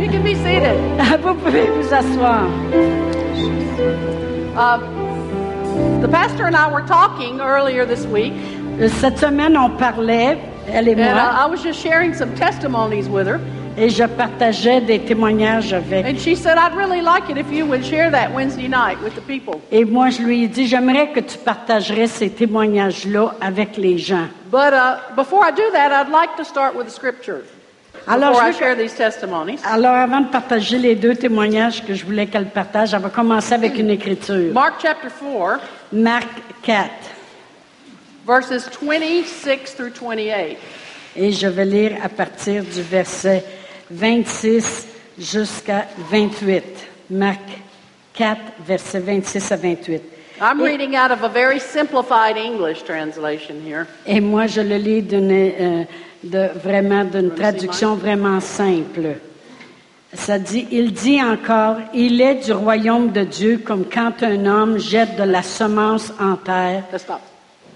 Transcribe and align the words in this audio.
You 0.00 0.08
can 0.08 0.22
be 0.22 0.34
seated. 0.34 0.78
Vous 1.22 1.34
pouvez 1.34 1.66
vous 1.68 1.92
asseoir. 1.92 2.46
Uh, 4.56 4.78
the 6.00 6.08
pastor 6.08 6.46
and 6.46 6.56
I 6.56 6.70
were 6.72 6.82
talking 6.86 7.40
earlier 7.40 7.84
this 7.86 8.06
week, 8.06 8.32
Euh, 8.80 8.88
Cette 8.88 9.18
semaine, 9.18 9.56
on 9.58 9.68
parlait, 9.76 10.38
elle 10.72 10.88
et 10.88 10.94
and 10.94 11.00
uh, 11.00 11.14
moi, 11.14 11.30
I 11.34 11.46
was 11.50 11.62
just 11.62 11.78
sharing 11.80 12.14
some 12.14 12.34
testimonies 12.34 13.08
with 13.10 13.26
her. 13.26 13.38
et 13.76 13.90
je 13.90 14.04
partageais 14.04 14.80
des 14.80 15.00
témoignages 15.00 15.72
avec. 15.74 16.06
And 16.06 16.18
she 16.18 16.34
said, 16.34 16.56
I'd 16.56 16.74
really 16.74 17.02
like 17.02 17.28
it 17.30 17.36
if 17.36 17.50
you 17.52 17.66
would 17.66 17.84
share 17.84 18.10
that 18.10 18.32
Wednesday 18.34 18.68
night 18.68 18.98
with 19.02 19.14
the 19.14 19.20
people. 19.22 19.60
Et 19.70 19.84
moi, 19.84 20.08
je 20.10 20.22
lui 20.22 20.44
ai 20.44 20.48
dit, 20.48 20.66
j'aimerais 20.66 21.12
que 21.12 21.20
tu 21.20 21.36
partagerais 21.38 22.06
ces 22.06 22.30
témoignages-là 22.30 23.34
avec 23.40 23.76
les 23.76 23.98
gens. 23.98 24.28
But 24.50 24.72
uh, 24.72 25.14
before 25.14 25.44
I 25.44 25.50
do 25.52 25.70
that, 25.72 25.92
I'd 25.92 26.10
like 26.10 26.36
to 26.38 26.44
start 26.44 26.74
with 26.74 26.86
the 26.86 26.92
scripture. 26.92 27.42
Alors, 28.06 28.30
Before 28.30 28.42
je 28.42 28.48
I 28.48 28.52
veux 28.52 28.58
share 28.58 28.76
que- 28.76 28.82
these 28.82 28.94
testimonies. 28.94 29.58
alors, 29.64 29.94
avant 29.94 30.20
de 30.20 30.28
partager 30.28 30.78
les 30.78 30.94
deux 30.94 31.14
témoignages 31.14 31.84
que 31.84 31.94
je 31.94 32.04
voulais 32.04 32.26
qu'elle 32.26 32.46
partage, 32.46 32.94
elle 32.94 33.00
va 33.02 33.10
commencer 33.10 33.54
avec 33.54 33.78
une 33.78 33.90
écriture. 33.90 34.52
Mark 34.52 34.74
chapter 34.82 35.08
4, 35.20 35.60
Marc 35.92 36.28
4. 36.62 36.90
verses 38.26 38.68
26 38.80 39.74
through 39.76 39.90
28. 39.90 40.56
Et 41.16 41.32
je 41.32 41.46
vais 41.48 41.64
lire 41.64 41.92
à 42.02 42.08
partir 42.08 42.62
du 42.64 42.82
verset 42.82 43.44
26 43.90 44.86
jusqu'à 45.18 45.86
28. 46.10 46.62
Marc 47.10 47.40
4, 48.14 48.40
verset 48.66 49.00
26 49.00 49.52
à 49.52 49.56
28. 49.56 50.02
I'm 50.40 50.60
Et- 50.60 50.64
reading 50.64 50.96
out 50.96 51.10
of 51.10 51.22
a 51.22 51.28
very 51.28 51.60
simplified 51.60 52.36
English 52.38 52.82
translation 52.84 53.56
here. 53.66 53.84
Et 54.06 54.20
moi, 54.20 54.46
je 54.46 54.60
le 54.62 54.76
lis 54.76 55.02
d'une, 55.02 55.30
euh, 55.32 55.84
de, 56.22 56.48
vraiment 56.62 57.04
d'une 57.04 57.30
traduction 57.30 57.94
vraiment 57.94 58.40
simple. 58.40 59.16
Ça 60.12 60.38
dit, 60.38 60.66
il 60.72 60.92
dit 60.92 61.22
encore, 61.22 61.76
il 61.94 62.20
est 62.20 62.44
du 62.46 62.52
royaume 62.52 63.12
de 63.12 63.22
Dieu 63.22 63.58
comme 63.58 63.84
quand 63.84 64.22
un 64.22 64.44
homme 64.46 64.78
jette 64.78 65.16
de 65.16 65.22
la 65.22 65.42
semence 65.42 66.12
en 66.18 66.36
terre. 66.36 66.84
Let's 66.92 67.02
stop 67.02 67.20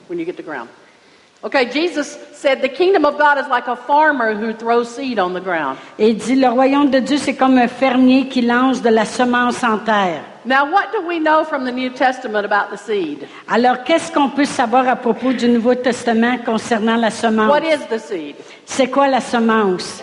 when 0.08 0.18
you 0.18 0.24
get 0.24 0.34
to 0.34 0.42
ground. 0.42 0.68
Okay, 1.44 1.66
Jesus 1.70 2.16
said 2.32 2.62
the 2.62 2.70
kingdom 2.70 3.04
of 3.04 3.18
God 3.18 3.36
is 3.36 3.46
like 3.48 3.68
a 3.68 3.76
farmer 3.76 4.34
who 4.34 4.54
throws 4.54 4.88
seed 4.88 5.18
on 5.18 5.34
the 5.34 5.42
ground. 5.42 5.76
Et 5.98 6.08
il 6.08 6.16
dit, 6.16 6.36
le 6.36 6.48
royaume 6.48 6.88
de 6.88 7.00
Dieu, 7.00 7.18
c'est 7.18 7.34
comme 7.34 7.58
un 7.58 7.68
fermier 7.68 8.28
qui 8.28 8.40
lance 8.40 8.80
de 8.80 8.88
la 8.88 9.04
semence 9.04 9.62
en 9.62 9.76
terre. 9.76 10.22
Now, 10.46 10.64
what 10.64 10.90
do 10.92 11.06
we 11.06 11.18
know 11.18 11.44
from 11.44 11.66
the 11.66 11.70
New 11.70 11.90
Testament 11.90 12.46
about 12.46 12.74
the 12.74 12.78
seed? 12.78 13.28
Alors, 13.46 13.84
qu'est-ce 13.84 14.10
qu'on 14.10 14.30
peut 14.30 14.46
savoir 14.46 14.88
à 14.88 14.96
propos 14.96 15.34
du 15.34 15.46
Nouveau 15.48 15.74
Testament 15.74 16.38
concernant 16.46 16.96
la 16.96 17.10
semence? 17.10 17.50
What 17.50 17.62
is 17.62 17.86
the 17.90 17.98
seed? 17.98 18.36
C'est 18.64 18.88
quoi 18.88 19.08
la 19.08 19.20
semence? 19.20 20.02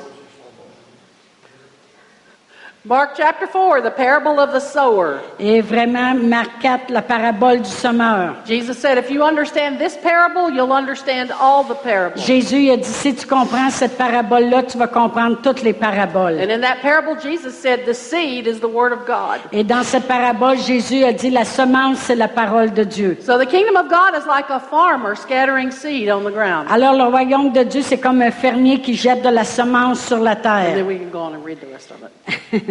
Mark 2.83 3.11
chapter 3.15 3.45
4, 3.45 3.81
the 3.81 3.91
parable 3.91 4.39
of 4.39 4.53
the 4.53 4.59
sower. 4.59 5.19
Et 5.39 5.61
vraiment, 5.61 6.15
Marc 6.15 6.49
4, 6.63 6.89
la 6.89 7.03
parabole 7.03 7.59
du 7.61 7.69
semeur. 7.69 8.33
Jesus 8.43 8.75
said, 8.75 8.97
if 8.97 9.11
you 9.11 9.21
understand 9.23 9.77
this 9.77 9.95
parable, 9.97 10.49
you'll 10.49 10.71
understand 10.73 11.31
all 11.31 11.63
the 11.63 11.75
parables. 11.75 12.25
Jésus 12.25 12.71
a 12.71 12.77
dit, 12.77 12.83
si 12.83 13.13
tu 13.13 13.27
comprends 13.27 13.69
cette 13.69 13.99
parabole-là, 13.99 14.63
tu 14.63 14.79
vas 14.79 14.87
comprendre 14.87 15.37
toutes 15.43 15.61
les 15.61 15.73
paraboles. 15.73 16.39
And 16.41 16.49
in 16.49 16.61
that 16.61 16.77
parable, 16.81 17.19
Jesus 17.21 17.53
said, 17.53 17.85
the 17.85 17.93
seed 17.93 18.47
is 18.47 18.59
the 18.59 18.67
word 18.67 18.91
of 18.93 19.05
God. 19.05 19.41
Et 19.51 19.63
dans 19.63 19.83
cette 19.83 20.07
parabole, 20.07 20.57
Jésus 20.57 21.03
a 21.03 21.13
dit, 21.13 21.29
la 21.29 21.45
semence, 21.45 21.99
c'est 21.99 22.15
la 22.15 22.29
parole 22.29 22.73
de 22.73 22.83
Dieu. 22.83 23.15
So 23.21 23.37
the 23.37 23.45
kingdom 23.45 23.75
of 23.77 23.89
God 23.91 24.15
is 24.19 24.25
like 24.25 24.49
a 24.49 24.59
farmer 24.59 25.13
scattering 25.13 25.69
seed 25.69 26.09
on 26.09 26.23
the 26.23 26.31
ground. 26.33 26.67
Alors, 26.71 26.95
le 26.95 27.03
royaume 27.03 27.51
de 27.51 27.61
Dieu, 27.61 27.83
c'est 27.83 27.99
comme 27.99 28.23
un 28.23 28.31
fermier 28.31 28.81
qui 28.81 28.95
jette 28.95 29.21
de 29.21 29.29
la 29.29 29.43
semence 29.43 29.99
sur 30.07 30.17
la 30.17 30.31
And 30.31 30.41
terre. 30.41 30.73
then 30.77 30.87
we 30.87 30.97
can 30.97 31.11
go 31.11 31.19
on 31.19 31.35
and 31.35 31.45
read 31.45 31.59
the 31.61 31.67
rest 31.71 31.91
of 31.91 31.97
it 32.01 32.09
through 32.49 32.59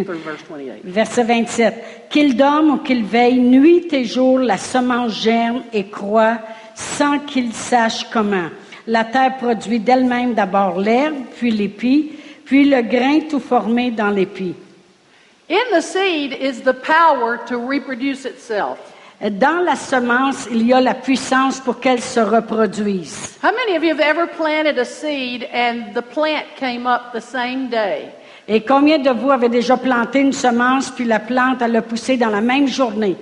Verset 0.83 1.23
27. 1.23 2.09
Qu'il 2.09 2.35
dorme 2.35 2.71
ou 2.71 2.77
qu'il 2.77 3.03
veille, 3.03 3.39
nuit 3.39 3.91
et 3.93 4.05
jour, 4.05 4.39
la 4.39 4.57
semence 4.57 5.21
germe 5.21 5.63
et 5.73 5.85
croît 5.85 6.39
sans 6.75 7.19
qu'il 7.19 7.53
sache 7.53 8.05
comment. 8.11 8.49
La 8.87 9.03
terre 9.03 9.37
produit 9.37 9.79
d'elle-même 9.79 10.33
d'abord 10.33 10.79
l'herbe, 10.79 11.15
puis 11.37 11.51
l'épi, 11.51 12.13
puis 12.45 12.65
le 12.65 12.81
grain 12.81 13.19
tout 13.29 13.39
formé 13.39 13.91
dans 13.91 14.09
l'épi. 14.09 14.55
In 15.49 15.77
the 15.77 15.81
seed 15.81 16.33
is 16.33 16.61
the 16.61 16.73
power 16.73 17.37
to 17.47 17.57
reproduce 17.57 18.25
itself. 18.25 18.77
Dans 19.21 19.63
la 19.63 19.75
semence, 19.75 20.47
il 20.49 20.65
y 20.65 20.73
a 20.73 20.81
la 20.81 20.95
puissance 20.95 21.59
pour 21.59 21.79
qu'elle 21.79 22.01
se 22.01 22.19
reproduise. 22.19 23.37
How 23.43 23.51
many 23.51 23.77
of 23.77 23.83
you 23.83 23.91
have 23.91 23.99
ever 23.99 24.25
planted 24.25 24.79
a 24.79 24.85
seed 24.85 25.47
and 25.53 25.93
the 25.93 26.01
plant 26.01 26.45
came 26.55 26.87
up 26.87 27.13
the 27.13 27.21
same 27.21 27.69
day? 27.69 28.09
Et 28.47 28.61
combien 28.61 28.97
de 28.97 29.09
vous 29.11 29.31
avez 29.31 29.49
déjà 29.49 29.77
planté 29.77 30.19
une 30.19 30.33
semence, 30.33 30.89
puis 30.91 31.05
la 31.05 31.19
plante, 31.19 31.61
elle 31.61 31.75
a 31.75 31.81
poussé 31.81 32.17
dans 32.17 32.29
la 32.29 32.41
même 32.41 32.67
journée? 32.67 33.15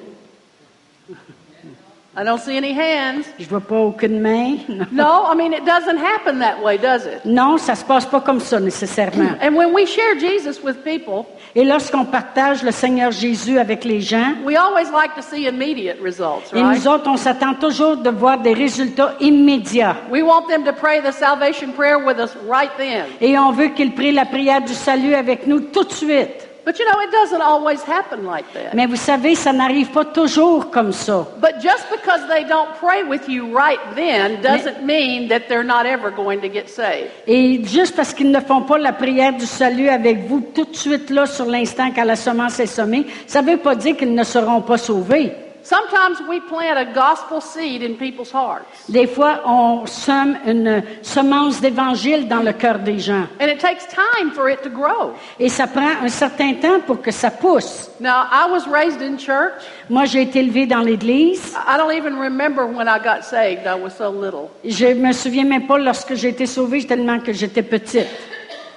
I 2.18 2.24
don't 2.24 2.40
see 2.40 2.58
any 2.58 2.74
hands. 2.74 3.28
Je 3.40 3.48
vois 3.48 3.62
pas 3.62 3.78
aucune 3.78 4.20
main. 4.20 4.58
No, 4.92 5.32
I 5.32 5.36
mean, 5.36 5.54
it 5.54 5.64
doesn't 5.64 5.98
happen 5.98 6.40
that 6.40 6.62
way, 6.62 6.78
does 6.78 7.06
it? 7.06 7.24
Non, 7.24 7.58
ça 7.58 7.76
se 7.76 7.86
passe 7.86 8.06
pas 8.06 8.20
comme 8.20 8.42
ça 8.42 8.60
nécessairement. 8.60 9.38
And 9.42 9.56
when 9.56 9.74
we 9.74 9.86
share 9.86 10.20
Jesus 10.20 10.62
with 10.62 10.84
people, 10.84 11.26
Et 11.56 11.64
lorsqu'on 11.64 12.06
partage 12.06 12.64
le 12.64 12.72
Seigneur 12.72 13.12
Jésus 13.12 13.58
avec 13.58 13.84
les 13.84 14.02
gens, 14.02 14.34
we 14.46 14.56
always 14.56 14.92
like 14.92 15.16
to 15.16 15.22
see 15.22 15.48
immediate 15.48 15.98
results, 16.04 16.54
et 16.54 16.62
right? 16.62 16.78
nous 16.78 16.88
autres, 16.88 17.10
on 17.10 17.18
s'attend 17.18 17.56
toujours 17.56 17.98
de 17.98 18.10
voir 18.10 18.40
des 18.40 18.54
résultats 18.54 19.16
immédiats. 19.20 19.96
We 20.12 20.22
want 20.22 20.48
them 20.48 20.64
to 20.64 20.74
pray 20.74 21.02
the 21.02 21.12
salvation 21.12 21.72
prayer 21.72 21.98
with 21.98 22.20
us 22.20 22.36
right 22.48 22.72
then. 22.78 23.06
Et 23.22 23.38
on 23.38 23.52
veut 23.52 23.70
qu'ils 23.70 23.94
prient 23.94 24.12
la 24.12 24.26
prière 24.26 24.62
du 24.62 24.74
salut 24.74 25.16
avec 25.16 25.48
nous 25.48 25.60
tout 25.60 25.84
de 25.84 25.92
suite. 25.92 26.49
But 26.70 26.78
you 26.78 26.86
know, 26.86 27.00
it 27.02 27.12
doesn't 27.12 27.42
always 27.42 27.82
happen 27.82 28.28
like 28.28 28.46
that. 28.54 28.76
Mais 28.76 28.86
vous 28.86 28.96
savez, 28.96 29.34
ça 29.34 29.52
n'arrive 29.52 29.90
pas 29.90 30.06
toujours 30.06 30.70
comme 30.70 30.92
ça. 30.92 31.26
But 31.42 31.60
just 31.60 31.90
because 31.90 32.22
they 32.28 32.44
don't 32.44 32.70
pray 32.80 33.02
with 33.02 33.28
you 33.28 33.58
right 33.58 33.80
then 33.96 34.40
doesn't 34.44 34.86
mean 34.86 35.30
that 35.30 35.48
they're 35.48 35.64
not 35.64 35.88
ever 35.88 36.12
going 36.12 36.42
to 36.42 36.48
get 36.48 36.70
saved. 36.70 37.10
Et 37.26 37.66
juste 37.66 37.96
parce 37.96 38.14
qu'ils 38.14 38.30
ne 38.30 38.40
font 38.40 38.62
pas 38.62 38.78
la 38.78 38.94
prière 38.94 39.34
du 39.34 39.48
salut 39.48 39.90
avec 39.90 40.28
vous 40.28 40.42
tout 40.54 40.66
de 40.66 40.76
suite 40.76 41.10
là, 41.10 41.26
sur 41.26 41.46
l'instant 41.46 41.90
quand 41.90 42.04
la 42.04 42.16
semence 42.16 42.60
est 42.60 42.68
semée, 42.68 43.08
ça 43.26 43.42
ne 43.42 43.50
veut 43.50 43.58
pas 43.58 43.74
dire 43.74 43.98
qu'ils 43.98 44.14
ne 44.14 44.24
seront 44.24 44.62
pas 44.62 44.78
sauvés. 44.78 45.34
Sometimes 45.64 46.22
we 46.28 46.40
plant 46.40 46.78
a 46.80 46.94
gospel 46.94 47.42
seed 47.42 47.84
in 47.84 47.96
people's 47.96 48.32
hearts. 48.32 48.66
Des 48.88 49.08
fois, 49.08 49.42
on 49.46 49.86
sème 49.86 50.38
une 50.46 50.84
semence 51.02 51.62
d'évangile 51.62 52.28
dans 52.28 52.42
le 52.42 52.54
cœur 52.54 52.80
des 52.80 53.00
gens. 53.00 53.28
And 53.40 53.48
it 53.48 53.60
takes 53.60 53.86
time 53.88 54.32
for 54.32 54.50
it 54.50 54.64
to 54.64 54.70
grow. 54.70 55.14
Et 55.40 55.50
ça 55.50 55.68
prend 55.68 56.04
un 56.04 56.10
certain 56.10 56.54
temps 56.54 56.80
pour 56.86 57.02
que 57.02 57.12
ça 57.12 57.30
pousse. 57.30 57.90
Now, 58.00 58.26
I 58.32 58.48
was 58.50 58.68
raised 58.72 59.02
in 59.02 59.18
church. 59.18 59.62
Moi, 59.90 60.06
j'ai 60.06 60.22
été 60.22 60.40
élevée 60.40 60.66
dans 60.66 60.82
l'Église. 60.82 61.56
I 61.68 61.78
don't 61.78 61.92
even 61.92 62.18
remember 62.18 62.66
when 62.66 62.88
I 62.88 63.00
got 63.00 63.24
saved. 63.24 63.68
I 63.68 63.76
was 63.76 63.92
so 63.92 64.10
little. 64.10 64.50
Je 64.64 64.94
me 64.94 65.12
souviens 65.12 65.46
même 65.46 65.68
pas 65.68 65.78
lorsque 65.78 66.16
j'ai 66.16 66.30
été 66.30 66.46
sauvée, 66.46 66.86
tellement 66.86 67.20
que 67.20 67.34
j'étais 67.34 67.64
petite. 67.64 68.08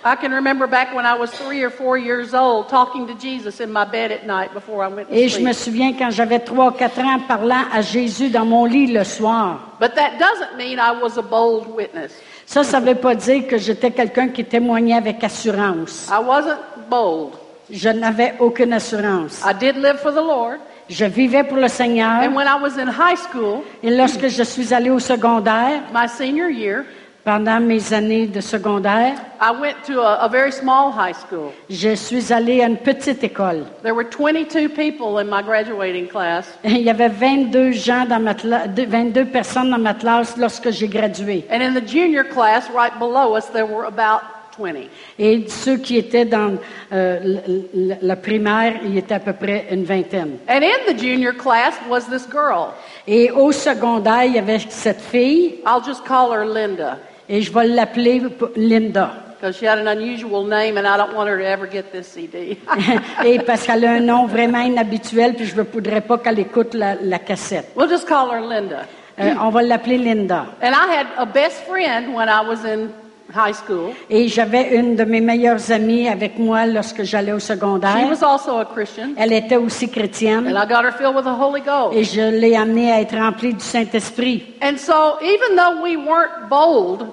I 0.05 0.17
can 0.17 0.33
remember 0.33 0.67
back 0.67 0.93
when 0.95 1.07
I 1.07 1.15
was 1.15 1.31
three 1.31 1.63
or 1.63 1.71
four 1.71 1.97
years 1.97 2.35
old 2.35 2.69
talking 2.69 3.07
to 3.07 3.15
Jesus 3.15 3.61
in 3.61 3.71
my 3.73 3.85
bed 3.85 4.11
at 4.11 4.27
night 4.27 4.53
before 4.53 4.83
I 4.83 4.89
went 4.89 5.09
to 5.09 5.15
Et 5.15 5.29
je 5.29 5.39
me 5.39 5.53
sleep. 5.53 5.55
souviens 5.55 5.93
quand 5.97 6.11
j'avais 6.11 6.41
trois 6.41 6.69
ou 6.69 6.71
quatre 6.73 6.99
ans 6.99 7.21
parlant 7.29 7.65
à 7.73 7.83
Jésus 7.83 8.29
dans 8.29 8.45
mon 8.45 8.65
lit 8.65 8.89
le 8.93 9.05
soir. 9.05 9.61
But 9.79 9.95
that 9.95 10.19
doesn't 10.19 10.57
mean 10.57 10.81
I 10.81 10.91
was 10.91 11.19
a 11.19 11.23
bold 11.23 11.69
witness. 11.77 12.13
Ça, 12.47 12.65
ça 12.65 12.81
ne 12.81 12.87
veut 12.87 12.97
pas 12.97 13.15
dire 13.15 13.47
que 13.47 13.57
j'étais 13.59 13.93
quelqu'un 13.93 14.29
qui 14.29 14.45
témoignait 14.45 14.97
avec 14.97 15.23
assurance. 15.23 16.09
I 16.11 16.19
wasn't 16.21 16.59
bold. 16.91 17.35
Je 17.71 17.89
n'avais 17.89 18.35
aucune 18.41 18.73
assurance. 18.73 19.41
I 19.49 19.55
did 19.55 19.77
live 19.77 19.99
for 19.99 20.11
the 20.13 20.17
Lord. 20.17 20.59
Je 20.91 21.05
vivais 21.05 21.45
pour 21.45 21.59
le 21.59 21.69
Seigneur. 21.69 22.23
And 22.23 22.35
when 22.35 22.49
I 22.49 22.61
was 22.61 22.77
in 22.77 22.89
high 22.89 23.17
school, 23.17 23.63
Et 23.85 23.91
lorsque 23.91 24.27
je 24.27 24.43
suis 24.43 24.75
allée 24.75 24.91
au 24.91 24.99
secondaire, 24.99 25.83
my 25.95 26.09
senior 26.09 26.51
year, 26.51 26.85
pendant 27.25 27.61
mes 27.61 27.93
années 27.93 28.27
de 28.27 28.41
secondaire, 28.41 29.15
I 29.41 29.51
went 29.53 29.77
to 29.87 30.01
a, 30.01 30.25
a 30.25 30.29
very 30.29 30.51
small 30.53 30.91
high 30.93 31.15
school. 31.15 31.53
je 31.71 31.95
suis 31.95 32.33
allée 32.33 32.63
à 32.63 32.67
une 32.67 32.77
petite 32.77 33.23
école. 33.23 33.65
There 33.83 33.95
were 33.95 34.05
22 34.09 34.69
people 34.71 35.19
in 35.19 35.25
my 35.25 35.43
graduating 35.43 36.09
class. 36.09 36.47
Il 36.65 36.83
y 36.83 36.91
avait 36.91 37.09
22 37.09 37.73
gens 37.73 38.05
dans 38.09 38.21
ma 38.21 38.35
cla- 38.35 38.67
de- 38.67 38.85
22 38.87 39.27
personnes 39.27 39.71
dans 39.71 39.79
ma 39.79 39.95
classe 39.95 40.37
lorsque 40.37 40.71
j'ai 40.71 40.89
gradué. 40.89 41.45
And 41.51 41.61
in 41.63 41.75
the 41.75 41.87
junior 41.87 42.25
class, 42.25 42.69
right 42.75 42.93
below 42.99 43.37
us, 43.37 43.47
there 43.53 43.67
were 43.67 43.85
about 43.87 44.23
20. 44.59 44.89
Et 45.19 45.45
ceux 45.49 45.79
qui 45.79 45.97
étaient 45.97 46.27
dans 46.27 46.59
euh, 46.93 47.19
l- 47.23 47.43
l- 47.75 47.99
la 48.03 48.17
primaire, 48.17 48.75
il 48.85 48.95
y 48.95 48.99
était 48.99 49.15
à 49.15 49.21
peu 49.21 49.33
près 49.33 49.67
une 49.71 49.85
vingtaine. 49.85 50.39
And 50.49 50.61
in 50.63 50.93
the 50.93 50.99
junior 50.99 51.33
class 51.33 51.75
was 51.89 52.03
this 52.11 52.29
girl. 52.31 52.75
Et 53.07 53.31
au 53.31 53.51
secondaire, 53.51 54.25
il 54.25 54.35
y 54.35 54.39
avait 54.39 54.59
cette 54.69 55.01
fille, 55.01 55.61
I'll 55.67 55.83
just 55.85 56.05
call 56.05 56.33
her 56.33 56.45
Linda 56.45 56.99
et 57.33 57.41
je 57.41 57.51
vais 57.53 57.67
l'appeler 57.67 58.23
Linda. 58.57 59.11
because 59.41 59.57
she 59.59 59.65
had 59.67 59.79
an 59.79 59.89
unusual 59.89 60.45
name 60.45 60.77
and 60.79 60.87
I 60.87 60.97
don't 60.97 61.15
want 61.17 61.29
her 61.29 61.37
to 61.39 61.45
ever 61.45 61.67
get 61.67 61.91
this 61.91 62.07
CD. 62.07 62.59
et 63.25 63.39
parce 63.41 63.67
qu'elle 63.67 63.85
a 63.85 63.93
un 63.95 64.01
nom 64.01 64.27
vraiment 64.27 64.61
inhabituel, 64.61 65.35
puis 65.35 65.47
je 65.47 65.57
ne 65.57 65.63
voudrais 65.63 66.01
pas 66.01 66.19
qu'elle 66.19 66.39
écoute 66.39 66.75
la, 66.75 66.95
la 66.95 67.19
cassette. 67.19 67.73
we'll 67.75 67.89
just 67.89 68.07
call 68.07 68.31
her 68.31 68.41
Linda. 68.41 68.87
Euh, 69.19 69.35
on 69.41 69.49
va 69.51 69.63
l'appeler 69.63 69.99
Linda. 69.99 70.47
And 70.63 70.73
I 70.75 70.95
had 70.97 71.07
a 71.19 71.27
best 71.27 71.65
friend 71.69 72.15
when 72.15 72.29
I 72.29 72.41
was 72.47 72.65
in 72.65 72.91
high 73.35 73.53
school. 73.53 73.95
Et 74.09 74.29
j'avais 74.29 74.77
une 74.77 74.95
de 74.95 75.03
mes 75.05 75.21
meilleures 75.21 75.73
amies 75.73 76.07
avec 76.09 76.39
moi 76.39 76.65
lorsque 76.67 77.03
j'allais 77.03 77.33
au 77.33 77.39
She 77.41 77.47
secondaire. 77.47 78.09
was 78.09 78.23
also 78.23 78.59
a 78.59 78.65
Christian, 78.65 79.15
Elle 79.17 79.33
était 79.33 79.57
aussi 79.57 79.87
and 79.87 79.89
chrétienne. 79.89 80.47
I 80.49 80.67
got 80.69 80.85
her 80.85 80.93
filled 80.93 81.17
with 81.17 81.25
the 81.25 81.37
Holy 81.37 81.63
Ghost. 81.63 81.97
Et 81.97 82.05
je 82.05 82.31
l'ai 82.39 82.55
amenée 82.55 82.93
à 82.93 83.01
être 83.01 83.17
remplie 83.17 83.55
du 83.55 83.65
Saint-Esprit. 83.65 84.45
And 84.63 84.77
so, 84.77 85.19
even 85.21 85.57
though 85.57 85.83
we 85.83 85.97
weren't 85.97 86.49
bold, 86.49 87.09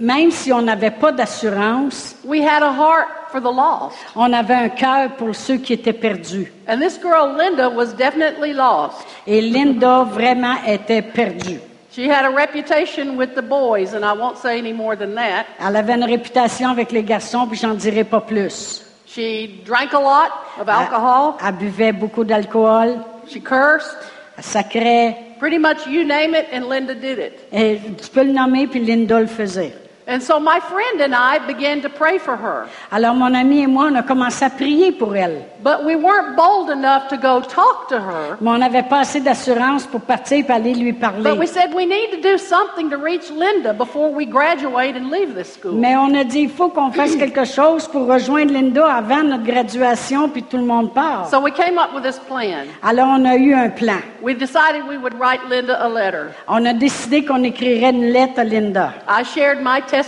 Même 0.00 0.30
si 0.30 0.52
on 0.52 0.62
n'avait 0.62 0.90
pas 0.90 1.12
d'assurance, 1.12 2.16
we 2.24 2.40
had 2.40 2.62
a 2.62 2.72
heart 2.72 3.08
for 3.30 3.40
the 3.40 3.44
lost. 3.44 3.96
on 4.16 4.32
avait 4.32 4.54
un 4.54 4.68
cœur 4.68 5.10
pour 5.16 5.34
ceux 5.34 5.58
qui 5.58 5.72
étaient 5.74 5.92
perdus. 5.92 6.52
And 6.68 6.78
this 6.80 6.98
girl, 7.00 7.36
Linda, 7.38 7.68
was 7.68 7.92
definitely 7.96 8.52
lost. 8.52 9.06
Et 9.26 9.40
Linda 9.40 10.02
vraiment 10.04 10.56
était 10.66 11.02
perdue. 11.02 11.60
She 11.92 12.08
had 12.08 12.24
a 12.24 12.30
reputation 12.30 13.16
with 13.16 13.34
the 13.34 13.42
boys, 13.42 13.94
and 13.94 14.04
I 14.04 14.12
won't 14.12 14.36
say 14.38 14.58
any 14.58 14.72
more 14.72 14.96
than 14.96 15.14
that. 15.16 15.46
Elle 15.60 15.76
avait 15.76 15.94
une 15.94 16.04
réputation 16.04 16.68
avec 16.70 16.92
les 16.92 17.02
garçons, 17.02 17.46
puis 17.48 17.58
j'en 17.58 17.74
dirai 17.74 18.04
pas 18.04 18.20
plus. 18.20 18.84
She 19.06 19.48
drank 19.64 19.92
a 19.92 19.98
lot 20.00 20.30
of 20.60 20.68
alcohol. 20.68 21.34
Elle, 21.40 21.48
elle 21.48 21.54
buvait 21.56 21.92
beaucoup 21.92 22.22
d'alcool, 22.24 22.98
She 23.28 23.40
cursed. 23.42 23.96
elle 24.38 24.44
sacrait. 24.44 25.16
Pretty 25.40 25.58
much 25.58 25.86
you 25.86 26.04
name 26.04 26.34
it, 26.34 26.48
and 26.52 26.68
Linda 26.68 26.94
did 26.94 27.18
it. 27.18 27.32
Et 27.50 27.78
tu 28.00 28.10
peux 28.10 28.24
le 28.24 28.32
nommer, 28.32 28.66
puis 28.66 28.80
Linda 28.80 29.18
le 29.18 29.26
faisait. 29.26 29.72
And 30.10 30.20
so 30.20 30.40
my 30.40 30.58
friend 30.58 31.00
and 31.00 31.14
I 31.14 31.38
began 31.38 31.82
to 31.82 31.88
pray 31.88 32.18
for 32.18 32.36
her. 32.36 32.66
Alors 32.90 33.14
mon 33.14 33.32
ami 33.32 33.62
et 33.62 33.68
moi, 33.68 33.90
on 33.92 33.94
a 33.94 34.02
commencé 34.02 34.44
à 34.44 34.50
prier 34.50 34.90
pour 34.90 35.14
elle. 35.14 35.44
But 35.62 35.84
we 35.84 35.94
weren't 35.94 36.34
bold 36.36 36.68
enough 36.68 37.06
to 37.10 37.16
go 37.16 37.40
talk 37.40 37.86
to 37.90 37.96
her. 38.00 38.36
Mais 38.40 38.50
on 38.50 38.58
n'avait 38.58 38.82
pas 38.82 39.00
assez 39.00 39.20
d'assurance 39.20 39.86
pour 39.86 40.00
partir 40.00 40.44
et 40.48 40.50
aller 40.50 40.74
lui 40.74 40.92
parler. 40.92 41.22
But 41.22 41.38
we 41.38 41.46
said 41.46 41.72
we 41.74 41.86
need 41.86 42.10
to 42.10 42.20
do 42.20 42.38
something 42.38 42.90
to 42.90 42.96
reach 42.96 43.30
Linda 43.30 43.72
before 43.72 44.12
we 44.12 44.26
graduate 44.26 44.96
and 44.96 45.12
leave 45.12 45.36
this 45.36 45.52
school. 45.52 45.74
Mais 45.74 45.94
on 45.94 46.12
a 46.16 46.24
dit, 46.24 46.40
il 46.40 46.50
faut 46.50 46.70
qu'on 46.70 46.90
fasse 46.90 47.14
quelque 47.14 47.44
chose 47.44 47.86
pour 47.86 48.08
rejoindre 48.08 48.52
Linda 48.52 48.92
avant 48.92 49.22
notre 49.22 49.44
graduation, 49.44 50.28
puis 50.28 50.42
tout 50.42 50.56
le 50.56 50.64
monde 50.64 50.92
part. 50.92 51.28
So 51.30 51.38
we 51.38 51.52
came 51.52 51.78
up 51.78 51.94
with 51.94 52.02
this 52.02 52.18
plan. 52.18 52.66
Alors 52.82 53.06
on 53.06 53.24
a 53.26 53.36
eu 53.36 53.54
un 53.54 53.68
plan. 53.68 54.00
We 54.22 54.34
decided 54.34 54.88
we 54.88 54.98
would 54.98 55.14
write 55.20 55.40
Linda 55.48 55.76
a 55.80 55.88
letter. 55.88 56.32
On 56.48 56.66
a 56.66 56.72
décidé 56.72 57.24
qu'on 57.24 57.44
écrirait 57.44 57.90
une 57.90 58.10
lettre 58.10 58.40
à 58.40 58.44
Linda. 58.44 58.92
I 59.08 59.22
shared 59.22 59.60
my 59.62 59.80
testimony. 59.82 59.99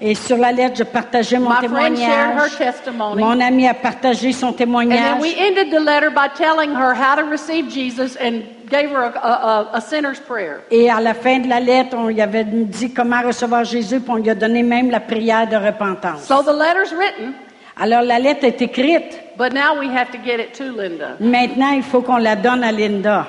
Et 0.00 0.14
sur 0.14 0.36
la 0.36 0.52
lettre, 0.52 0.76
je 0.78 0.84
partageais 0.84 1.38
mon 1.38 1.50
My 1.50 1.68
friend 1.68 1.96
shared 1.96 2.36
her 2.36 2.48
témoignage. 2.48 2.56
testimony. 2.58 3.22
Mon 3.22 3.40
ami 3.40 3.68
a 3.68 3.74
partagé 3.74 4.32
son 4.32 4.48
And 4.48 4.52
then 4.56 4.68
we 4.70 5.34
témoignage. 5.34 5.38
ended 5.38 5.70
the 5.70 5.80
letter 5.80 6.10
by 6.10 6.28
telling 6.36 6.70
her 6.74 6.94
how 6.94 7.14
to 7.16 7.24
receive 7.24 7.68
Jesus 7.70 8.16
and 8.16 8.42
gave 8.70 8.90
her 8.90 9.04
a, 9.04 9.18
a, 9.18 9.70
a, 9.72 9.76
a 9.76 9.80
sinner's 9.80 10.20
prayer. 10.20 10.60
Et 10.70 10.90
à 10.90 11.00
la 11.00 11.14
fin 11.14 11.38
de 11.40 11.48
la 11.48 11.60
lettre, 11.60 11.96
on 11.96 12.06
lui 12.08 12.20
avait 12.20 12.44
dit 12.44 12.92
comment 12.92 13.22
recevoir 13.22 13.64
Jésus, 13.64 14.00
puis 14.00 14.10
on 14.10 14.16
lui 14.16 14.30
a 14.30 14.34
donné 14.34 14.62
même 14.62 14.90
la 14.90 15.00
prière 15.00 15.46
de 15.48 15.56
repentance. 15.56 16.24
So 16.26 16.42
the 16.42 16.52
letter's 16.54 16.92
written, 16.92 17.34
Alors 17.80 18.02
la 18.02 18.18
lettre 18.18 18.44
est 18.44 18.60
écrite. 18.60 19.20
but 19.36 19.52
now 19.52 19.78
we 19.78 19.88
have 19.88 20.10
to 20.10 20.18
get 20.18 20.40
it 20.40 20.52
to 20.54 20.64
Linda. 20.64 21.16
Maintenant, 21.20 21.70
il 21.70 21.82
faut 21.82 22.02
qu'on 22.02 22.16
la 22.16 22.34
donne 22.34 22.64
à 22.64 22.72
Linda. 22.72 23.26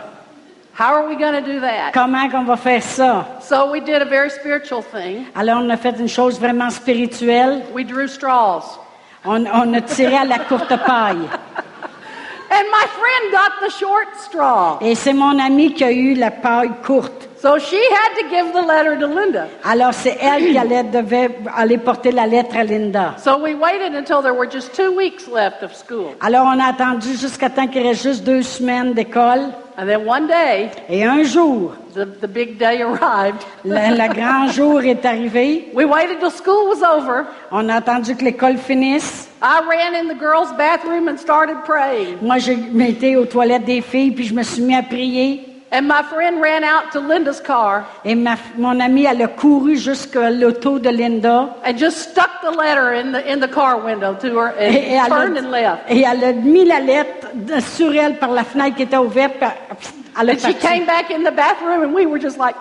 How 0.80 0.94
are 0.94 1.10
we 1.10 1.18
going 1.18 1.34
to 1.34 1.42
do 1.42 1.60
that? 1.60 1.92
Comment 1.92 2.32
qu'on 2.32 2.46
va 2.46 2.56
faire 2.56 2.82
ça? 2.82 3.42
So 3.42 3.70
we 3.70 3.82
did 3.82 4.02
a 4.02 4.06
very 4.06 4.30
spiritual 4.30 4.82
thing. 4.82 5.26
Alors 5.36 5.58
on 5.58 5.70
a 5.70 5.76
fait 5.76 6.00
une 6.00 6.08
chose 6.08 6.40
vraiment 6.40 6.70
spirituelle. 6.70 7.64
We 7.74 7.84
drew 7.84 8.08
straws. 8.08 8.80
On, 9.26 9.46
on 9.46 9.74
a 9.74 9.82
tiré 9.82 10.16
à 10.16 10.24
la 10.24 10.40
courte 10.40 10.70
paille. 10.86 11.28
And 12.52 12.66
my 12.72 12.88
friend 12.98 13.32
got 13.34 13.60
the 13.60 13.70
short 13.70 14.08
straw. 14.22 14.78
Et 14.80 14.96
c'est 14.96 15.12
mon 15.12 15.38
ami 15.38 15.74
qui 15.74 15.84
a 15.84 15.92
eu 15.92 16.14
la 16.14 16.32
paille 16.32 16.72
courte. 16.82 17.29
So 17.42 17.58
she 17.58 17.78
had 17.92 18.16
to 18.22 18.30
give 18.30 18.52
the 18.54 18.62
letter 18.62 18.98
to 19.00 19.08
Linda. 19.08 19.48
Alors 19.64 19.94
c'est 19.94 20.18
elle 20.20 20.48
qui 20.52 20.58
allait, 20.58 20.84
devait 20.84 21.30
aller 21.56 21.78
porter 21.78 22.12
la 22.12 22.28
lettre 22.28 22.58
à 22.58 22.66
Linda. 22.66 23.16
So 23.18 23.38
we 23.38 23.54
waited 23.56 23.96
until 23.96 24.22
there 24.22 24.34
were 24.34 24.46
just 24.50 24.74
two 24.76 24.94
weeks 24.94 25.26
left 25.28 25.64
of 25.64 25.74
school. 25.74 26.16
Alors 26.20 26.46
on 26.48 26.60
a 26.60 26.66
attendu 26.66 27.16
jusqu'à 27.16 27.50
temps 27.50 27.68
qu'il 27.68 27.84
reste 27.88 28.04
juste 28.04 28.24
deux 28.26 28.42
semaines 28.42 28.94
d'école. 28.94 29.54
And 29.78 29.86
then 29.88 30.06
one 30.06 30.28
day, 30.28 30.70
Et 30.90 31.06
un 31.06 31.24
jour, 31.24 31.72
the, 31.96 32.04
the 32.20 32.28
big 32.28 32.58
day 32.60 32.82
arrived. 32.84 33.42
le, 33.64 33.72
le 33.96 34.14
grand 34.14 34.48
jour 34.52 34.82
est 34.84 35.06
arrivé. 35.06 35.70
We 35.74 35.86
waited 35.86 36.20
till 36.20 36.32
school 36.32 36.68
was 36.68 36.84
over. 36.84 37.26
On 37.52 37.70
a 37.70 37.76
attendu 37.78 38.18
que 38.18 38.26
l'école 38.26 38.58
finisse. 38.58 39.30
I 39.42 39.62
ran 39.62 39.96
in 39.96 40.10
the 40.10 40.20
girls' 40.20 40.52
bathroom 40.58 41.08
and 41.08 41.18
started 41.18 41.64
praying. 41.64 42.18
Moi, 42.22 42.40
j'ai 42.40 42.58
été 42.90 43.16
aux 43.16 43.24
toilettes 43.24 43.64
des 43.64 43.80
filles, 43.80 44.12
puis 44.12 44.26
je 44.26 44.34
me 44.34 44.44
suis 44.44 44.62
mis 44.62 44.76
à 44.76 44.84
prier. 44.84 45.46
And 45.72 45.88
my 45.88 46.02
friend 46.02 46.42
ran 46.42 46.64
out 46.64 46.92
to 46.94 47.00
Linda's 47.00 47.40
car 47.40 47.86
Et 48.04 48.16
ma, 48.16 48.36
mon 48.58 48.80
amie, 48.80 49.06
elle 49.06 49.22
a 49.22 49.28
couru 49.28 49.78
jusqu'à 49.78 50.32
l'auto 50.32 50.80
de 50.80 50.90
Linda. 50.90 51.56
and 51.64 51.78
just 51.78 52.10
stuck 52.10 52.42
the 52.42 52.50
letter 52.50 52.94
in 52.94 53.12
the, 53.12 53.32
in 53.32 53.40
the 53.40 53.48
car 53.48 53.78
window 53.80 54.16
to 54.16 54.28
her 54.36 54.48
and 54.58 54.76
Et, 54.76 54.96
et 54.96 55.08
turned 55.08 55.38
a, 55.38 55.42
and 55.42 55.52
left. 55.52 55.84
et 55.90 56.02
elle 56.02 56.24
a 56.24 56.34
mis 56.34 56.66
la 56.66 56.80
lettre 56.80 57.28
sur 57.62 57.94
elle 57.96 58.18
par 58.18 58.32
la 58.32 58.44
fenêtre 58.44 58.78
qui 58.78 58.84
était 58.84 58.98
ouverte. 58.98 59.36
Elle 60.20 60.30
a 60.32 60.34
And 60.34 60.40
she 60.40 60.54
came 60.56 60.86
back 60.88 61.12
in 61.12 61.24
the 61.24 61.32
bathroom 61.36 61.84
and 61.84 61.94
we 61.94 62.06
were 62.08 62.20
just 62.20 62.40
like, 62.40 62.56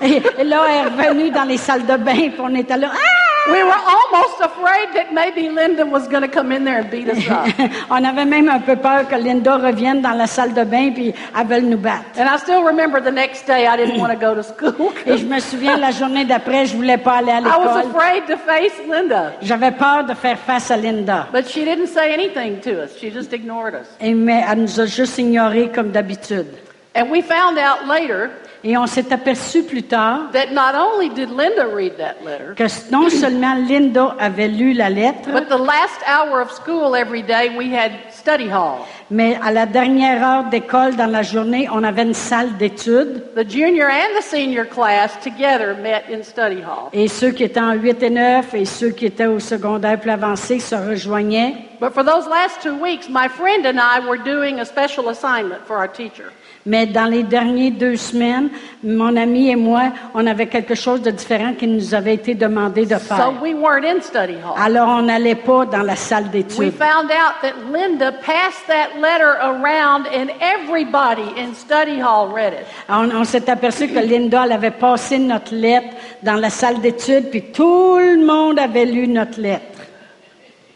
Et, 0.00 0.20
et 0.38 0.44
là, 0.44 0.64
elle 0.68 0.86
est 0.98 1.06
revenue 1.08 1.30
dans 1.30 1.44
les 1.44 1.58
salles 1.58 1.86
de 1.86 1.96
bain, 1.96 2.30
puis 2.30 2.40
on 2.40 2.54
était 2.56 2.76
là. 2.76 2.88
Ah! 2.92 3.21
We 3.50 3.62
were 3.62 3.72
almost 3.72 4.40
afraid 4.40 4.94
that 4.94 5.12
maybe 5.12 5.48
Linda 5.48 5.84
was 5.84 6.06
going 6.08 6.22
to 6.22 6.28
come 6.28 6.52
in 6.52 6.64
there 6.64 6.80
and 6.80 6.90
beat 6.90 7.08
us 7.08 7.28
up. 7.28 7.48
On 7.90 8.04
avait 8.04 8.24
même 8.24 8.48
un 8.48 8.60
peu 8.60 8.76
peur 8.76 9.08
que 9.08 9.16
Linda 9.16 9.56
revienne 9.56 10.00
dans 10.00 10.16
la 10.16 10.26
salle 10.26 10.54
de 10.54 10.64
bain, 10.64 10.92
puis 10.92 11.12
elle 11.38 11.46
veuille 11.46 11.64
nous 11.64 11.78
battre. 11.78 12.04
And 12.18 12.28
I 12.28 12.38
still 12.38 12.62
remember 12.62 13.00
the 13.00 13.12
next 13.12 13.46
day 13.46 13.66
I 13.66 13.76
didn't 13.76 13.98
want 13.98 14.12
to 14.12 14.18
go 14.18 14.34
to 14.34 14.42
school. 14.42 14.92
Et 15.06 15.18
je 15.18 15.26
me 15.26 15.40
souviens, 15.40 15.76
la 15.76 15.90
journée 15.90 16.24
d'après, 16.24 16.66
je 16.66 16.76
voulais 16.76 16.98
pas 16.98 17.18
aller 17.18 17.32
à 17.32 17.40
I 17.40 17.58
was 17.58 17.76
afraid 17.78 18.26
to 18.26 18.36
face 18.36 18.72
Linda. 18.88 19.32
J'avais 19.42 19.72
peur 19.72 20.04
de 20.04 20.14
faire 20.14 20.38
face 20.38 20.70
à 20.70 20.76
Linda. 20.76 21.28
But 21.32 21.48
she 21.48 21.64
didn't 21.64 21.88
say 21.88 22.12
anything 22.12 22.60
to 22.60 22.82
us. 22.84 22.96
She 22.98 23.10
just 23.10 23.32
ignored 23.32 23.74
us. 23.74 23.88
Et 24.00 24.14
mais 24.14 24.44
elle 24.48 24.62
nous 24.62 24.80
a 24.80 24.86
juste 24.86 25.18
ignorés 25.18 25.70
comme 25.74 25.90
d'habitude. 25.90 26.46
And 26.94 27.10
we 27.10 27.22
found 27.22 27.58
out 27.58 27.86
later 27.88 28.30
Et 28.64 28.76
on 28.76 28.86
s'est 28.86 29.12
aperçu 29.12 29.64
plus 29.64 29.82
tard 29.82 30.30
that 30.32 30.52
not 30.52 30.74
only 30.76 31.08
did 31.08 31.30
Linda 31.30 31.66
read 31.66 31.96
that 31.96 32.24
letter, 32.24 32.54
que 32.54 32.64
non 32.92 33.10
seulement 33.10 33.54
Linda 33.56 34.14
avait 34.20 34.46
lu 34.46 34.72
la 34.72 34.88
lettre, 34.88 35.30
but 35.32 35.48
the 35.48 35.58
last 35.58 36.00
hour 36.06 36.40
of 36.40 36.50
school 36.52 36.94
every 36.94 37.22
day 37.22 37.50
we 37.56 37.74
had 37.74 37.90
study 38.10 38.48
hall. 38.48 38.86
mais 39.10 39.36
à 39.42 39.50
la 39.50 39.66
dernière 39.66 40.24
heure 40.24 40.44
d'école 40.44 40.94
dans 40.94 41.10
la 41.10 41.22
journée, 41.22 41.68
on 41.72 41.82
avait 41.82 42.04
une 42.04 42.14
salle 42.14 42.56
d'études. 42.56 43.24
The 43.34 43.48
junior 43.48 43.88
and 43.88 44.16
the 44.16 44.22
senior 44.22 44.64
class 44.64 45.18
together 45.22 45.74
met 45.74 46.04
in 46.08 46.22
study 46.22 46.62
hall. 46.62 46.88
Et 46.92 47.08
ceux 47.08 47.32
qui 47.32 47.42
étaient 47.42 47.60
en 47.60 47.72
8 47.72 48.02
et 48.02 48.10
9 48.10 48.54
et 48.54 48.64
ceux 48.64 48.90
qui 48.90 49.06
étaient 49.06 49.26
au 49.26 49.40
secondaire 49.40 49.98
plus 49.98 50.10
avancé 50.10 50.60
se 50.60 50.76
rejoignaient. 50.76 51.56
But 51.80 51.94
for 51.94 52.04
those 52.04 52.28
last 52.28 52.62
two 52.62 52.76
weeks, 52.80 53.08
my 53.08 53.28
friend 53.28 53.66
and 53.66 53.80
I 53.80 53.98
were 54.06 54.18
doing 54.18 54.60
a 54.60 54.64
special 54.64 55.08
assignment 55.08 55.66
for 55.66 55.76
our 55.76 55.88
teacher. 55.88 56.30
Mais 56.64 56.86
dans 56.86 57.06
les 57.06 57.24
dernières 57.24 57.72
deux 57.72 57.96
semaines, 57.96 58.48
mon 58.84 59.16
ami 59.16 59.50
et 59.50 59.56
moi, 59.56 59.92
on 60.14 60.24
avait 60.28 60.46
quelque 60.46 60.76
chose 60.76 61.02
de 61.02 61.10
différent 61.10 61.54
qui 61.54 61.66
nous 61.66 61.92
avait 61.92 62.14
été 62.14 62.34
demandé 62.36 62.86
de 62.86 62.94
So 62.94 63.00
faire. 63.00 63.32
we 63.42 63.52
weren't 63.52 63.84
in 63.84 64.00
study 64.00 64.34
hall. 64.34 64.54
Alors, 64.56 64.88
on 64.88 65.02
n'allait 65.02 65.34
pas 65.34 65.66
dans 65.66 65.82
la 65.82 65.96
salle 65.96 66.24
We 66.32 66.44
d'études. 66.44 66.72
found 66.78 67.10
out 67.10 67.40
that 67.42 67.54
Linda 67.72 68.12
passed 68.12 68.64
that 68.68 68.90
letter 69.00 69.32
around 69.40 70.06
and 70.06 70.30
everybody 70.40 71.24
in 71.36 71.52
study 71.54 71.98
hall 72.00 72.28
read 72.32 72.52
it. 72.52 72.64
On, 72.88 73.10
on 73.10 73.24
s'est 73.24 73.50
aperçu 73.50 73.88
que 73.88 73.98
Linda, 73.98 74.42
elle 74.44 74.52
avait 74.52 74.70
passé 74.70 75.18
notre 75.18 75.52
lettre 75.52 75.88
dans 76.22 76.36
la 76.36 76.50
salle 76.50 76.80
d'études, 76.80 77.28
puis 77.30 77.42
tout 77.52 77.96
le 77.98 78.24
monde 78.24 78.60
avait 78.60 78.84
lu 78.86 79.08
notre 79.08 79.40
lettre. 79.40 79.64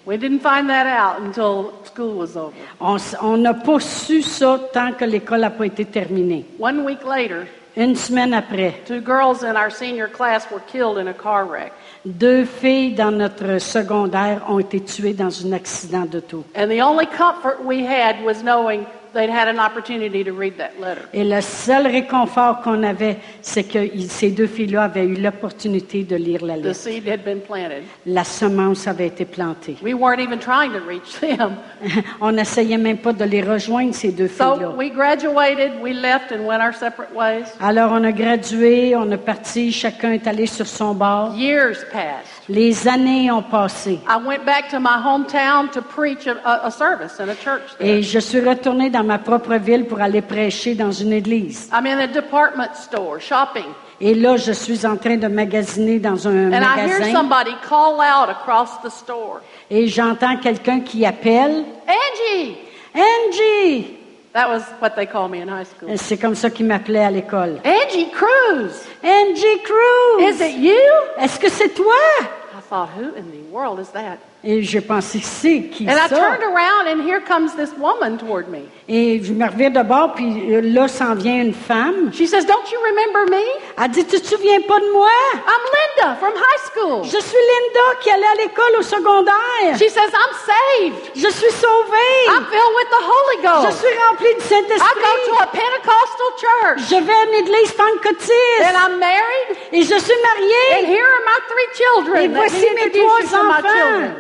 We 0.05 0.17
didn't 0.17 0.41
find 0.41 0.69
that 0.69 0.87
out 0.87 1.21
until 1.21 1.73
school 1.97 2.15
was 2.19 2.37
over. 2.37 2.53
On 2.81 2.97
s- 2.99 3.17
on 3.23 3.39
n'a 3.39 3.55
pas 3.55 3.81
su 3.81 4.23
ça 4.23 4.59
tant 4.73 4.93
que 4.93 5.05
l'école 5.05 5.41
n'a 5.41 5.51
pas 5.51 5.65
été 5.67 5.85
terminée. 5.87 6.45
One 6.61 6.85
week 6.85 7.03
later, 7.05 7.47
Une 7.79 7.95
semaine 7.95 8.33
après, 8.33 8.73
two 8.87 9.01
girls 9.05 9.43
in 9.45 9.55
our 9.55 9.71
senior 9.71 10.09
class 10.09 10.47
were 10.51 10.63
killed 10.67 10.97
in 10.99 11.09
a 11.09 11.13
car 11.13 11.45
wreck. 11.47 11.73
deux 12.07 12.45
filles 12.47 12.95
dans 12.95 13.11
notre 13.11 13.59
secondaire 13.61 14.43
ont 14.49 14.59
été 14.59 14.81
tuées 14.81 15.13
dans 15.13 15.45
un 15.47 15.53
accident 15.53 16.07
d'auto. 16.07 16.45
And 16.55 16.69
the 16.69 16.81
only 16.83 17.07
comfort 17.07 17.63
we 17.65 17.85
had 17.87 18.17
was 18.25 18.43
knowing 18.43 18.87
they'd 19.17 19.31
had 19.31 19.49
an 19.49 19.59
opportunity 19.59 20.23
to 20.23 20.33
read 20.33 20.57
that 20.59 20.79
letter. 20.81 21.03
Et 21.13 21.25
le 21.25 21.41
seul 21.41 21.87
réconfort 21.87 22.61
qu'on 22.63 22.83
avait, 22.83 23.17
c'est 23.43 23.65
que 23.65 23.79
ces 24.09 24.31
deux 24.31 24.47
filles-là 24.47 24.85
avaient 24.85 25.05
eu 25.07 25.15
l'opportunité 25.15 26.05
de 26.05 26.17
lire 26.17 26.45
la 26.45 26.55
The 26.59 26.63
lettre. 26.65 26.77
seed 26.77 27.09
had 27.09 27.25
been 27.25 27.41
planted. 27.41 27.83
La 28.05 28.25
semence 28.25 28.87
avait 28.87 29.07
été 29.09 29.25
plantée. 29.25 29.77
We 29.83 29.95
weren't 29.95 30.21
even 30.21 30.39
trying 30.39 30.73
to 30.73 30.81
reach 30.87 31.19
them. 31.21 31.57
On 32.21 32.33
n'essayait 32.33 32.79
même 32.79 32.99
pas 32.99 33.13
de 33.13 33.25
les 33.25 33.43
rejoindre, 33.43 33.95
ces 33.95 34.13
deux 34.13 34.29
filles-là. 34.29 34.71
So 34.73 34.77
we 34.77 34.91
graduated, 34.91 35.73
we 35.83 35.93
left 35.95 36.31
and 36.33 36.47
went 36.47 36.61
our 36.61 36.75
separate 36.75 37.15
ways. 37.15 37.45
Alors, 37.61 37.93
on 37.93 38.05
a 38.05 38.13
gradué, 38.13 38.95
on 38.97 39.11
est 39.11 39.17
parti, 39.17 39.73
chacun 39.73 40.13
est 40.13 40.27
allé 40.27 40.47
sur 40.47 40.67
son 40.67 40.95
bord. 40.95 41.35
Years 41.37 41.79
passed. 41.93 42.27
Les 42.49 42.87
années 42.87 43.31
ont 43.31 43.43
passé. 43.43 43.99
I 44.09 44.17
went 44.25 44.45
back 44.45 44.69
to 44.71 44.79
my 44.79 44.99
hometown 45.03 45.71
to 45.73 45.81
preach 45.83 46.27
a, 46.27 46.37
a, 46.45 46.67
a 46.67 46.71
service 46.71 47.19
in 47.21 47.29
a 47.29 47.35
church 47.35 47.77
there. 47.79 47.89
Et 47.99 48.03
je 48.03 48.19
suis 48.19 48.41
retournée 48.41 48.91
dans 48.91 49.03
ma 49.07 49.19
propre 49.19 49.55
ville 49.57 49.87
pour 49.87 50.01
aller 50.01 50.21
prêcher 50.23 50.75
dans 50.75 50.93
une 50.93 51.13
église. 51.13 51.71
I'm 51.73 51.87
in 51.87 51.99
a 51.99 52.07
department 52.07 52.75
store 52.75 53.21
shopping, 53.21 53.65
Et 54.01 54.15
là, 54.15 54.37
je 54.37 54.53
suis 54.53 54.85
en 54.85 54.97
train 54.97 55.17
de 55.17 55.27
magasiner 55.29 55.99
dans 55.99 56.29
un 56.29 56.53
and 56.53 56.63
I 56.63 56.79
hear 56.81 56.99
magasin 56.99 57.13
somebody 57.13 57.55
call 57.67 58.01
out 58.01 58.29
across 58.29 58.71
the 58.83 58.91
store, 58.91 59.41
et 59.71 59.87
j'entends 59.87 60.37
quelqu'un 60.37 60.81
qui 60.81 61.07
appelle 61.07 61.65
Angie! 61.89 62.57
Angie. 62.95 63.93
That 64.35 64.51
was 64.51 64.63
what 64.83 64.91
they 64.97 65.07
called 65.07 65.31
me 65.31 65.41
in 65.41 65.49
high 65.49 65.65
school. 65.65 65.89
C'est 65.97 66.19
comme 66.19 66.35
ça 66.35 66.51
qu'il 66.51 66.67
m'appelait 66.67 67.05
à 67.05 67.11
l'école. 67.11 67.59
Angie 67.65 68.11
Cruz! 68.11 68.71
Angie 69.03 69.63
Cruz. 69.65 70.29
Is 70.29 70.43
it 70.43 70.59
you? 70.59 70.75
Est-ce 71.19 71.39
que 71.41 71.49
c'est 71.49 71.71
toi? 71.71 71.95
I 72.21 72.61
thought, 72.69 72.91
who 72.99 73.15
in 73.17 73.31
the 73.31 73.51
world 73.51 73.81
is 73.81 73.91
that? 73.95 74.19
Et 74.45 74.63
j'ai 74.63 74.83
pensé, 74.83 75.21
c'est 75.23 75.63
qui 75.73 75.89
And 75.89 75.93
I 75.93 76.09
ça? 76.09 76.17
turned 76.17 76.43
around, 76.43 76.87
and 76.87 77.03
here 77.09 77.21
comes 77.21 77.55
this 77.57 77.71
woman 77.79 78.19
toward 78.19 78.49
me. 78.49 78.65
Et 78.89 79.21
je 79.21 79.33
me 79.33 79.45
reviens 79.45 79.71
de 79.71 79.83
bord, 79.83 80.13
puis 80.15 80.31
euh, 80.55 80.61
là 80.63 80.87
s'en 80.87 81.17
vient 81.17 81.43
une 81.43 81.55
femme. 81.55 82.13
She 82.15 82.29
says, 82.29 82.45
Don't 82.47 82.71
you 82.71 82.79
remember 82.87 83.27
me? 83.35 83.43
Elle 83.83 83.91
dit, 83.91 84.05
tu 84.07 84.21
te 84.21 84.27
souviens 84.29 84.61
pas 84.63 84.79
de 84.79 84.93
moi? 84.93 85.11
I'm 85.35 85.65
Linda 85.75 86.15
from 86.21 86.31
high 86.39 86.61
school. 86.71 87.03
Je 87.03 87.19
suis 87.19 87.43
Linda 87.51 87.87
qui 88.01 88.11
allait 88.13 88.31
à 88.31 88.35
l'école 88.47 88.79
au 88.79 88.83
secondaire. 88.83 89.75
She 89.75 89.91
says, 89.91 90.07
I'm 90.15 90.35
saved. 90.47 91.11
Je 91.17 91.27
suis 91.29 91.51
sauvée. 91.59 92.15
I'm 92.31 92.47
filled 92.47 92.75
with 92.79 92.91
the 92.95 93.03
Holy 93.03 93.37
Je 93.43 93.67
Ghost. 93.67 93.79
suis 93.83 93.95
remplie 94.07 94.35
du 94.35 94.39
I 94.39 94.39
go 94.39 94.39
to 94.39 94.55
Saint-Esprit. 94.55 95.43
a 95.43 95.47
Pentecostal 95.51 96.31
church. 96.39 96.79
Je 96.89 96.97
vais 97.03 97.13
à 97.13 97.25
une 97.27 97.35
église 97.43 97.73
And 97.75 97.83
pentecôtiste. 97.83 98.63
I'm 98.63 98.99
married. 99.01 99.49
Et 99.73 99.83
je 99.83 99.99
suis 99.99 100.15
And 100.15 100.29
mariée. 100.31 100.95
here 100.95 101.03
are 101.05 101.25
my 101.27 101.39
three 101.51 101.71
children. 101.75 102.23
Et 102.23 102.29
voici 102.29 102.67
me 102.71 102.85
mes 102.85 102.91
trois 102.93 103.35
enfants. 103.35 104.15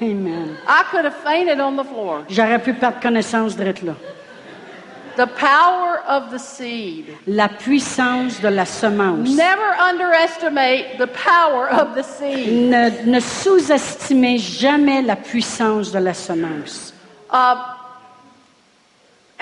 Amen. 0.00 0.56
I 0.66 0.84
could 0.90 1.04
have 1.04 1.16
fainted 1.16 1.60
on 1.60 1.76
the 1.76 1.84
floor. 1.84 2.24
J'aurais 2.28 2.58
pu 2.58 2.74
perdre 2.74 3.00
connaissance 3.00 3.56
d'être 3.56 3.82
là. 3.82 3.94
The 5.16 5.26
power 5.26 6.00
of 6.08 6.30
the 6.30 6.38
seed. 6.38 7.06
La 7.26 7.48
puissance 7.48 8.40
de 8.40 8.48
la 8.48 8.64
semence. 8.64 9.28
Never 9.36 9.74
underestimate 9.78 10.96
the 10.96 11.08
power 11.08 11.68
of 11.68 11.94
the 11.94 12.02
seed. 12.02 12.70
Ne, 12.70 12.90
ne 13.04 13.20
sous-estimez 13.20 14.38
jamais 14.38 15.02
la 15.02 15.16
puissance 15.16 15.92
de 15.92 15.98
la 15.98 16.14
semence. 16.14 16.94
Uh, 17.30 17.56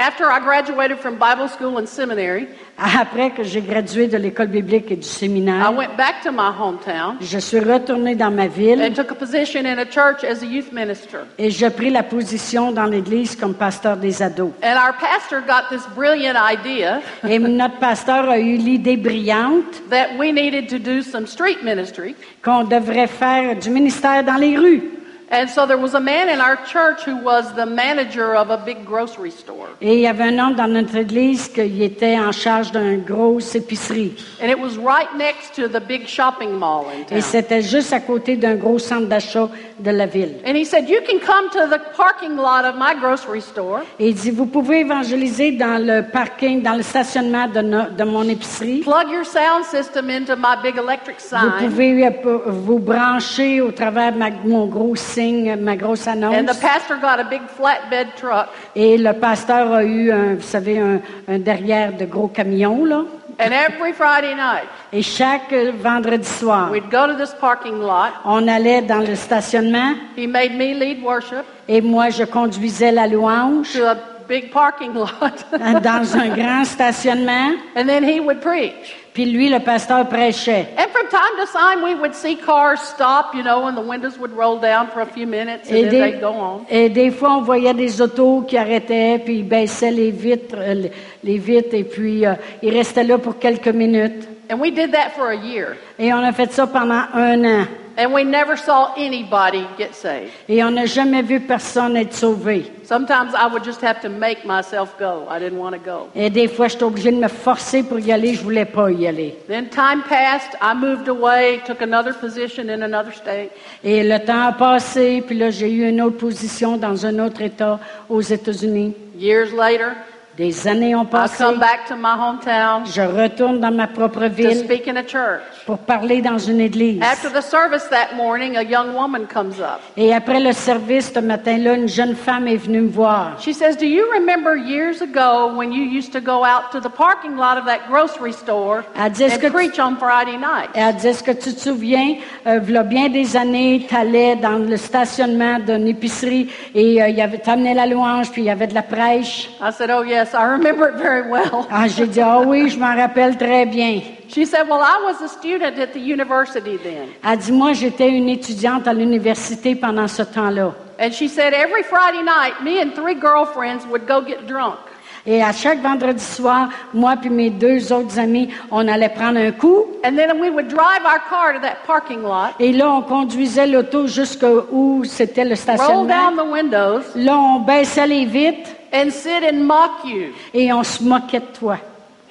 after 0.00 0.24
I 0.30 0.40
graduated 0.40 0.98
from 0.98 1.16
Bible 1.18 1.46
school 1.48 1.76
and 1.78 1.86
seminary, 1.86 2.48
Après 2.78 3.30
que 3.30 3.42
j'ai 3.44 3.60
gradué 3.60 4.08
de 4.08 4.16
l'école 4.16 4.46
biblique 4.46 4.90
et 4.90 4.96
du 4.96 5.02
I 5.02 5.04
séminaire, 5.04 5.70
went 5.76 5.94
back 5.98 6.22
to 6.22 6.32
my 6.32 6.50
hometown 6.50 7.18
je 7.20 7.38
suis 7.38 7.60
retournée 7.60 8.14
dans 8.14 8.30
ma 8.30 8.46
ville 8.46 8.80
and 8.82 8.94
took 8.94 9.10
a 9.10 9.14
position 9.14 9.66
in 9.66 9.78
a 9.78 9.84
church 9.84 10.24
as 10.24 10.42
a 10.42 10.46
youth 10.46 10.72
minister. 10.72 11.18
et 11.38 11.50
j'ai 11.50 11.68
pris 11.68 11.90
la 11.90 12.02
position 12.02 12.72
dans 12.72 12.86
l'église 12.86 13.36
comme 13.36 13.52
pasteur 13.54 13.98
des 13.98 14.22
ados. 14.22 14.52
And 14.62 14.76
our 14.78 14.94
pastor 14.98 15.42
got 15.42 15.68
this 15.68 15.86
brilliant 15.94 16.36
idea 16.36 17.00
Et 17.28 17.38
notre 17.38 17.78
pasteur 17.78 18.30
a 18.30 18.38
eu 18.38 18.56
l'idée 18.56 18.96
brillante 18.96 19.82
that 19.90 20.16
we 20.18 20.32
needed 20.32 20.68
to 20.70 20.78
do 20.78 21.02
some 21.02 21.26
street 21.26 21.62
ministry. 21.62 22.14
qu'on 22.42 22.64
devrait 22.64 23.06
faire 23.08 23.54
du 23.56 23.68
ministère 23.68 24.24
dans 24.24 24.36
les 24.40 24.56
rues. 24.56 24.82
And 25.32 25.46
so 25.48 25.64
there 25.64 25.78
was 25.78 25.94
a 25.94 26.00
man 26.00 26.28
in 26.28 26.40
our 26.40 26.56
church 26.66 27.04
who 27.06 27.16
was 27.22 27.54
the 27.54 27.64
manager 27.64 28.34
of 28.34 28.50
a 28.50 28.56
big 28.56 28.84
grocery 28.84 29.30
store. 29.30 29.68
Et 29.80 29.94
il 29.94 30.00
y 30.00 30.06
avait 30.08 30.24
un 30.24 30.38
homme 30.40 30.54
dans 30.56 30.66
notre 30.66 30.96
église 30.96 31.46
qui 31.48 31.84
était 31.84 32.18
en 32.18 32.32
charge 32.32 32.72
d'une 32.72 33.02
grosse 33.04 33.54
épicerie. 33.54 34.12
And 34.42 34.48
it 34.50 34.58
was 34.58 34.76
right 34.76 35.08
next 35.16 35.54
to 35.54 35.68
the 35.68 35.80
big 35.80 36.08
shopping 36.08 36.50
mall 36.58 36.86
in 36.90 37.16
Et 37.16 37.20
c'était 37.20 37.62
juste 37.62 37.92
à 37.92 38.00
côté 38.00 38.36
d'un 38.36 38.56
gros 38.56 38.80
centre 38.80 39.06
d'achat 39.06 39.48
de 39.78 39.90
la 39.92 40.06
ville. 40.06 40.34
And 40.44 40.56
he 40.56 40.64
said, 40.64 40.88
You 40.88 40.98
can 41.08 41.20
come 41.20 41.48
to 41.52 41.68
the 41.68 41.80
parking 41.96 42.36
lot 42.36 42.64
of 42.64 42.74
my 42.76 42.94
grocery 43.00 43.40
store, 43.40 43.82
Et 44.00 44.08
il 44.08 44.14
dit, 44.14 44.32
vous 44.32 44.46
pouvez 44.46 44.80
évangéliser 44.80 45.52
dans 45.52 45.78
le 45.80 46.02
parking, 46.10 46.60
dans 46.60 46.74
le 46.74 46.82
stationnement 46.82 47.46
de, 47.46 47.60
no- 47.60 47.88
de 47.96 48.04
mon 48.04 48.24
épicerie. 48.28 48.80
plug 48.80 49.08
your 49.12 49.24
sound 49.24 49.64
system 49.64 50.10
into 50.10 50.34
my 50.36 50.56
big 50.60 50.76
electric 50.76 51.18
Vous 51.20 51.36
sign. 51.38 51.52
pouvez 51.68 52.04
euh, 52.04 52.10
vous 52.46 52.80
brancher 52.80 53.60
au 53.60 53.70
travers 53.70 54.12
de 54.12 54.18
ma- 54.18 54.30
mon 54.44 54.66
gros 54.66 54.96
signe, 55.20 55.56
ma 55.56 55.76
grosse 55.76 56.06
And 56.08 56.20
the 56.22 56.26
annonce. 56.26 56.58
pastor 56.60 56.96
got 56.96 57.20
a 57.20 57.24
big 57.24 57.42
flatbed 57.48 58.14
truck. 58.16 58.48
Et 58.74 58.96
le 58.96 59.12
pasteur 59.12 59.72
a 59.72 59.84
eu, 59.84 60.10
un, 60.10 60.34
vous 60.36 60.40
savez, 60.42 60.78
un, 60.78 61.00
un 61.28 61.38
derrière 61.38 61.92
de 61.96 62.06
gros 62.06 62.28
camions, 62.28 62.84
là. 62.84 63.02
And 63.38 63.52
every 63.52 63.92
Friday 63.94 64.34
night, 64.34 64.68
Et 64.92 65.02
chaque 65.02 65.52
vendredi 65.82 66.28
soir, 66.28 66.70
we'd 66.70 66.90
go 66.90 67.06
to 67.06 67.14
this 67.16 67.32
parking 67.40 67.78
lot. 67.80 68.12
on 68.26 68.46
allait 68.48 68.82
dans 68.82 68.98
le 68.98 69.14
stationnement 69.14 69.94
He 70.16 70.26
made 70.26 70.52
me 70.58 70.74
lead 70.74 71.02
worship 71.02 71.44
et 71.66 71.80
moi, 71.80 72.10
je 72.10 72.24
conduisais 72.24 72.92
la 72.92 73.06
louange 73.06 73.72
to 73.72 73.86
a 73.86 73.96
big 74.28 74.50
parking 74.50 74.92
lot. 74.92 75.08
dans 75.82 76.16
un 76.18 76.28
grand 76.36 76.64
stationnement. 76.66 77.52
and 77.76 77.86
then 77.86 78.04
he 78.04 78.20
would 78.20 78.40
preach. 78.42 78.94
Puis 79.22 79.30
lui, 79.30 79.50
le 79.50 79.58
pasteur 79.60 80.08
prêchait. 80.08 80.68
And 80.78 80.88
from 80.94 81.06
time 81.10 81.36
to 81.38 81.44
time, 81.52 81.84
we 81.84 81.94
would 82.00 82.14
see 82.14 82.36
cars 82.36 82.80
stop, 82.80 83.34
you 83.34 83.42
know, 83.42 83.66
and 83.66 83.74
the 83.74 83.86
windows 83.86 84.18
would 84.18 84.32
roll 84.34 84.58
down 84.58 84.86
for 84.94 85.02
a 85.02 85.04
few 85.04 85.26
minutes 85.26 85.68
and 85.70 85.74
Et 85.76 85.82
then 85.82 85.90
des, 85.90 85.98
they'd 86.12 86.20
go 86.22 86.28
on. 86.28 86.60
et 86.70 86.88
des 86.88 87.10
fois, 87.10 87.36
on 87.36 87.42
voyait 87.42 87.74
des 87.74 88.00
autos 88.00 88.46
qui 88.48 88.56
arrêtaient, 88.56 89.20
puis 89.22 89.40
ils 89.40 89.44
baissaient 89.46 89.90
les 89.90 90.10
vitres, 90.10 90.56
euh, 90.58 90.72
les- 90.72 90.92
les 91.22 91.36
vitres, 91.36 91.74
et 91.74 91.84
puis 91.84 92.24
euh, 92.24 92.32
ils 92.62 92.72
restaient 92.74 93.04
là 93.04 93.18
pour 93.18 93.38
quelques 93.38 93.68
minutes. 93.68 94.26
And 94.50 94.60
we 94.60 94.72
did 94.72 94.92
that 94.92 95.12
for 95.14 95.30
a 95.30 95.36
year. 95.36 95.76
Et 95.96 96.12
on 96.12 96.24
a 96.24 96.32
fait 96.32 96.52
ça 96.52 96.66
pendant 96.66 97.04
un 97.14 97.44
an. 97.44 97.66
And 97.96 98.12
we 98.12 98.24
never 98.24 98.56
saw 98.56 98.94
anybody 98.96 99.64
get 99.76 99.94
saved. 99.94 100.32
Et 100.48 100.64
on 100.64 100.70
n'a 100.72 100.86
jamais 100.86 101.22
vu 101.22 101.38
personne 101.38 101.96
être 101.96 102.14
sauvé. 102.14 102.64
Sometimes 102.82 103.32
I 103.34 103.46
would 103.46 103.62
just 103.62 103.80
have 103.82 104.00
to 104.00 104.08
make 104.08 104.44
myself 104.44 104.98
go. 104.98 105.26
I 105.28 105.38
didn't 105.38 105.58
want 105.58 105.72
to 105.72 105.78
go. 105.78 106.08
Et 106.16 106.30
des 106.30 106.48
fois, 106.48 106.66
j'étais 106.66 106.82
obligée 106.82 107.12
de 107.12 107.18
me 107.18 107.28
forcer 107.28 107.84
pour 107.84 108.00
y 108.00 108.10
aller. 108.10 108.34
Je 108.34 108.42
voulais 108.42 108.64
pas 108.64 108.90
y 108.90 109.06
aller. 109.06 109.36
Then 109.46 109.68
time 109.68 110.02
passed. 110.08 110.56
I 110.60 110.74
moved 110.74 111.08
away, 111.08 111.60
took 111.64 111.82
another 111.82 112.12
position 112.14 112.70
in 112.70 112.82
another 112.82 113.12
state. 113.12 113.50
Et 113.84 114.02
le 114.02 114.18
temps 114.18 114.48
a 114.48 114.52
passé, 114.52 115.22
puis 115.24 115.36
là, 115.36 115.50
j'ai 115.50 115.70
eu 115.70 115.88
une 115.88 116.00
autre 116.00 116.16
position 116.16 116.76
dans 116.76 117.06
un 117.06 117.18
autre 117.18 117.42
État 117.42 117.78
aux 118.08 118.22
États-Unis. 118.22 118.94
Years 119.16 119.52
later, 119.52 119.94
Des 120.40 120.66
années 120.66 120.94
ont 120.94 121.02
I 121.04 121.06
passé. 121.06 121.44
come 121.44 121.58
back 121.58 121.84
to 121.86 121.94
my 121.96 122.14
hometown 122.18 122.86
Je 122.86 123.02
retourne 123.02 123.60
dans 123.60 123.70
ma 123.70 123.86
propre 123.86 124.20
to 124.26 124.30
ville 124.34 124.56
speak 124.64 124.88
in 124.88 124.96
a 124.96 125.02
church. 125.06 125.42
pour 125.66 125.76
parler 125.76 126.22
dans 126.22 126.38
une 126.38 126.60
église. 126.60 127.02
After 127.02 127.28
the 127.28 127.42
service 127.42 127.86
that 127.90 128.16
morning, 128.16 128.56
a 128.56 128.62
young 128.62 128.94
woman 128.94 129.26
comes 129.26 129.60
up. 129.60 129.80
Et 129.98 130.14
après 130.14 130.40
le 130.40 130.52
service 130.54 131.12
ce 131.12 131.20
matin-là, 131.20 131.74
une 131.74 131.88
jeune 131.88 132.14
femme 132.14 132.48
est 132.48 132.56
venue 132.56 132.80
me 132.80 132.88
voir. 132.88 133.32
She 133.38 133.52
says, 133.52 133.76
Do 133.76 133.84
you 133.84 134.06
remember 134.14 134.56
years 134.56 135.02
ago 135.02 135.54
when 135.54 135.72
you 135.72 135.82
used 135.84 136.10
to 136.14 136.22
go 136.22 136.42
out 136.42 136.72
to 136.72 136.80
the 136.80 136.88
parking 136.90 137.36
lot 137.36 137.58
of 137.58 137.66
that 137.66 137.80
grocery 137.90 138.32
store 138.32 138.82
Elle 138.98 139.12
dit, 139.12 139.24
est-ce 139.24 139.38
que 139.38 139.46
and 139.48 139.50
tu- 139.50 139.54
preach 139.68 139.78
on 139.78 139.96
Friday 139.96 140.38
night? 140.38 140.70
Elle 140.72 140.94
dit, 140.96 141.08
est-ce 141.08 141.22
que 141.22 141.32
tu 141.32 141.52
te 141.52 141.60
souviens, 141.60 142.14
euh, 142.46 142.60
il 142.66 142.72
y 142.72 142.78
a 142.78 142.82
bien 142.82 143.10
des 143.10 143.36
années, 143.36 143.84
tu 143.86 143.94
allais 143.94 144.36
dans 144.36 144.56
le 144.56 144.78
stationnement 144.78 145.58
d'une 145.58 145.86
épicerie 145.86 146.48
et 146.74 147.02
euh, 147.02 147.08
il 147.08 147.16
y 147.16 147.20
avait, 147.20 147.36
t'amenais 147.36 147.74
la 147.74 147.84
louange, 147.84 148.30
puis 148.30 148.40
il 148.40 148.46
y 148.46 148.50
avait 148.50 148.68
de 148.68 148.74
la 148.74 148.82
prêche? 148.82 149.50
I 149.60 149.70
said, 149.70 149.90
Oh, 149.94 150.02
yes, 150.02 150.29
I 150.34 150.44
remember 150.52 150.88
it 150.88 150.96
very 150.96 151.28
well. 151.30 151.66
Ah, 151.70 151.86
j'ai 151.88 152.06
dit, 152.06 152.20
ah 152.20 152.40
oui, 152.40 152.68
je 152.68 152.78
m'en 152.78 152.94
rappelle 152.94 153.36
très 153.36 153.66
bien. 153.66 154.00
She 154.28 154.44
said, 154.46 154.68
Well, 154.68 154.80
I 154.80 155.02
was 155.04 155.20
a 155.22 155.28
student 155.28 155.78
at 155.78 155.92
the 155.92 156.00
university 156.00 156.76
then. 156.76 157.08
Elle 157.22 157.38
dit, 157.38 157.52
moi, 157.52 157.72
j'étais 157.72 158.08
une 158.08 158.28
étudiante 158.28 158.86
à 158.86 158.94
l'université 158.94 159.74
pendant 159.74 160.06
ce 160.08 160.22
temps-là. 160.22 160.72
And 161.00 161.12
she 161.12 161.28
said, 161.28 161.52
Every 161.54 161.82
Friday 161.82 162.22
night, 162.22 162.62
me 162.62 162.80
and 162.80 162.94
three 162.94 163.14
girlfriends 163.14 163.86
would 163.86 164.06
go 164.06 164.20
get 164.20 164.46
drunk. 164.46 164.78
Et 165.26 165.42
à 165.42 165.52
chaque 165.52 165.80
vendredi 165.82 166.22
soir, 166.24 166.68
moi 166.94 167.14
puis 167.20 167.28
mes 167.30 167.50
deux 167.50 167.92
autres 167.92 168.18
amis, 168.18 168.48
on 168.70 168.86
allait 168.88 169.08
prendre 169.10 169.38
un 169.38 169.52
coup. 169.52 169.84
And 170.04 170.16
then 170.16 170.40
we 170.40 170.48
would 170.50 170.68
drive 170.68 171.04
our 171.04 171.20
car 171.28 171.52
to 171.54 171.60
that 171.60 171.78
parking 171.86 172.22
lot, 172.22 172.54
Et 172.58 172.72
là, 172.72 172.90
on 172.90 173.02
conduisait 173.02 173.66
l'auto 173.66 174.06
jusqu'où 174.06 175.04
c'était 175.04 175.44
le 175.44 175.50
roll 175.50 175.56
stationnement. 175.58 176.04
down 176.04 176.36
the 176.36 176.50
windows, 176.52 177.02
Là, 177.14 177.36
on 177.38 177.60
baissait 177.60 178.06
les 178.06 178.24
vitres 178.24 178.70
and 178.92 179.10
sit 179.10 179.42
and 179.44 179.58
mock 179.64 179.90
you. 180.04 180.28
et 180.54 180.72
on 180.72 180.82
se 180.82 181.02
moquait 181.02 181.40
de 181.40 181.58
toi. 181.58 181.76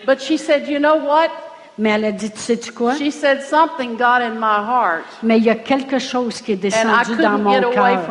But 0.07 0.19
she 0.21 0.37
said, 0.37 0.67
You 0.67 0.79
know 0.79 0.95
what? 0.95 1.29
Mais 1.81 1.91
elle 1.91 2.03
a 2.03 2.11
dit, 2.11 2.29
tu 2.29 2.37
sais-tu 2.39 2.73
quoi? 2.73 2.95
She 2.97 3.09
said, 3.09 3.41
Something 3.41 3.95
got 3.95 4.21
in 4.21 4.33
my 4.35 4.59
heart. 4.59 5.05
Mais 5.23 5.37
il 5.37 5.45
y 5.45 5.49
a 5.49 5.55
quelque 5.55 5.97
chose 5.97 6.41
qui 6.41 6.51
est 6.51 6.55
descendu 6.57 7.15
dans 7.15 7.37
mon 7.37 7.53
cœur. 7.71 8.01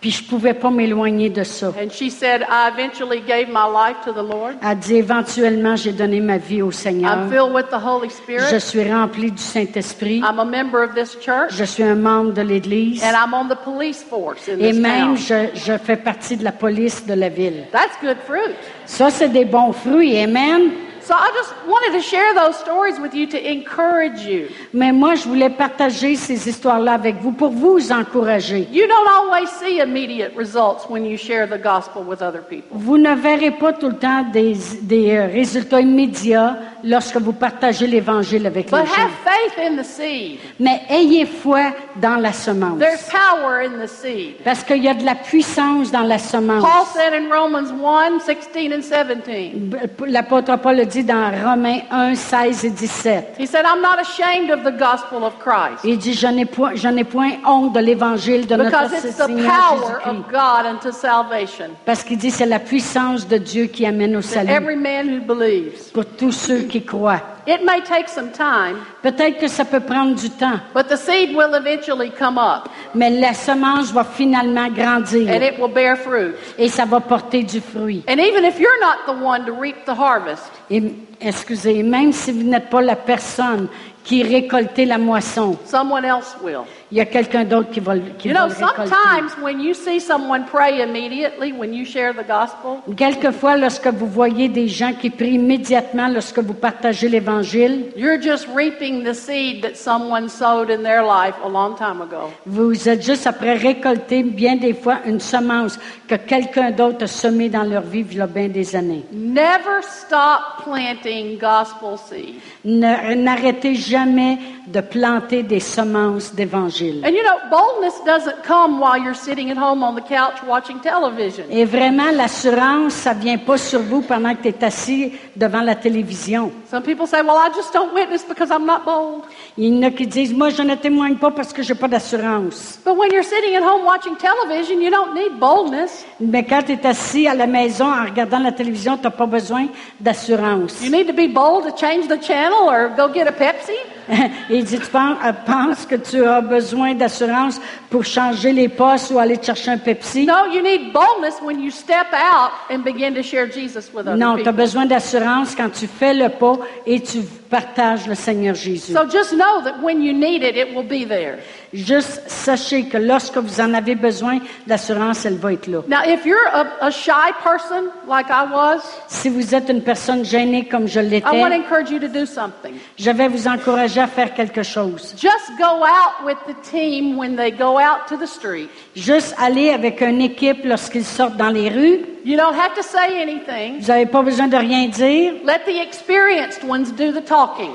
Puis 0.00 0.12
je 0.12 0.22
pouvais 0.24 0.54
pas 0.54 0.70
m'éloigner 0.70 1.28
de 1.28 1.42
ça. 1.42 1.72
And 1.76 1.90
she 1.90 2.08
said, 2.08 2.42
I 2.48 2.70
eventually 2.72 3.20
gave 3.20 3.48
my 3.48 3.66
life 3.66 3.96
to 4.04 4.12
the 4.12 4.22
Lord. 4.24 4.54
Elle 4.62 4.78
dit, 4.78 4.94
éventuellement, 4.94 5.74
j'ai 5.74 5.90
donné 5.92 6.20
ma 6.20 6.38
vie 6.38 6.62
au 6.62 6.70
Seigneur. 6.70 7.10
I'm 7.12 7.28
filled 7.28 7.52
with 7.52 7.66
the 7.70 7.84
Holy 7.84 8.08
Je 8.08 8.14
Spirit. 8.14 8.60
suis 8.60 8.90
remplie 8.92 9.32
du 9.32 9.42
Saint-Esprit. 9.42 10.18
I'm 10.20 10.38
a 10.38 10.44
member 10.44 10.78
of 10.82 10.94
this 10.94 11.18
church. 11.20 11.50
Je 11.50 11.64
suis 11.64 11.82
un 11.82 11.96
membre 11.96 12.32
de 12.32 12.42
l'Église. 12.42 13.02
And 13.02 13.12
I'm 13.12 13.34
on 13.34 13.48
the 13.48 13.58
police 13.62 14.02
force 14.04 14.48
in 14.48 14.60
Et 14.60 14.70
this 14.70 14.80
même, 14.80 15.16
town. 15.16 15.16
je, 15.16 15.48
je 15.60 15.76
fais 15.78 15.96
partie 15.96 16.36
de 16.36 16.44
la 16.44 16.52
police 16.52 17.04
de 17.06 17.14
la 17.14 17.28
ville. 17.28 17.64
That's 17.72 17.98
good 18.00 18.18
fruit. 18.24 18.54
Ça, 18.86 19.10
c'est 19.10 19.28
des 19.30 19.44
bons 19.44 19.72
fruits. 19.72 20.16
Amen. 20.16 20.70
So 21.02 21.14
I 21.14 21.30
just 21.34 21.52
wanted 21.66 21.92
to 21.98 22.02
share 22.02 22.34
those 22.34 22.56
stories 22.56 22.98
with 23.00 23.14
you 23.14 23.26
to 23.28 23.38
encourage 23.38 24.20
you. 24.26 24.48
Mais 24.72 24.92
moi, 24.92 25.14
je 25.14 25.24
voulais 25.28 25.50
partager 25.50 26.14
ces 26.16 26.48
histoires-là 26.48 26.92
avec 26.94 27.16
vous 27.20 27.32
pour 27.32 27.50
vous 27.50 27.90
encourager. 27.92 28.68
You 28.70 28.86
don't 28.86 29.08
always 29.08 29.48
see 29.48 29.80
immediate 29.80 30.32
results 30.36 30.88
when 30.88 31.04
you 31.04 31.16
share 31.16 31.46
the 31.46 31.58
gospel 31.62 32.02
with 32.02 32.22
other 32.22 32.42
people. 32.42 32.68
Vous 32.70 32.98
ne 32.98 33.14
verrez 33.14 33.50
pas 33.52 33.72
tout 33.72 33.88
le 33.88 33.96
temps 33.96 34.24
des, 34.32 34.54
des 34.82 35.16
euh, 35.16 35.26
résultats 35.26 35.80
immédiats 35.80 36.56
lorsque 36.84 37.16
vous 37.16 37.32
partagez 37.32 37.86
l'Évangile 37.86 38.46
avec 38.46 38.70
les 38.70 38.78
But 38.78 38.86
gens. 38.86 38.94
have 38.94 39.10
faith 39.24 39.58
in 39.58 39.76
the 39.76 39.84
seed. 39.84 40.38
Mais 40.58 40.82
ayez 40.90 41.26
foi 41.26 41.72
dans 41.96 42.16
la 42.16 42.32
semence. 42.32 42.78
There's 42.78 43.08
power 43.08 43.60
in 43.64 43.78
the 43.84 43.88
seed. 43.88 44.36
Parce 44.44 44.62
qu'il 44.64 44.82
y 44.84 44.88
a 44.88 44.94
de 44.94 45.04
la 45.04 45.14
puissance 45.14 45.90
dans 45.90 46.02
la 46.02 46.18
semence. 46.18 46.62
Paul 46.62 46.86
said 46.86 47.14
in 47.14 47.30
Romans 47.30 47.70
1 47.72 48.20
16 48.20 48.72
and 48.72 48.82
17. 48.82 50.06
L'apôtre 50.06 50.56
Paul 50.58 50.76
le 50.76 50.86
dit 50.86 50.99
dans 51.04 51.30
Romains 51.44 51.80
1, 51.90 52.14
16 52.14 52.64
et 52.64 52.70
17. 52.70 53.24
He 53.38 53.46
said, 53.46 53.64
I'm 53.64 53.80
not 53.80 53.98
ashamed 54.00 54.50
of 54.50 54.62
the 54.64 54.76
gospel 54.76 55.24
of 55.24 55.34
Christ 55.38 55.84
Il 55.84 55.98
dit, 55.98 56.14
je 56.14 56.26
n'ai 56.26 56.44
point, 56.44 56.72
je 56.74 56.88
n'ai 56.88 57.04
point 57.04 57.32
honte 57.46 57.72
de 57.74 57.80
l'évangile 57.80 58.46
de 58.46 58.56
notre 58.56 58.92
it's 58.92 59.02
the 59.02 59.22
Seigneur 59.26 59.46
power 59.46 59.80
Jésus-Christ. 59.80 60.06
of 60.08 60.30
God 60.30 60.66
unto 60.66 60.92
salvation 60.92 61.66
Parce 61.84 62.02
qu'il 62.04 62.18
dit, 62.18 62.30
c'est 62.30 62.46
la 62.46 62.58
puissance 62.58 63.26
de 63.26 63.38
Dieu 63.38 63.66
qui 63.66 63.86
amène 63.86 64.16
au 64.16 64.20
to 64.20 64.28
salut 64.28 64.50
every 64.50 64.76
man 64.76 65.08
who 65.08 65.20
believes. 65.20 65.90
pour 65.92 66.04
tous 66.06 66.32
ceux 66.32 66.60
qui 66.62 66.82
croient. 66.84 67.20
It 67.46 67.64
may 67.64 67.80
take 67.82 68.08
some 68.08 68.30
time, 68.32 68.78
Peut-être 69.02 69.38
que 69.38 69.48
ça 69.48 69.64
peut 69.64 69.80
prendre 69.80 70.14
du 70.14 70.30
temps, 70.30 70.58
but 70.74 70.88
the 70.88 70.96
seed 70.96 71.34
will 71.34 71.54
eventually 71.54 72.10
come 72.10 72.38
up 72.38 72.68
mais 72.94 73.10
la 73.10 73.32
semence 73.34 73.92
va 73.92 74.04
finalement 74.04 74.66
and 74.66 74.74
grandir 74.74 75.42
it 75.42 75.58
will 75.58 75.72
bear 75.72 75.96
fruit. 75.96 76.34
et 76.58 76.68
ça 76.68 76.84
va 76.84 77.00
porter 77.00 77.42
du 77.42 77.60
fruit. 77.60 78.02
And 78.08 78.18
even 78.18 78.44
if 78.44 78.58
you're 78.58 78.80
not 78.80 79.06
the 79.06 79.22
one 79.22 79.44
to 79.46 79.52
reap 79.52 79.84
the 79.86 79.94
harvest, 79.94 80.50
Et, 80.70 80.82
excusez, 81.20 81.82
même 81.82 82.12
si 82.12 82.32
vous 82.32 82.42
n'êtes 82.42 82.68
pas 82.70 82.80
la 82.80 82.96
personne 82.96 83.68
qui 84.04 84.22
récolte 84.22 84.78
la 84.78 84.98
moisson, 84.98 85.56
someone 85.64 86.04
else 86.04 86.36
will. 86.42 86.64
Il 86.92 86.98
y 86.98 87.00
a 87.00 87.04
quelqu'un 87.06 87.44
d'autre 87.44 87.70
qui 87.70 87.80
va, 87.80 87.94
le- 87.94 88.00
qui 88.18 88.28
You 88.28 88.34
va 88.34 88.40
know, 88.40 88.48
le 88.48 88.54
récolter. 88.66 88.90
sometimes 88.90 89.42
when 89.42 89.60
you 89.60 89.74
see 89.74 90.00
someone 90.00 90.44
pray 90.50 90.80
immediately 90.82 91.52
when 91.52 91.72
you 91.72 91.84
share 91.84 92.12
the 92.12 92.26
gospel, 92.26 92.78
Quelquefois, 92.96 93.56
lorsque 93.56 93.86
vous 93.88 94.06
voyez 94.06 94.48
des 94.48 94.66
gens 94.68 94.92
qui 94.92 95.08
prient 95.10 95.34
immédiatement 95.34 96.08
lorsque 96.08 96.38
vous 96.40 96.54
partagez 96.54 97.08
l'Évangile, 97.08 97.86
you're 97.96 98.20
just 98.20 98.48
reaping 98.56 99.04
the 99.04 99.14
seed 99.14 99.62
that 99.62 99.76
someone 99.76 100.28
sowed 100.28 100.70
in 100.70 100.82
their 100.82 101.02
life 101.02 101.34
a 101.44 101.48
long 101.48 101.74
time 101.76 102.00
ago. 102.02 102.30
vous 102.46 102.88
êtes 102.88 103.04
juste 103.04 103.26
après 103.26 103.54
récolter 103.54 104.22
bien 104.24 104.56
des 104.56 104.74
fois 104.74 104.98
une 105.06 105.20
semence 105.20 105.78
que 106.08 106.16
quelqu'un 106.16 106.72
d'autre 106.72 107.04
a 107.04 107.06
semée 107.06 107.48
dans 107.48 107.62
leur 107.62 107.82
vie 107.82 108.04
il 108.10 108.16
y 108.18 108.20
a 108.20 108.26
bien 108.26 108.48
des 108.48 108.74
années. 108.74 109.04
Never 109.12 109.80
stop 109.82 110.64
planting 110.64 111.38
gospel 111.38 111.96
seed. 111.98 112.34
Ne- 112.64 113.14
N'arrêtez 113.14 113.74
jamais 113.74 114.38
de 114.66 114.80
planter 114.80 115.42
des 115.42 115.60
semences 115.60 116.34
d'Évangile. 116.34 116.79
And 116.80 117.14
you 117.14 117.22
know, 117.22 117.38
boldness 117.50 118.00
doesn't 118.04 118.42
come 118.42 118.80
while 118.80 118.98
you're 118.98 119.14
sitting 119.14 119.50
at 119.50 119.56
home 119.56 119.82
on 119.82 119.94
the 119.94 120.00
couch 120.00 120.42
watching 120.46 120.80
television. 120.80 121.44
Et 121.50 121.64
vraiment, 121.64 122.10
l'assurance, 122.12 122.94
ça 122.94 123.12
vient 123.12 123.38
pas 123.38 123.58
sur 123.58 123.80
vous 123.80 124.02
pendant 124.02 124.34
que 124.34 124.42
tu 124.42 124.48
es 124.48 124.64
assis 124.64 125.12
devant 125.36 125.60
la 125.60 125.74
télévision. 125.74 126.50
Some 126.70 126.82
people 126.82 127.06
say, 127.06 127.22
well, 127.22 127.36
I 127.36 127.50
just 127.54 127.72
don't 127.72 127.92
witness 127.92 128.24
because 128.24 128.50
I'm 128.50 128.64
not 128.64 128.84
bold. 128.84 129.24
Il 129.58 129.74
y 129.74 129.78
en 129.78 129.82
a 129.82 129.90
qui 129.90 130.06
disent, 130.06 130.32
moi, 130.32 130.50
je 130.50 130.62
ne 130.62 130.74
témoigne 130.74 131.16
pas 131.16 131.30
parce 131.30 131.52
que 131.52 131.62
j'ai 131.62 131.74
pas 131.74 131.88
d'assurance. 131.88 132.78
But 132.84 132.96
when 132.96 133.10
you're 133.12 133.24
sitting 133.24 133.56
at 133.56 133.62
home 133.62 133.84
watching 133.84 134.16
television, 134.16 134.80
you 134.80 134.90
don't 134.90 135.14
need 135.14 135.38
boldness. 135.38 136.04
Mais 136.20 136.44
quand 136.44 136.62
tu 136.62 136.72
es 136.72 136.86
assis 136.86 137.26
à 137.26 137.34
la 137.34 137.46
maison 137.46 137.86
en 137.86 138.04
regardant 138.04 138.38
la 138.38 138.52
télévision, 138.52 138.96
tu 138.96 139.04
n'as 139.04 139.10
pas 139.10 139.26
besoin 139.26 139.66
d'assurance. 140.00 140.82
You 140.82 140.90
need 140.90 141.06
to 141.06 141.12
be 141.12 141.28
bold 141.32 141.64
to 141.64 141.76
change 141.76 142.08
the 142.08 142.20
channel 142.20 142.68
or 142.68 142.90
go 142.96 143.12
get 143.12 143.26
a 143.26 143.32
Pepsi. 143.32 143.76
Il 144.50 144.64
dit, 144.64 144.78
tu 144.78 144.86
penses, 144.86 145.16
euh, 145.24 145.32
penses 145.46 145.86
que 145.86 145.94
tu 145.94 146.24
as 146.24 146.40
besoin 146.40 146.94
d'assurance 146.94 147.60
pour 147.88 148.04
changer 148.04 148.52
les 148.52 148.68
postes 148.68 149.10
ou 149.10 149.18
aller 149.18 149.38
chercher 149.40 149.70
un 149.70 149.78
Pepsi? 149.78 150.26
No, 150.26 150.46
you 150.52 150.62
need 150.62 150.92
boldness 150.92 151.40
when 151.42 151.60
you 151.60 151.70
step 151.70 152.06
out 152.12 152.52
and 152.70 152.82
begin 152.82 153.14
to 153.14 153.22
share 153.22 153.46
Jesus 153.46 153.90
with 153.92 154.06
other 154.06 154.16
Non, 154.16 154.36
tu 154.36 154.48
as 154.48 154.52
besoin 154.52 154.86
d'assurance 154.86 155.54
quand 155.54 155.70
tu 155.70 155.86
fais 155.86 156.14
le 156.14 156.28
pas 156.28 156.58
et 156.86 157.00
tu 157.00 157.20
partages 157.50 158.06
le 158.06 158.14
Seigneur 158.14 158.54
Jésus. 158.54 158.92
So 158.92 159.04
just 159.10 159.32
know 159.32 159.62
that 159.64 159.82
when 159.82 160.00
you 160.02 160.12
need 160.12 160.42
it, 160.42 160.56
it 160.56 160.74
will 160.74 160.86
be 160.86 161.04
there. 161.06 161.38
Juste 161.72 162.22
sachez 162.28 162.84
que 162.84 162.96
lorsque 162.98 163.36
vous 163.36 163.60
en 163.60 163.74
avez 163.74 163.94
besoin, 163.94 164.38
l'assurance, 164.66 165.24
elle 165.26 165.36
va 165.36 165.52
être 165.52 165.66
là. 165.66 165.82
Now, 165.88 166.02
if 166.04 166.24
you're 166.24 166.48
a, 166.52 166.66
a 166.86 166.90
shy 166.90 167.32
person 167.42 167.90
like 168.08 168.26
I 168.30 168.44
was, 168.50 168.80
Si 169.08 169.28
vous 169.28 169.54
êtes 169.54 169.68
une 169.68 169.82
personne 169.82 170.24
gênée 170.24 170.66
comme 170.66 170.86
je 170.88 171.00
I 171.00 171.02
want 171.02 171.08
to 171.10 171.48
l'étais, 171.48 171.54
encourage 171.56 171.90
you 171.90 171.98
to 172.00 172.08
do 172.08 172.24
something. 172.26 172.74
je 172.98 173.10
vais 173.10 173.28
vous 173.28 173.46
encourager 173.46 174.00
à 174.00 174.06
faire 174.06 174.32
quelque 174.34 174.62
chose. 174.62 175.14
Just 175.16 175.50
go 175.58 175.84
out 175.84 176.24
with 176.24 176.38
the 176.46 176.56
team 176.70 177.16
when 177.16 177.36
they 177.36 177.50
go 177.52 177.78
out 177.78 178.06
to 178.08 178.16
the 178.16 178.26
street. 178.26 178.68
Juste 178.96 179.34
aller 179.38 179.70
avec 179.70 180.00
une 180.00 180.20
équipe 180.20 180.64
lorsqu'ils 180.64 181.04
sortent 181.04 181.36
dans 181.36 181.50
les 181.50 181.68
rues. 181.68 182.00
You 182.24 182.36
don't 182.36 182.54
have 182.54 182.74
to 182.74 182.82
say 182.82 183.20
anything. 183.20 183.80
Vous 183.80 183.88
n'avez 183.88 184.06
pas 184.06 184.22
besoin 184.22 184.48
de 184.48 184.56
rien 184.56 184.88
dire. 184.88 185.34
Let 185.44 185.64
the 185.64 185.80
experienced 185.80 186.64
ones 186.64 186.92
do 186.92 187.12
the 187.12 187.24
talking. 187.24 187.72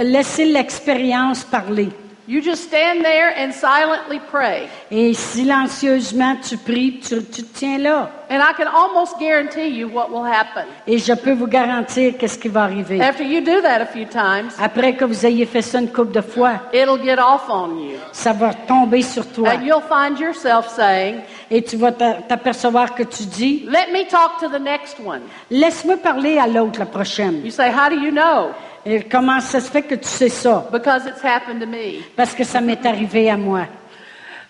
Laissez 0.00 0.44
l'expérience 0.44 1.44
parler. 1.44 1.90
You 2.30 2.40
just 2.40 2.68
stand 2.68 3.04
there 3.04 3.32
and 3.36 3.50
silently 3.50 4.20
pray. 4.30 4.68
Et 4.92 5.14
silencieusement, 5.14 6.36
tu 6.36 6.56
pries, 6.58 7.00
tu, 7.00 7.24
tu 7.24 7.42
te 7.42 7.58
tiens 7.58 7.78
là. 7.78 8.08
And 8.30 8.36
I 8.40 8.52
can 8.56 8.68
almost 8.68 9.18
guarantee 9.18 9.66
you 9.66 9.88
what 9.88 10.12
will 10.12 10.24
happen. 10.24 10.64
Et 10.86 10.98
je 10.98 11.12
peux 11.12 11.32
vous 11.32 11.48
garantir 11.48 12.16
qu'est-ce 12.16 12.38
qui 12.38 12.46
va 12.46 12.62
arriver. 12.62 13.00
After 13.00 13.24
you 13.24 13.40
do 13.40 13.60
that 13.62 13.80
a 13.80 13.86
few 13.86 14.04
times, 14.04 14.52
Après 14.60 14.94
que 14.94 15.04
vous 15.04 15.26
ayez 15.26 15.44
fait 15.44 15.60
ça 15.60 15.80
une 15.80 15.90
couple 15.90 16.12
de 16.12 16.20
fois, 16.20 16.60
it'll 16.72 17.02
get 17.02 17.18
off 17.18 17.48
on 17.48 17.76
you. 17.80 17.98
ça 18.12 18.32
va 18.32 18.54
tomber 18.54 19.02
sur 19.02 19.26
toi. 19.32 19.48
And 19.48 19.64
you'll 19.64 19.82
find 19.82 20.16
yourself 20.20 20.68
saying, 20.68 21.22
Et 21.50 21.64
tu 21.64 21.76
vas 21.78 21.90
t'apercevoir 21.90 22.94
que 22.94 23.02
tu 23.02 23.24
dis, 23.24 23.66
Let 23.66 23.92
me 23.92 24.08
talk 24.08 24.38
to 24.38 24.46
the 24.48 24.62
next 24.62 25.00
one. 25.04 25.22
laisse-moi 25.50 25.96
parler 25.96 26.38
à 26.38 26.46
l'autre, 26.46 26.78
la 26.78 26.86
prochaine. 26.86 27.44
You 27.44 27.50
say, 27.50 27.72
How 27.72 27.88
do 27.90 27.96
you 27.96 28.12
know? 28.12 28.52
Et 28.86 29.02
comment 29.04 29.40
ça 29.40 29.60
se 29.60 29.70
fait 29.70 29.82
que 29.82 29.94
tu 29.94 30.08
sais 30.08 30.28
ça? 30.28 30.66
Because 30.72 31.06
it's 31.06 31.22
happened 31.24 31.60
to 31.60 31.66
me. 31.66 32.02
Parce 32.16 32.34
que 32.34 32.44
ça 32.44 32.60
m'est 32.60 32.84
arrivé 32.86 33.30
à 33.30 33.36
moi. 33.36 33.66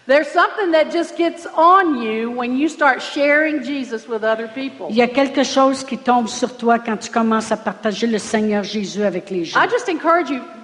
There's 0.07 0.29
something 0.29 0.73
that 0.73 0.91
just 0.91 1.17
gets 1.17 1.47
on 1.57 2.03
you 2.03 2.31
when 2.31 2.57
you 2.57 2.69
start 2.69 3.01
sharing 3.01 3.63
Jesus 3.63 4.09
with 4.09 4.25
other 4.25 4.49
people. 4.49 4.87
Il 4.91 4.97
y 4.97 5.03
a 5.03 5.07
quelque 5.07 5.45
chose 5.45 5.85
qui 5.85 5.99
tombe 5.99 6.27
sur 6.27 6.57
toi 6.57 6.79
quand 6.79 6.97
tu 6.97 7.11
commences 7.11 7.53
à 7.53 7.57
partager 7.57 8.07
le 8.07 8.19
Seigneur 8.19 8.65
Jésus 8.65 9.05
avec 9.05 9.31
les 9.31 9.45
gens. 9.45 9.61
I 9.61 9.69
just 9.69 9.89
encourage 9.89 10.31
you 10.31 10.39
to 10.39 10.60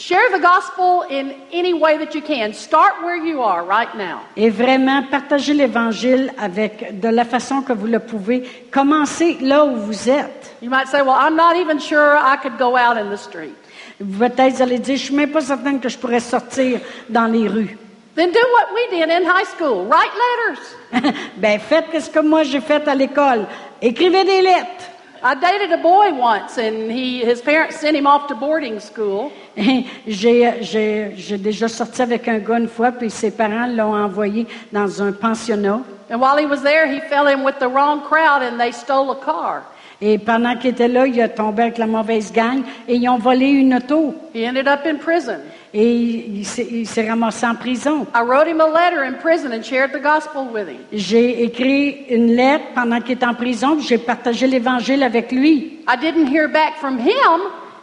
share 0.00 0.30
the 0.30 0.40
gospel 0.40 1.02
in 1.02 1.34
any 1.52 1.74
way 1.74 1.98
that 1.98 2.14
you 2.14 2.22
can. 2.22 2.54
Start 2.54 3.02
where 3.02 3.16
you 3.16 3.42
are 3.42 3.62
right 3.64 3.94
now. 3.94 4.22
Et 4.36 4.50
vraiment, 4.50 5.02
partagez 5.10 5.52
l'Évangile 5.52 6.32
avec 6.38 7.00
de 7.00 7.08
la 7.08 7.24
façon 7.24 7.62
que 7.62 7.72
vous 7.72 7.86
le 7.86 8.00
pouvez. 8.00 8.42
Commencez 8.70 9.36
là 9.40 9.64
où 9.64 9.76
vous 9.76 10.08
êtes. 10.08 10.56
You 10.62 10.70
might 10.70 10.88
say, 10.88 11.02
Well, 11.02 11.16
I'm 11.16 11.36
not 11.36 11.56
even 11.56 11.78
sure 11.78 12.16
I 12.16 12.36
could 12.36 12.58
go 12.58 12.76
out 12.76 12.96
in 12.96 13.10
the 13.10 13.18
street. 13.18 13.54
Peut-être 13.98 14.54
vous 14.54 14.62
allez 14.62 14.78
dire, 14.78 14.96
je 14.96 15.04
suis 15.04 15.14
même 15.14 15.30
pas 15.30 15.42
certaine 15.42 15.78
que 15.78 15.90
je 15.90 15.98
pourrais 15.98 16.20
sortir 16.20 16.80
dans 17.10 17.26
les 17.26 17.46
rues. 17.46 17.76
Then 18.16 18.32
do 18.32 18.40
what 18.52 18.74
we 18.74 18.98
did 18.98 19.10
in 19.10 19.24
high 19.24 19.44
school 19.44 19.86
write 19.86 20.10
letters. 20.14 21.14
ben, 21.36 21.60
faites 21.60 22.00
ce 22.00 22.10
que 22.10 22.20
moi 22.20 22.42
j'ai 22.42 22.60
fait 22.60 22.88
à 22.88 22.94
l'école. 22.94 23.46
Écrivez 23.82 24.24
des 24.24 24.40
lettres. 24.40 24.90
I 25.22 25.34
dated 25.34 25.70
a 25.72 25.82
boy 25.82 26.14
once, 26.14 26.56
and 26.56 26.90
he, 26.90 27.22
his 27.22 27.42
parents 27.42 27.78
sent 27.78 27.94
him 27.94 28.06
off 28.06 28.26
to 28.28 28.34
boarding 28.34 28.80
school. 28.80 29.30
J'ai, 30.06 30.62
j'ai, 30.62 31.12
j'ai 31.16 31.36
déjà 31.36 31.68
sorti 31.68 32.00
avec 32.00 32.26
un 32.26 32.38
gars 32.38 32.58
une 32.58 32.68
fois, 32.68 32.90
puis 32.90 33.10
ses 33.10 33.30
parents 33.30 33.66
l'ont 33.66 33.94
envoyé 33.94 34.46
dans 34.72 35.02
un 35.02 35.12
pensionnat. 35.12 35.82
And 36.10 36.20
while 36.20 36.38
he 36.38 36.46
was 36.46 36.62
there, 36.62 36.86
he 36.86 37.00
fell 37.00 37.28
in 37.28 37.44
with 37.44 37.58
the 37.58 37.68
wrong 37.68 38.00
crowd 38.00 38.42
and 38.42 38.58
they 38.58 38.72
stole 38.72 39.10
a 39.10 39.16
car. 39.16 39.62
Et 40.00 40.18
pendant 40.18 40.56
qu'il 40.56 40.70
était 40.70 40.88
là, 40.88 41.06
il 41.06 41.20
a 41.20 41.28
tombé 41.28 41.64
avec 41.64 41.76
la 41.76 41.86
mauvaise 41.86 42.32
gang 42.32 42.62
et 42.88 42.96
ils 42.96 43.08
ont 43.08 43.18
volé 43.18 43.48
une 43.48 43.74
auto. 43.74 44.14
He 44.34 44.48
ended 44.48 44.66
up 44.66 44.86
in 44.86 44.96
prison. 44.96 45.40
Et 45.72 46.26
il 46.34 46.44
s'est, 46.44 46.66
il 46.68 46.86
s'est 46.86 47.08
ramassé 47.08 47.46
en 47.46 47.54
prison. 47.54 48.06
I 48.14 48.22
wrote 48.22 48.48
him 48.48 48.60
a 48.60 48.66
letter 48.66 49.04
in 49.04 49.18
prison 49.20 49.52
and 49.52 49.62
shared 49.62 49.92
the 49.92 50.02
gospel 50.02 50.48
with 50.52 50.68
him. 50.68 50.78
J'ai 50.92 51.44
écrit 51.44 52.06
une 52.10 52.34
lettre 52.34 52.64
pendant 52.74 53.00
qu'il 53.00 53.12
était 53.12 53.26
en 53.26 53.34
prison, 53.34 53.78
j'ai 53.78 53.98
partagé 53.98 54.48
l'Évangile 54.48 55.04
avec 55.04 55.30
lui. 55.30 55.78
I 55.88 55.96
didn't 56.00 56.26
hear 56.26 56.48
back 56.48 56.76
from 56.80 56.98
him, 56.98 57.40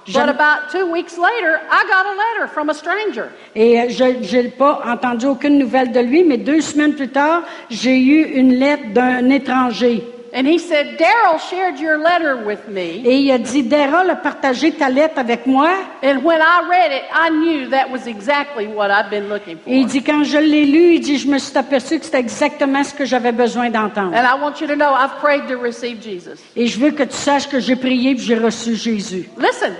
but 0.07 0.27
about 0.27 0.69
two 0.69 0.91
weeks 0.91 1.17
later, 1.17 1.61
I 1.71 1.83
got 1.87 2.05
a 2.05 2.15
letter 2.15 2.51
from 2.53 2.69
a 2.69 2.73
stranger. 2.73 3.29
Et 3.55 3.79
euh, 3.79 3.85
je 3.89 4.35
n'ai 4.35 4.49
pas 4.49 4.81
entendu 4.85 5.25
aucune 5.25 5.57
nouvelle 5.57 5.93
de 5.93 6.01
lui, 6.01 6.25
mais 6.25 6.37
deux 6.37 6.59
semaines 6.59 6.93
plus 6.93 7.09
tard, 7.09 7.43
j'ai 7.69 7.97
eu 7.97 8.23
une 8.35 8.53
lettre 8.53 8.91
d'un 8.93 9.29
étranger. 9.29 10.03
And 10.33 10.45
he 10.45 10.59
said, 10.59 10.97
Daryl 10.97 11.39
shared 11.39 11.79
your 11.79 11.97
letter 11.97 12.37
with 12.45 12.67
me. 12.67 13.01
Et 13.05 13.21
il 13.21 13.31
a 13.31 13.37
dit, 13.37 13.63
Daryl 13.63 14.09
a 14.09 14.15
partagé 14.15 14.71
ta 14.71 14.89
lettre 14.89 15.19
avec 15.19 15.45
moi. 15.45 15.69
And 16.03 16.23
when 16.23 16.41
I 16.41 16.67
read 16.69 16.91
it, 16.91 17.03
I 17.13 17.29
knew 17.29 17.69
that 17.69 17.89
was 17.89 18.07
exactly 18.07 18.67
what 18.67 18.91
I've 18.91 19.09
been 19.09 19.29
looking 19.29 19.57
for. 19.57 19.69
Et 19.69 19.77
il 19.77 19.87
dit, 19.87 20.03
quand 20.03 20.23
je 20.23 20.37
l'ai 20.37 20.65
lu, 20.65 20.95
il 20.95 20.99
dit, 20.99 21.17
je 21.17 21.27
me 21.27 21.37
suis 21.37 21.57
aperçu 21.57 21.99
que 21.99 22.05
c'était 22.05 22.19
exactement 22.19 22.83
ce 22.83 22.93
que 22.93 23.05
j'avais 23.05 23.31
besoin 23.31 23.69
d'entendre. 23.69 24.13
And 24.13 24.25
I 24.25 24.39
want 24.41 24.59
you 24.59 24.67
to 24.67 24.75
know 24.75 24.93
I've 24.93 25.17
prayed 25.21 25.47
to 25.47 25.57
receive 25.57 26.01
Jesus. 26.01 26.39
Et 26.55 26.67
je 26.67 26.79
veux 26.79 26.91
que 26.91 27.03
tu 27.03 27.15
saches 27.15 27.47
que 27.47 27.59
j'ai 27.59 27.75
prié 27.75 28.11
et 28.11 28.17
j'ai 28.17 28.35
reçu 28.35 28.75
Jésus. 28.75 29.29
Listen, 29.37 29.73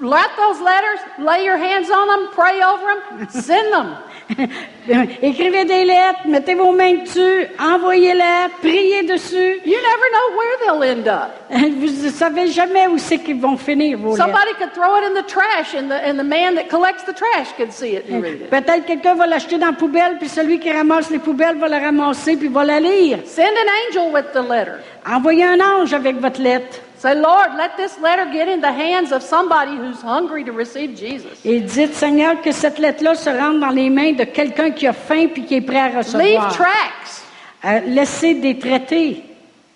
write 0.00 0.30
those 0.36 0.60
letters, 0.60 1.00
lay 1.18 1.44
your 1.44 1.56
hands 1.56 1.90
on 1.90 2.06
them, 2.06 2.28
pray 2.34 2.62
over 2.62 2.84
them, 2.86 3.28
send 3.30 3.72
them. 3.72 3.96
Écrivez 5.22 5.64
des 5.64 5.84
lettres, 5.84 6.26
mettez 6.26 6.54
vos 6.54 6.72
mains 6.72 6.94
dessus, 6.94 7.46
envoyez-les, 7.58 8.48
priez 8.60 9.02
dessus. 9.02 9.60
You 9.64 9.76
never 9.76 10.08
know 10.12 10.36
where 10.36 10.56
they'll 10.60 10.98
end 10.98 11.08
up. 11.08 11.32
Vous 11.50 12.04
ne 12.04 12.10
savez 12.10 12.48
jamais 12.48 12.86
où 12.88 12.98
c'est 12.98 13.18
qu'ils 13.18 13.40
vont 13.40 13.56
finir, 13.56 13.98
vos 13.98 14.16
lettres. 14.16 14.24
Somebody 14.24 14.54
could 14.58 14.72
throw 14.72 14.96
it 14.96 15.04
in 15.04 15.14
the 15.14 15.26
trash, 15.26 15.74
and 15.74 15.88
the, 15.88 15.94
and 15.94 16.18
the 16.18 16.24
man 16.24 16.54
that 16.56 16.68
collects 16.68 17.04
the 17.04 17.14
trash 17.14 17.52
could 17.56 17.72
see 17.72 17.96
it 17.96 18.04
and 18.10 18.22
read 18.22 18.42
it. 18.42 18.50
Peut-être 18.50 18.84
quelqu'un 18.86 19.14
va 19.14 19.26
l'acheter 19.26 19.58
dans 19.58 19.68
la 19.68 19.72
poubelle, 19.72 20.18
puis 20.18 20.28
celui 20.28 20.58
qui 20.58 20.70
ramasse 20.70 21.10
les 21.10 21.18
poubelles 21.18 21.58
va 21.58 21.68
la 21.68 21.78
ramasser, 21.78 22.36
puis 22.36 22.48
va 22.48 22.64
la 22.64 22.80
lire. 22.80 23.20
Send 23.24 23.48
an 23.48 23.70
angel 23.88 24.12
with 24.12 24.32
the 24.32 24.42
letter. 24.48 24.78
Envoyez 25.06 25.44
un 25.44 25.60
ange 25.60 25.94
avec 25.94 26.20
votre 26.20 26.40
lettre. 26.40 26.80
Say, 27.00 27.14
Lord, 27.14 27.54
let 27.56 27.76
this 27.76 27.96
letter 28.00 28.26
get 28.32 28.48
in 28.48 28.60
the 28.60 28.72
hands 28.72 29.12
of 29.12 29.22
somebody 29.22 29.76
who's 29.76 30.02
hungry 30.02 30.42
to 30.44 30.52
receive 30.52 30.96
Jesus. 30.96 31.30
Et 31.44 31.60
dites, 31.60 31.94
Seigneur, 31.94 32.40
que 32.42 32.50
cette 32.50 32.78
lettre-là 32.78 33.14
se 33.14 33.30
rende 33.30 33.60
dans 33.60 33.70
les 33.70 33.88
mains 33.88 34.12
de 34.14 34.24
quelqu'un 34.24 34.70
qui 34.72 34.86
a 34.88 34.92
faim 34.92 35.28
puis 35.32 35.44
qui 35.44 35.54
est 35.54 35.60
prêt 35.60 35.78
à 35.78 35.88
Leave 35.88 35.98
recevoir. 35.98 36.52
tracks, 36.52 37.22
Euh, 37.64 37.80
laissez 37.86 38.34
des 38.34 38.58
traités 38.58 39.22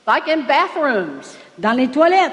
like 0.07 0.29
in 0.29 0.43
bathrooms, 0.49 1.37
dans 1.59 1.73
les 1.73 1.89
toilettes. 1.89 2.33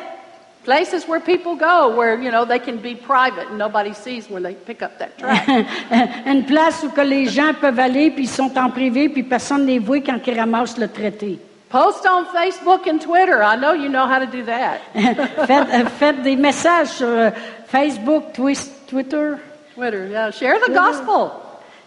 places 0.63 1.07
where 1.07 1.19
people 1.21 1.55
go 1.55 1.89
where, 1.95 2.15
you 2.21 2.29
know, 2.29 2.45
they 2.45 2.59
can 2.59 2.77
be 2.77 2.93
private 2.95 3.47
and 3.49 3.57
nobody 3.57 3.93
sees 3.93 4.29
when 4.29 4.43
they 4.43 4.53
pick 4.53 4.81
up 4.83 4.97
that 4.99 5.17
trash. 5.17 5.47
Une 6.27 6.45
place 6.45 6.83
où 6.83 6.89
que 6.89 7.01
les 7.01 7.27
gens 7.27 7.53
peuvent 7.59 7.79
aller 7.79 8.11
puis 8.11 8.23
ils 8.25 8.29
sont 8.29 8.55
en 8.57 8.69
privé 8.69 9.09
puis 9.09 9.23
personne 9.23 9.61
ne 9.61 9.67
les 9.67 9.79
voit 9.79 10.01
quand 10.01 10.19
ils 10.27 10.39
ramassent 10.39 10.77
le 10.77 10.87
traité. 10.87 11.39
Post 11.69 12.05
on 12.05 12.25
Facebook 12.25 12.87
and 12.87 12.99
Twitter. 12.99 13.43
I 13.43 13.55
know 13.55 13.73
you 13.73 13.89
know 13.89 14.07
how 14.07 14.19
to 14.19 14.25
do 14.25 14.43
that. 14.45 14.81
faites, 14.93 15.89
faites 15.99 16.19
uh, 16.19 16.23
des 16.23 16.35
messages 16.35 16.89
sur 16.89 17.07
euh, 17.07 17.31
Facebook, 17.67 18.33
Twitter. 18.33 19.39
Twitter, 19.75 20.07
yeah. 20.07 20.31
Share 20.31 20.59
the 20.59 20.73
gospel. 20.73 21.31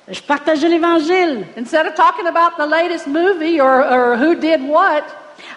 Je 0.09 0.21
partageais 0.21 0.69
l'Évangile. 0.69 1.47
Instead 1.57 1.87
of 1.87 1.95
talking 1.95 2.27
about 2.27 2.57
the 2.57 2.67
latest 2.67 3.07
movie 3.07 3.61
or, 3.61 3.83
or 3.85 4.17
who 4.17 4.35
did 4.35 4.63
what, 4.63 5.05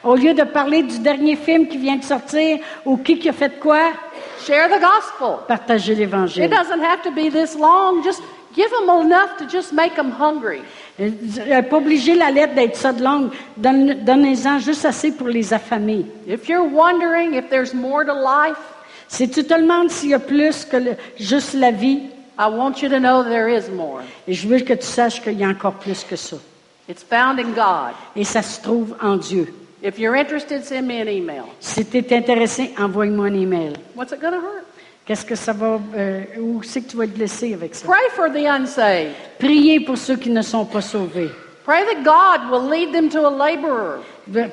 Au 0.04 0.16
lieu 0.16 0.34
de 0.34 0.44
parler 0.44 0.84
du 0.84 1.00
dernier 1.00 1.36
film 1.36 1.68
qui 1.68 1.78
vient 1.78 1.98
de 1.98 2.04
sortir 2.04 2.60
ou 2.86 2.98
qui, 2.98 3.18
qui 3.18 3.30
a 3.30 3.34
fait 3.34 3.60
quoi, 3.60 3.92
share 4.46 4.68
the 4.70 4.80
gospel. 4.80 5.40
partagez 5.48 5.94
It 5.94 6.50
doesn't 6.50 6.82
have 6.82 7.02
to 7.04 7.12
be 7.12 7.30
this 7.30 7.56
long. 7.56 8.04
Just 8.04 8.22
give 8.56 8.70
them 8.72 8.90
enough 8.90 9.38
to 9.38 9.46
just 9.48 9.74
make 9.74 9.96
them 9.96 10.12
hungry. 10.12 10.62
Pas 10.98 11.78
obligé 11.78 12.16
la 12.16 12.32
lettre 12.32 12.56
d'être 12.56 12.76
ça 12.78 12.94
de 12.94 13.04
longue. 13.04 13.30
Donne- 13.58 13.98
Donnez-en 14.06 14.60
juste 14.60 14.86
assez 14.86 15.12
pour 15.12 15.28
les 15.28 15.54
affamer. 15.54 16.06
If 16.28 16.48
you're 16.48 16.66
wondering 16.72 17.34
if 17.34 17.50
there's 17.50 17.74
more 17.74 18.06
to 18.06 18.14
life, 18.14 18.58
Si 19.08 19.30
tu 19.30 19.44
te 19.44 19.54
demandes 19.54 19.92
s'il 19.92 20.10
y 20.10 20.14
a 20.16 20.20
plus 20.20 20.66
que 20.66 20.78
le- 20.78 20.96
juste 21.20 21.54
la 21.54 21.70
vie, 21.72 22.00
I 22.40 22.48
want 22.50 22.82
you 22.82 22.90
to 22.90 22.98
know 23.00 23.24
there 23.24 23.48
is 23.50 23.70
more. 23.70 24.02
et 24.28 24.34
je 24.34 24.48
veux 24.48 24.60
que 24.60 24.74
tu 24.74 24.86
saches 24.86 25.22
qu'il 25.22 25.34
y 25.40 25.44
a 25.44 25.48
encore 25.48 25.74
plus 25.76 26.04
que 26.04 26.16
ça. 26.16 26.38
It's 26.90 27.04
found 27.04 27.40
in 27.40 27.52
God. 27.56 27.94
Et 28.16 28.24
ça 28.24 28.42
se 28.42 28.60
trouve 28.62 28.96
en 29.02 29.18
Dieu. 29.18 29.54
If 29.84 30.00
you're 30.00 30.16
interested, 30.16 30.64
send 30.64 30.88
me 30.88 31.00
an 31.02 31.08
email. 31.08 31.44
Si 31.60 31.86
tu 31.86 31.98
es 31.98 32.14
intéressé, 32.18 32.74
envoie-moi 32.80 33.28
un 33.28 33.36
email. 33.36 33.74
What's 33.96 34.12
it 34.12 34.20
going 34.20 34.32
to 34.32 34.38
hurt? 34.40 34.66
Qu'est-ce 35.06 35.26
que 35.26 35.36
ça 35.36 35.54
va... 35.54 35.80
euh, 35.96 36.22
où 36.40 36.64
c'est 36.64 36.82
que 36.82 36.90
tu 36.90 36.98
vas 36.98 37.04
être 37.04 37.14
blessé 37.14 37.54
avec 37.54 37.76
ça? 37.76 37.86
Pray 37.86 38.10
for 38.16 38.32
the 38.32 38.46
unsaved. 38.48 39.12
Priez 39.38 39.80
pour 39.82 39.98
ceux 39.98 40.16
qui 40.16 40.32
ne 40.32 40.42
sont 40.42 40.66
pas 40.66 40.82
sauvés. 40.82 41.30
Pray 41.64 41.84
that 41.86 42.04
God 42.04 42.52
will 42.52 42.70
lead 42.70 42.92
them 42.92 43.10
to 43.10 43.26
a 43.26 43.30
laborer 43.30 44.00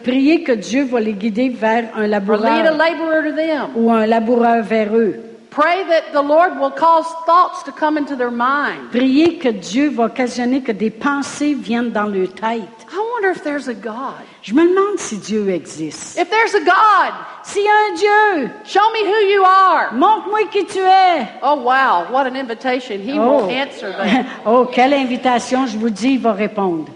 Priez 0.03 0.43
que 0.43 0.53
Dieu 0.53 0.85
va 0.85 1.01
les 1.01 1.15
guider 1.15 1.49
vers 1.51 1.91
un 1.97 2.05
or 2.05 2.09
lead 2.09 2.15
a 2.15 2.71
laboureur 2.71 2.77
laborer 2.77 3.31
to 3.31 3.37
them. 3.37 3.71
ou 3.77 3.91
un 3.91 4.07
laboureur 4.07 4.62
vers 4.62 4.95
eux. 4.95 5.17
Pray 5.55 5.85
that 5.85 6.12
the 6.12 6.23
Lord 6.23 6.59
will 6.59 6.71
cause 6.71 7.07
thoughts 7.27 7.62
to 7.65 7.73
come 7.73 7.99
into 7.99 8.17
their 8.17 8.31
mind. 8.31 8.91
Priez 8.91 9.38
que 9.38 9.53
Dieu 9.53 9.91
va 9.91 10.05
occasionner 10.07 10.62
que 10.62 10.73
des 10.73 10.88
pensées 10.91 11.53
viennent 11.55 11.91
dans 11.93 12.07
leur 12.07 12.29
tête. 12.33 12.69
I 12.91 12.99
wonder 13.15 13.31
if 13.31 13.43
there's 13.45 13.69
a 13.69 13.75
God. 13.75 14.15
Je 14.43 14.55
me 14.55 14.62
demande 14.67 14.99
si 14.99 15.19
Dieu 15.19 15.51
existe. 15.51 16.19
If 16.19 16.31
there's 16.31 16.55
a 16.55 16.61
God, 16.61 17.12
S'il 17.45 17.65
y 17.65 17.69
a 17.69 17.91
un 17.91 17.95
Dieu, 17.97 18.51
show 18.65 18.81
me 18.95 19.05
who 19.07 19.19
you 19.31 19.45
are. 19.45 19.93
montre-moi 19.93 20.47
qui 20.51 20.65
tu 20.65 20.79
es. 20.81 21.27
Oh, 21.43 21.57
wow. 21.57 22.07
What 22.11 22.27
an 22.27 22.35
invitation. 22.37 22.99
He 23.01 23.19
Oh. 23.19 23.45
will 23.45 23.51
answer 23.51 23.93
that. 23.93 24.25
oh, 24.47 24.65
quelle 24.65 24.95
invitation, 24.95 25.67
je 25.67 25.77
vous 25.77 25.91
dis, 25.91 26.15
il 26.15 26.21
va 26.21 26.33
répondre. 26.33 26.87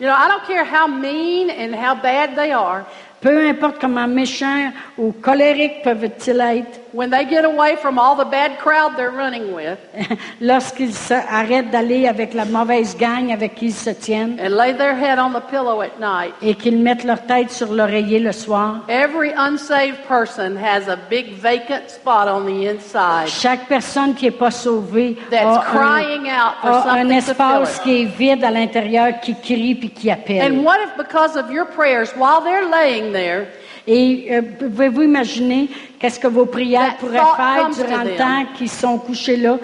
You 0.00 0.06
know, 0.06 0.14
I 0.14 0.28
don't 0.28 0.44
care 0.46 0.64
how 0.64 0.86
mean 0.86 1.48
and 1.48 1.74
how 1.74 1.94
bad 1.94 2.34
they 2.36 2.52
are. 2.52 2.84
Peu 3.22 3.46
importe 3.48 3.78
comment 3.80 4.06
méchants 4.08 4.72
ou 4.98 5.12
colériques 5.12 5.82
peuvent-ils 5.82 6.40
être, 6.40 6.80
When 6.92 7.10
they 7.10 7.24
get 7.24 7.44
away 7.44 7.76
from 7.76 7.98
all 7.98 8.16
the 8.16 8.24
bad 8.24 8.58
crowd 8.58 8.96
they're 8.96 9.10
running 9.10 9.54
with 9.54 9.78
lorsqu'ils 10.40 10.94
arrêtent 11.10 11.70
d'aller 11.70 12.06
avec 12.06 12.34
la 12.34 12.44
mauvaise 12.44 12.96
gang 12.96 13.32
avec 13.32 13.54
qui 13.54 13.66
ils 13.66 13.72
se 13.72 13.90
tiennent 13.90 14.38
and 14.38 14.50
lay 14.56 14.72
their 14.72 14.94
head 14.94 15.18
on 15.18 15.32
the 15.32 15.42
pillow 15.50 15.80
at 15.80 15.98
night, 15.98 16.34
et 16.42 16.54
qu'ils 16.54 16.78
mettent 16.78 17.04
leur 17.04 17.22
tête 17.26 17.50
sur 17.50 17.72
l'oreiller 17.72 18.18
le 18.18 18.32
soir, 18.32 18.84
every 18.88 19.32
unsaved 19.36 19.98
person 20.06 20.56
has 20.56 20.88
a 20.88 20.96
big 21.08 21.32
vacant 21.34 21.88
spot 21.88 22.28
on 22.28 22.44
the 22.44 22.66
inside 22.68 23.28
chaque 23.28 23.66
personne 23.68 24.14
qui 24.14 24.26
n'est 24.26 24.30
pas 24.30 24.50
sauvée 24.50 25.16
that's 25.30 25.44
a 25.44 25.60
un, 25.60 25.64
crying 25.64 26.28
out 26.28 26.54
for 26.60 26.70
a 26.70 26.76
un 26.76 26.82
something 26.82 27.20
fill 27.20 27.30
espace 27.30 27.78
qui 27.80 28.02
est 28.02 28.04
vide 28.04 28.44
à 28.44 28.50
l'intérieur, 28.50 29.20
qui 29.20 29.34
crie 29.34 29.74
puis 29.74 29.90
qui 29.90 30.10
appelle. 30.10 30.42
And 30.42 30.64
what 30.64 30.76
if, 30.82 30.96
because 30.96 31.36
of 31.36 31.50
your 31.50 31.66
prayers, 31.66 32.14
while 32.16 32.42
they're 32.42 32.68
laying 32.68 33.12
there, 33.12 33.48
Et 33.86 34.28
euh, 34.30 34.42
pouvez-vous 34.58 35.02
imaginer 35.02 35.68
qu'est-ce 35.98 36.20
que 36.20 36.28
vos 36.28 36.46
prières 36.46 36.96
pourraient 36.98 37.18
faire 37.36 37.68
durant 37.70 38.02
le 38.04 38.16
temps 38.16 38.44
qu'ils 38.56 38.70
sont 38.70 38.98
couchés 38.98 39.36
là 39.36 39.58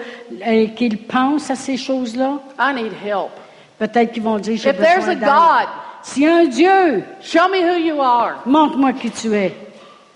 et 0.45 0.71
qu'ils 0.73 0.97
pensent 0.97 1.49
à 1.49 1.55
ces 1.55 1.77
choses-là? 1.77 2.39
I 2.59 2.73
need 2.73 2.91
help. 3.03 3.29
Peut-être 3.77 4.11
qu'ils 4.11 4.23
vont 4.23 4.37
dire, 4.39 4.57
j'ai 4.57 4.71
If 4.71 4.77
there's 4.77 5.05
besoin 5.05 5.11
a 5.11 5.15
d'aide. 5.15 5.29
God, 5.29 5.67
S'il 6.01 6.23
y 6.23 6.27
a 6.27 6.35
un 6.35 6.45
Dieu, 6.45 7.03
show 7.21 7.47
me 7.49 7.59
who 7.63 7.77
you 7.77 8.01
are. 8.01 8.41
montre-moi 8.45 8.91
qui 8.93 9.09
tu 9.09 9.33
es. 9.33 9.53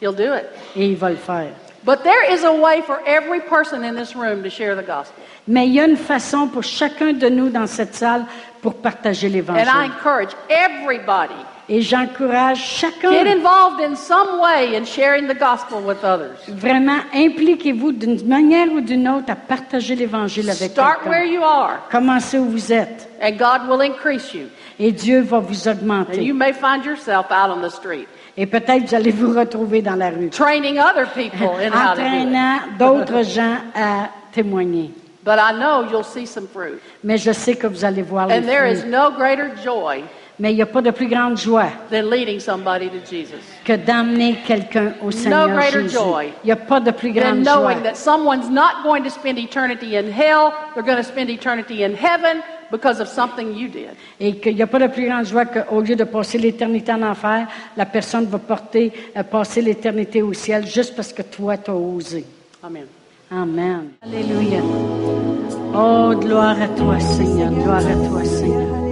He'll 0.02 0.14
do 0.16 0.34
it. 0.34 0.46
Et 0.76 0.88
il 0.88 0.96
va 0.98 1.10
le 1.10 1.16
faire. 1.16 1.48
But 1.86 2.04
there 2.04 2.34
is 2.34 2.44
a 2.46 2.52
way 2.54 2.82
for 2.82 3.00
every 3.06 3.42
person 3.42 3.84
in 3.84 3.94
this 3.96 4.16
room 4.16 4.44
to 4.44 4.50
share 4.50 4.76
the 4.76 4.86
gospel. 4.86 5.22
Mais 5.48 5.68
il 5.68 5.74
y 5.74 5.80
a 5.82 5.86
une 5.86 5.98
façon 5.98 6.48
pour 6.48 6.64
chacun 6.64 7.12
de 7.14 7.28
nous 7.30 7.50
dans 7.50 7.68
cette 7.68 7.96
salle 7.96 8.26
pour 8.62 8.76
partager 8.76 9.28
And 9.28 9.32
I 9.32 9.34
l'Évangile. 9.34 9.70
encourage 9.92 10.30
everybody 10.50 11.36
Et 11.70 11.82
j'encourage 11.82 12.58
get 12.58 12.88
chacun, 12.92 13.10
involved 13.26 13.80
in 13.82 13.96
some 13.96 14.40
way 14.42 14.76
in 14.76 14.84
sharing 14.84 15.28
the 15.28 15.38
gospel 15.38 15.80
with 15.86 16.04
others. 16.04 16.36
vraiment, 16.50 17.00
impliquez-vous 17.14 17.94
d'une 17.94 18.28
manière 18.28 18.68
ou 18.72 18.82
d'une 18.82 19.08
autre 19.08 19.32
à 19.32 19.36
partager 19.36 19.96
l'Évangile 19.96 20.50
avec 20.50 20.72
Start 20.72 21.06
where 21.06 21.26
you 21.26 21.42
are, 21.42 21.80
Commencez 21.90 22.38
où 22.38 22.46
vous 22.50 22.74
êtes. 22.74 23.08
and 23.22 23.38
God 23.38 23.70
will 23.70 23.82
increase 23.82 24.34
you. 24.34 24.48
Et 24.78 24.92
Dieu 24.92 25.22
va 25.22 25.40
vous 25.40 25.68
And 25.68 25.72
augmenter. 25.72 26.22
you 26.24 26.34
may 26.34 26.52
find 26.52 26.84
yourself 26.84 27.28
out 27.32 27.50
on 27.50 27.62
the 27.62 27.70
street, 27.72 28.08
Et 28.36 28.46
peut-être 28.46 28.88
vous 28.90 28.96
allez 28.96 29.12
vous 29.12 29.32
retrouver 29.38 29.82
dans 29.82 29.96
la 29.96 30.10
rue, 30.10 30.30
training 30.30 30.78
other 30.80 31.06
people 31.14 31.48
in 31.62 31.72
how 31.72 31.94
to 31.96 32.02
do 32.02 32.02
it. 32.02 32.28
entraînant 32.28 32.58
d'autres 32.78 33.24
gens 33.30 33.58
à 33.74 34.10
témoigner. 34.34 34.92
But 35.24 35.40
I 35.40 35.54
know 35.54 35.86
you'll 35.90 36.04
see 36.04 36.26
some 36.28 36.48
fruit. 36.54 36.80
Mais 37.06 37.18
je 37.18 37.32
sais 37.32 37.56
que 37.56 37.68
vous 37.68 37.86
allez 37.86 38.02
voir 38.02 38.28
les 38.28 38.36
And 38.40 38.42
there 38.42 38.66
is 38.70 38.80
fruits. 38.82 38.92
no 38.92 39.12
greater 39.12 39.52
joy 39.64 40.04
Mais 40.44 40.52
il 40.52 40.56
n'y 40.58 40.62
a 40.62 40.66
pas 40.66 40.82
de 40.82 40.92
plus 40.92 41.08
grande 41.08 41.38
joie 41.38 41.70
than 41.90 42.10
leading 42.10 42.38
somebody 42.38 42.90
to 42.90 42.98
Jesus. 43.10 43.40
que 43.64 43.78
d'amener 43.78 44.36
quelqu'un 44.46 44.92
au 45.02 45.10
Seigneur 45.10 45.48
greater 45.48 45.84
Jésus. 45.84 45.96
joy 45.96 46.34
Il 46.44 46.48
n'y 46.48 46.52
a 46.52 46.58
pas 46.58 46.82
de 46.82 46.92
plus 46.92 47.14
Than 47.14 47.22
grande 47.22 47.46
joie 47.46 47.56
knowing 47.56 47.84
that 47.84 47.96
someone's 47.96 48.50
not 48.50 48.84
going 48.84 49.04
to 49.04 49.10
spend 49.10 49.38
eternity 49.38 49.96
in 49.96 50.12
hell, 50.12 50.52
they're 50.74 50.84
going 50.84 50.98
to 50.98 51.04
spend 51.04 51.30
eternity 51.30 51.86
in 51.86 51.96
heaven 51.96 52.42
because 52.70 53.00
of 53.00 53.08
something 53.08 53.56
you 53.56 53.70
did. 53.70 53.92
et 54.20 54.36
qu'il 54.36 54.56
n'y 54.56 54.62
a 54.62 54.68
pas 54.68 54.80
de 54.80 54.88
plus 54.88 55.06
grande 55.06 55.26
joie 55.26 55.46
qu'au 55.46 55.80
lieu 55.80 55.96
de 55.96 56.04
passer 56.04 56.38
l'éternité 56.38 56.92
en 56.92 57.04
enfer, 57.04 57.48
la 57.78 57.86
personne 57.86 58.26
va 58.26 58.38
porter, 58.38 58.92
euh, 59.16 59.24
passer 59.24 59.62
l'éternité 59.62 60.22
au 60.22 60.34
ciel 60.34 60.68
juste 60.68 60.94
parce 60.94 61.14
que 61.14 61.22
toi, 61.22 61.56
tu 61.56 61.72
as 61.72 61.74
osé. 61.74 62.26
Amen. 62.62 62.88
Amen. 63.32 63.92
Alléluia. 64.02 64.60
Oh, 65.74 66.14
gloire 66.20 66.62
à 66.62 66.68
toi, 66.68 67.00
Seigneur. 67.00 67.50
Gloire 67.50 67.78
à 67.78 68.10
toi, 68.10 68.26
Seigneur. 68.26 68.83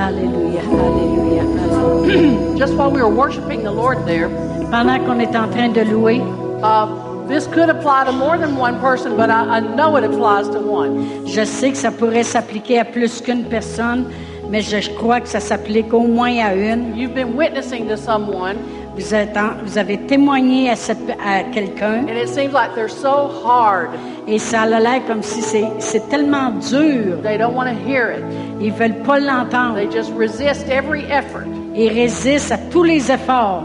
Alléluia, 0.00 0.60
alléluia, 0.60 1.42
alléluia. 1.42 2.56
Just 2.58 2.74
while 2.74 2.90
we 2.90 3.00
were 3.00 3.08
worshiping 3.14 3.62
the 3.62 3.72
Lord 3.72 4.04
there, 4.06 4.28
Pendant 4.70 4.98
qu'on 5.04 5.20
est 5.20 5.34
en 5.36 5.48
train 5.48 5.68
de 5.68 5.82
louer, 5.82 6.20
uh, 6.62 6.86
this 7.28 7.46
could 7.46 7.70
apply 7.70 8.04
to 8.04 8.12
more 8.12 8.36
than 8.36 8.56
one 8.56 8.78
person, 8.80 9.16
but 9.16 9.30
I, 9.30 9.58
I 9.58 9.60
know 9.60 9.96
it 9.96 10.04
applies 10.04 10.48
to 10.50 10.58
one. 10.58 11.24
je 11.26 11.44
sais 11.44 11.70
que 11.70 11.76
ça 11.78 11.90
pourrait 11.90 12.24
s'appliquer 12.24 12.78
à 12.80 12.84
plus 12.84 13.20
qu'une 13.20 13.44
personne, 13.44 14.06
mais 14.50 14.60
je 14.62 14.90
crois 14.96 15.20
que 15.20 15.28
ça 15.28 15.40
s'applique 15.40 15.92
au 15.94 16.00
moins 16.00 16.36
à 16.44 16.54
une. 16.54 16.96
You've 16.96 17.14
been 17.14 17.36
witnessing 17.36 17.88
to 17.88 17.96
someone, 17.96 18.56
Vous, 18.98 19.14
êtes 19.14 19.36
en- 19.36 19.62
vous 19.64 19.76
avez 19.78 19.98
témoigné 19.98 20.70
à, 20.70 20.76
cette- 20.76 21.10
à 21.24 21.42
quelqu'un 21.52 22.04
and 22.08 22.16
it 22.16 22.28
seems 22.28 22.52
like 22.54 22.74
they're 22.74 22.88
so 22.90 23.28
hard. 23.44 23.90
et 24.26 24.38
ça 24.38 24.62
a 24.62 24.66
l'air 24.80 25.04
comme 25.06 25.22
si 25.22 25.42
c'est 25.42 26.08
tellement 26.08 26.50
dur. 26.70 27.20
They 27.22 27.36
don't 27.38 27.54
want 27.54 27.66
to 27.66 27.74
hear 27.88 28.10
it. 28.10 28.24
Ils 28.60 28.72
veulent 28.72 29.02
pas 29.04 29.18
l'entendre. 29.20 29.74
They 29.76 29.88
just 29.90 30.12
resist 30.16 30.68
every 30.70 31.02
effort. 31.10 31.44
Ils 31.74 31.92
résistent 31.92 32.52
à 32.52 32.58
tous 32.70 32.82
les 32.84 33.10
efforts. 33.12 33.64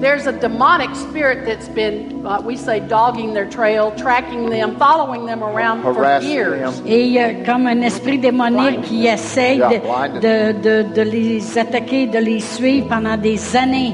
There's 0.00 0.26
a 0.26 0.32
demonic 0.32 0.96
spirit 0.96 1.44
that's 1.46 1.68
been, 1.68 2.24
uh, 2.26 2.40
we 2.44 2.56
say, 2.56 2.80
dogging 2.80 3.34
their 3.34 3.48
trail, 3.48 3.92
tracking 3.96 4.48
them, 4.50 4.72
following 4.78 5.26
them 5.26 5.42
around 5.44 5.82
for 5.82 5.92
Harassing 5.94 6.28
years. 6.28 6.60
them. 6.60 6.86
Et 6.88 7.02
il 7.06 7.12
y 7.12 7.18
a 7.20 7.34
comme 7.44 7.68
un 7.68 7.82
esprit 7.82 8.18
démonique 8.18 8.80
qui 8.82 9.06
essaye 9.06 9.58
Yeah, 9.58 9.68
de, 9.68 9.78
blinded. 9.78 10.22
de, 10.62 10.82
de, 10.82 10.94
de 10.94 11.02
les 11.02 11.56
attaquer, 11.58 12.06
de 12.06 12.18
les 12.18 12.40
suivre 12.40 12.88
pendant 12.88 13.16
des 13.16 13.54
années. 13.56 13.92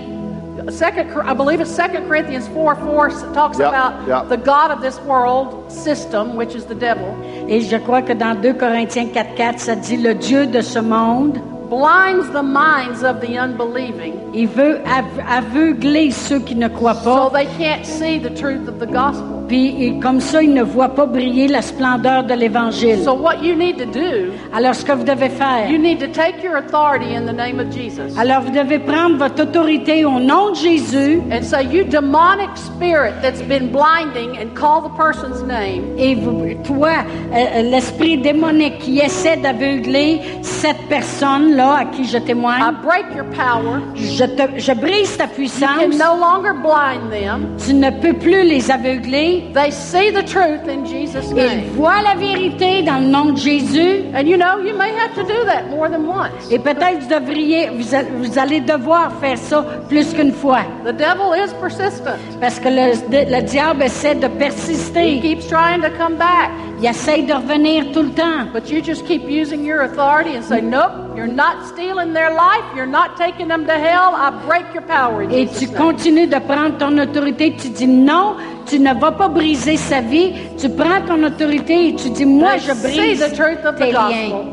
Second, 0.71 1.11
I 1.25 1.35
believe 1.35 1.61
it's 1.61 1.71
Second 1.71 2.07
Corinthians 2.09 2.49
4 2.49 2.75
4 2.77 3.09
s- 3.09 3.25
talks 3.33 3.59
Yep, 3.59 3.69
about 3.69 3.93
yep. 4.09 4.29
the 4.29 4.37
God 4.37 4.71
of 4.71 4.81
this 4.81 4.99
world 5.07 5.71
system, 5.71 6.37
which 6.37 6.55
is 6.55 6.65
the 6.67 6.75
devil, 6.75 7.15
Et 7.49 7.61
je 7.63 7.77
crois 7.79 8.03
que 8.03 8.13
dans 8.13 8.35
2 8.41 8.55
Corinthiens 8.55 9.07
4.4, 9.13 9.59
ça 9.59 9.77
dit 9.77 9.97
le 9.97 10.15
Dieu 10.15 10.47
de 10.47 10.61
ce 10.61 10.79
monde, 10.79 11.39
blinds 11.71 12.29
the 12.33 12.43
minds 12.43 13.03
of 13.05 13.21
the 13.21 13.37
unbelieving 13.39 14.15
il 14.35 14.49
veut 14.49 14.81
aveugler 15.29 16.11
ceux 16.11 16.39
qui 16.41 16.55
ne 16.55 16.69
croient 16.69 16.95
pas. 16.95 17.29
so 17.29 17.31
they 17.31 17.47
can't 17.59 17.85
see 17.85 18.19
the 18.19 18.31
truth 18.35 18.67
of 18.69 18.79
the 18.79 18.87
gospel. 18.91 19.38
Puis 19.49 19.99
comme 20.01 20.21
ça, 20.21 20.43
ils 20.43 20.53
ne 20.53 20.63
voient 20.63 20.95
pas 20.95 21.07
briller 21.07 21.49
la 21.49 21.63
splendeur 21.63 22.25
de 22.25 22.35
l'Évangile. 22.35 23.03
So, 23.03 23.15
what 23.15 23.37
you 23.43 23.55
need 23.55 23.79
to 23.79 23.87
do, 23.87 24.33
Alors 24.55 24.75
ce 24.75 24.85
que 24.85 24.93
vous 24.93 25.05
devez 25.05 25.29
faire, 25.31 25.71
you 25.71 25.79
need 25.79 25.99
to 26.01 26.07
take 26.07 26.43
your 26.45 26.57
authority 26.57 27.15
in 27.17 27.23
the 27.27 27.33
name 27.35 27.59
of 27.59 27.73
Jesus 27.73 28.19
alors 28.19 28.43
vous 28.43 28.51
devez 28.53 28.79
prendre 28.79 29.17
votre 29.17 29.43
autorité 29.43 30.05
au 30.05 30.19
nom 30.21 30.51
de 30.51 30.55
Jésus 30.57 31.21
and 31.33 31.43
say, 31.43 31.65
You 31.65 31.85
demonic 31.85 32.51
spirit 32.57 33.13
that's 33.23 33.43
been 33.43 33.69
blinding, 33.71 34.37
and 34.39 34.55
call 34.55 34.83
the 34.83 34.95
person's 34.97 35.43
name. 35.43 35.85
et 35.99 36.15
vous, 36.15 36.45
toi, 36.65 36.89
euh, 37.33 37.37
euh, 37.37 37.63
l'esprit 37.63 38.19
démonique 38.19 38.79
qui 38.79 38.99
essaie 39.01 39.37
d'aveugler 39.39 40.21
cette 40.43 40.89
personne-là 40.89 41.77
à 41.81 41.85
qui 41.87 42.05
je 42.05 42.19
I 42.19 42.23
témoigne, 42.23 42.61
break 42.83 43.07
your 43.17 43.27
power. 43.27 43.81
je, 43.95 44.25
te- 44.25 44.59
je 44.59 44.73
brise 44.73 45.17
ta 45.17 45.25
You 45.25 45.31
puissance. 45.35 45.69
can 45.79 45.99
no 45.99 46.19
longer 46.19 46.53
blind 46.63 47.11
them. 47.11 47.57
Tu 47.65 47.75
ne 47.75 47.91
peux 47.91 48.13
plus 48.15 48.43
les 48.45 48.71
aveugler. 48.71 49.38
They 49.55 49.71
see 49.71 50.11
the 50.11 50.23
truth 50.25 50.67
in 50.69 50.85
Jesus' 50.85 51.31
Ils 51.31 51.35
name. 51.37 51.65
voient 51.77 52.03
la 52.03 52.15
vérité 52.15 52.83
dans 52.83 52.99
le 52.99 53.07
nom 53.07 53.27
de 53.33 53.37
Jésus. 53.37 54.05
And 54.15 54.27
you 54.27 54.37
know, 54.37 54.59
you 54.65 54.77
may 54.77 54.91
have 54.91 55.15
to 55.15 55.23
do 55.23 55.45
that 55.47 55.69
more 55.71 55.89
than 55.89 56.07
once. 56.07 56.51
Et 56.51 56.59
peut-être 56.59 57.01
vous 57.01 57.09
devriez, 57.09 57.69
vous, 57.71 57.95
a- 57.95 58.03
vous 58.03 58.39
allez 58.39 58.61
devoir 58.61 59.13
faire 59.21 59.39
ça 59.39 59.65
plus 59.89 60.13
qu'une 60.13 60.33
fois. 60.33 60.61
The 60.85 60.93
devil 60.93 61.35
is 61.37 61.53
persistent. 61.61 62.09
Parce 62.41 62.59
que 62.59 62.69
le, 62.69 62.93
le 63.11 63.43
diable 63.43 63.83
essaie 63.83 64.15
de 64.15 64.29
He 64.29 65.21
keeps 65.21 65.47
trying 65.49 65.81
to 65.83 65.91
come 65.99 66.17
back. 66.17 66.51
Il 66.81 66.87
essaie 66.87 67.23
de 67.23 67.33
revenir 67.33 67.91
tout 67.93 68.03
le 68.03 68.11
temps. 68.11 68.47
But 68.53 68.71
you 68.71 68.81
just 68.81 69.05
keep 69.07 69.23
using 69.29 69.65
your 69.65 69.83
authority 69.83 70.37
and 70.37 70.43
say, 70.45 70.61
Nope, 70.61 71.17
you're 71.17 71.27
not 71.27 71.67
stealing 71.67 72.13
their 72.13 72.31
life. 72.31 72.63
You're 72.77 72.87
not 72.87 73.17
taking 73.17 73.49
them 73.49 73.67
to 73.67 73.73
hell. 73.73 74.15
I 74.15 74.31
break 74.47 74.73
your 74.73 74.85
power 74.85 75.23
in 75.23 75.31
Et 75.31 75.49
tu 75.49 75.67
continues 75.69 76.29
de 76.29 76.39
prendre 76.39 76.77
ton 76.79 76.97
autorité. 76.99 77.57
Tu 77.61 77.71
dis 77.71 77.89
non, 77.89 78.37
tu 78.67 78.79
ne 78.79 78.95
vas 78.95 79.11
pas 79.11 79.27
briser 79.29 79.77
sa 79.77 80.01
vie. 80.01 80.33
Tu 80.57 80.69
prends 80.69 81.01
ton 81.07 81.23
autorité 81.25 81.89
et 81.89 81.95
tu 81.97 82.11
dis 82.11 82.25
moi 82.25 82.53
They 82.53 82.61
je 82.61 82.73
brise 82.83 83.19
the 83.21 83.35
truth 83.35 83.65
of 83.65 83.75
tes 83.77 83.91
liens. 83.91 84.45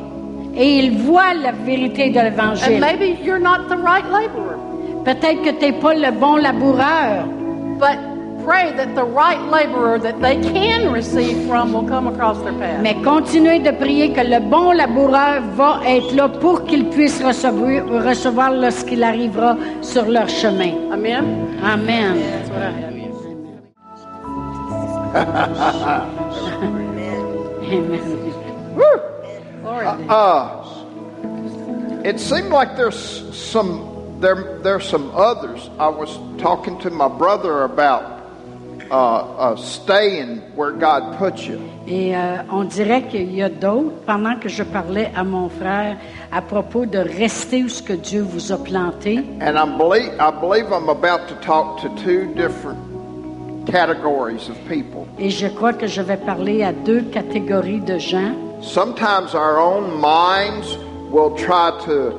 Et 0.58 0.80
il 0.80 0.98
voit 1.04 1.34
la 1.36 1.52
vérité 1.52 2.10
de 2.10 2.18
And 2.18 2.24
l'évangile. 2.24 2.80
maybe 2.80 3.20
you're 3.24 3.38
not 3.40 3.68
the 3.70 3.78
right 3.78 4.06
laborer. 4.10 4.56
Peut-être 5.04 5.44
que 5.44 5.50
tu 5.52 5.66
n'es 5.66 5.74
pas 5.74 5.94
le 5.94 6.12
bon 6.12 6.38
laboureur. 6.38 7.26
But 7.78 8.00
pray 8.46 8.72
that 8.74 8.96
the 8.96 9.04
right 9.04 9.42
laborer 9.50 10.00
that 10.00 10.22
they 10.22 10.40
can 10.42 10.92
receive 10.92 11.48
from 11.48 11.74
will 11.74 11.88
come 11.88 12.08
across 12.08 12.38
their 12.44 12.54
path. 12.54 12.82
Mais 12.82 12.96
continuez 13.04 13.60
de 13.60 13.72
prier 13.72 14.14
que 14.14 14.22
le 14.22 14.40
bon 14.40 14.72
laboureur 14.72 15.42
va 15.56 15.82
être 15.86 16.14
là 16.16 16.30
pour 16.30 16.66
qu'il 16.66 16.90
puisse 16.90 17.22
recevoir, 17.22 17.86
recevoir 18.06 18.52
lorsqu'il 18.52 19.04
arrivera 19.04 19.58
sur 19.82 20.06
leur 20.06 20.30
chemin. 20.30 20.92
Amen? 20.92 21.60
Amen. 21.64 22.18
That's 22.18 22.50
what 22.50 22.62
I 22.62 22.72
have. 22.72 22.96
Amen. 27.64 28.26
Glory. 28.76 29.96
It 32.08 32.20
seemed 32.20 32.50
like 32.50 32.76
there's 32.76 32.96
some 33.36 34.20
there 34.20 34.60
there's 34.62 34.88
some 34.88 35.10
others. 35.16 35.70
I 35.80 35.88
was 35.88 36.20
talking 36.40 36.78
to 36.80 36.90
my 36.90 37.08
brother 37.08 37.64
about 37.64 38.15
uh, 38.92 38.96
uh, 38.96 39.56
staying 39.56 40.42
where 40.56 40.72
God 40.72 41.18
put 41.18 41.48
you. 41.48 41.60
Et 41.88 42.16
euh, 42.16 42.38
on 42.52 42.64
dirait 42.64 43.04
qu'il 43.04 43.34
y 43.34 43.42
a 43.44 43.50
d'autres, 43.50 43.96
pendant 44.06 44.38
que 44.40 44.50
je 44.50 44.64
parlais 44.64 45.12
à 45.16 45.24
mon 45.24 45.50
frère 45.50 45.98
à 46.32 46.42
propos 46.42 46.86
de 46.86 46.98
rester 46.98 47.64
où 47.64 47.70
ce 47.70 47.82
que 47.82 47.94
Dieu 47.94 48.22
vous 48.22 48.52
a 48.52 48.58
planté. 48.58 49.20
And 49.42 49.58
I 49.58 49.66
believe 49.78 50.14
I 50.20 50.32
believe 50.32 50.72
I'm 50.72 50.90
about 50.90 51.28
to 51.28 51.36
talk 51.42 51.82
to 51.82 51.90
two 52.04 52.34
different 52.36 52.80
categories 53.66 54.50
of 54.50 54.58
people. 54.68 55.08
Et 55.20 55.30
je 55.30 55.48
crois 55.48 55.74
que 55.74 55.88
je 55.88 56.02
vais 56.02 56.18
parler 56.18 56.64
à 56.64 56.72
deux 56.72 57.02
catégories 57.02 57.82
de 57.82 57.98
gens. 57.98 58.34
Sometimes 58.62 59.36
our 59.36 59.60
own 59.60 60.00
minds 60.00 60.78
will 61.12 61.36
try 61.36 61.72
to 61.86 62.14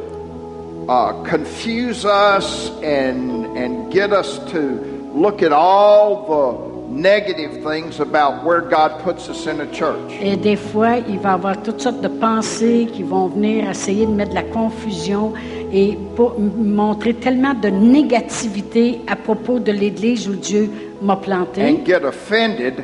uh, 0.89 1.13
confuse 1.25 2.05
us 2.05 2.71
and 2.83 3.47
and 3.57 3.91
get 3.93 4.13
us 4.13 4.39
to 4.53 4.96
look 5.17 5.43
at 5.43 5.53
all 5.53 6.27
the 6.29 6.93
negative 6.93 7.63
things 7.65 8.01
about 8.01 8.45
where 8.45 8.61
God 8.61 9.03
puts 9.03 9.29
us 9.29 9.47
in 9.47 9.61
a 9.61 9.67
church. 9.73 10.13
Et 10.21 10.37
des 10.37 10.57
fois, 10.57 10.99
il 11.09 11.19
va 11.19 11.31
y 11.31 11.35
avoir 11.35 11.63
toutes 11.63 11.81
sortes 11.81 12.01
de 12.01 12.09
pensées 12.09 12.87
qui 12.93 13.03
vont 13.03 13.27
venir 13.29 13.69
essayer 13.69 14.07
de 14.07 14.13
mettre 14.13 14.31
de 14.31 14.37
la 14.37 14.43
confusion 14.45 15.33
et 15.73 15.99
pour 16.15 16.39
montrer 16.39 17.15
tellement 17.15 17.55
de 17.55 17.69
négativité 17.69 19.01
à 19.09 19.17
propos 19.17 19.59
de 19.59 19.73
l'Église 19.73 20.29
où 20.29 20.35
Dieu 20.37 20.71
m'a 21.03 21.17
planté. 21.17 21.63
and 21.63 21.85
get 21.85 22.05
offended 22.05 22.75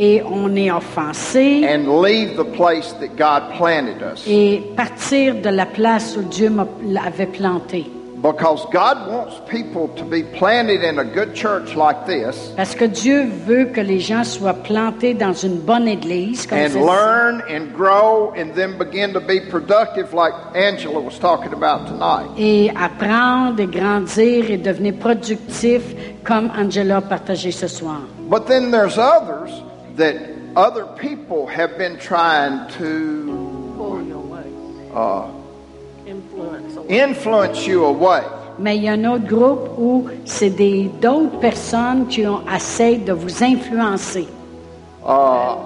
Et 0.00 0.22
on 0.24 0.54
est 0.54 0.70
offensé 0.70 1.66
and 1.68 2.00
leave 2.02 2.36
the 2.36 2.44
place 2.56 2.94
that 3.00 3.16
God 3.16 3.56
planted 3.58 4.00
us. 4.00 4.24
et 4.28 4.62
partir 4.76 5.34
de 5.42 5.48
la 5.48 5.66
place 5.66 6.16
où 6.16 6.22
Dieu 6.22 6.50
m'avait 6.50 7.26
planté. 7.26 7.86
Because 8.20 8.66
God 8.72 9.06
wants 9.08 9.40
people 9.48 9.88
to 9.96 10.04
be 10.04 10.24
planted 10.24 10.82
in 10.82 10.98
a 10.98 11.04
good 11.04 11.34
church 11.36 11.76
like 11.76 12.04
this 12.06 12.52
Parce 12.56 12.74
que 12.74 12.86
Dieu 12.86 13.24
veut 13.46 13.66
que 13.66 13.80
les 13.80 14.00
gens 14.00 14.24
soient 14.24 14.54
plantés 14.54 15.14
dans 15.14 15.34
une 15.34 15.58
bonne 15.60 15.86
église, 15.86 16.44
comme 16.46 16.58
and 16.58 16.74
learn 16.84 17.42
and 17.48 17.72
grow 17.76 18.32
and 18.36 18.52
then 18.54 18.76
begin 18.76 19.12
to 19.12 19.20
be 19.20 19.38
productive 19.48 20.12
like 20.12 20.32
Angela 20.56 21.00
was 21.00 21.16
talking 21.20 21.52
about 21.52 21.86
tonight. 21.86 22.28
et 22.36 22.70
apprendre 22.74 23.60
et 23.60 23.66
grandir 23.68 24.50
et 24.50 24.58
devenir 24.58 24.94
productif, 24.94 25.82
comme 26.24 26.50
Angela 26.58 26.96
a 26.96 27.00
partagé 27.02 27.52
ce 27.52 27.68
soir. 27.68 28.00
But 28.28 28.46
then 28.48 28.72
there's 28.72 28.98
others 28.98 29.50
that 29.96 30.16
other 30.56 30.86
people 31.00 31.46
have 31.46 31.78
been 31.78 31.96
trying 31.98 32.66
to 32.78 33.74
Pull 33.76 34.10
away. 34.12 34.42
uh, 34.92 35.28
Influence. 36.90 37.66
you 37.66 37.84
away. 37.84 38.22
Mais 38.58 38.76
il 38.76 38.84
y 38.84 38.88
a 38.88 38.92
un 38.92 39.04
autre 39.04 39.26
groupe 39.26 39.68
où 39.78 40.06
c'est 40.24 40.50
des- 40.50 40.90
d'autres 41.00 41.38
personnes 41.38 42.06
qui 42.08 42.26
ont 42.26 42.40
essayé 42.54 42.96
de 42.98 43.12
vous 43.12 43.42
influencer. 43.44 44.26
Uh, 45.00 45.10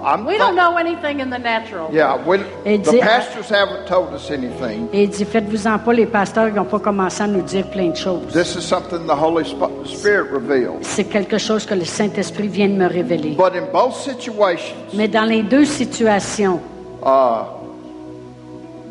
I'm 0.05 0.25
We 0.25 0.37
don't 0.37 0.55
know 0.55 0.77
anything 0.77 1.19
in 1.19 1.29
the 1.29 1.39
natural. 1.41 1.89
Yeah, 1.91 2.17
we, 2.25 2.39
Et 2.65 2.77
the 2.77 2.99
pastors 2.99 3.49
haven't 3.51 3.87
told 3.89 4.13
us 4.15 4.29
anything. 4.31 4.87
Et 4.93 5.07
dit, 5.07 5.25
faites-vous-en 5.25 5.79
pas, 5.79 5.91
les 5.91 6.05
pasteurs 6.05 6.53
n'ont 6.53 6.63
pas 6.65 6.79
commencé 6.79 7.23
à 7.23 7.27
nous 7.27 7.41
dire 7.41 7.65
plein 7.69 7.89
de 7.89 7.95
choses. 7.95 8.27
This 8.31 8.55
is 8.55 8.61
something 8.61 9.05
the 9.05 9.11
Holy 9.19 9.43
Sp- 9.43 9.67
Spirit 9.85 10.29
reveals. 10.31 10.77
C'est 10.81 11.05
quelque 11.05 11.39
chose 11.39 11.65
que 11.65 11.73
le 11.73 11.83
Saint-Esprit 11.83 12.47
vient 12.47 12.69
de 12.69 12.75
me 12.75 12.87
révéler. 12.87 13.31
But 13.31 13.53
in 13.55 13.65
both 13.73 13.95
situations, 13.95 14.75
Mais 14.93 15.07
dans 15.09 15.25
les 15.25 15.41
deux 15.41 15.65
situations, 15.65 16.59
uh, 17.03 17.09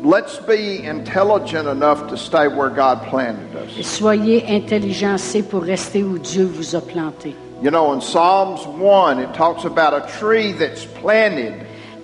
let's 0.03 0.37
be 0.39 0.83
intelligent 0.85 1.67
enough 1.67 2.07
to 2.09 2.17
stay 2.17 2.47
where 2.47 2.69
God 2.69 3.01
planted 3.09 3.55
us. 3.55 3.85
soyez 3.85 4.43
intelligencés 4.47 5.43
pour 5.43 5.63
rester 5.63 6.03
où 6.03 6.17
Dieu 6.19 6.45
vous 6.45 6.75
a 6.75 6.81
planté. 6.81 7.35
You 7.61 7.71
know, 7.71 7.93
in 7.93 8.01
Psalms 8.01 8.65
1, 8.67 9.19
it 9.19 9.33
talks 9.33 9.63
about 9.63 9.93
a 9.93 10.01
tree 10.19 10.51
that's 10.51 10.85
planted 10.85 11.53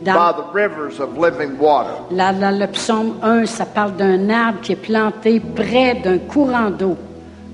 Dans- 0.02 0.16
by 0.16 0.32
the 0.32 0.48
rivers 0.54 1.00
of 1.02 1.18
living 1.18 1.58
water. 1.60 1.94
Là, 2.12 2.32
dans 2.32 2.58
le 2.58 2.68
psaume 2.68 3.18
1, 3.22 3.46
ça 3.46 3.66
parle 3.66 3.98
d'un 3.98 4.30
arbre 4.30 4.62
qui 4.62 4.72
est 4.72 4.76
planté 4.78 5.42
près 5.42 5.96
d'un 5.96 6.18
courant 6.20 6.70
d'eau. 6.70 6.96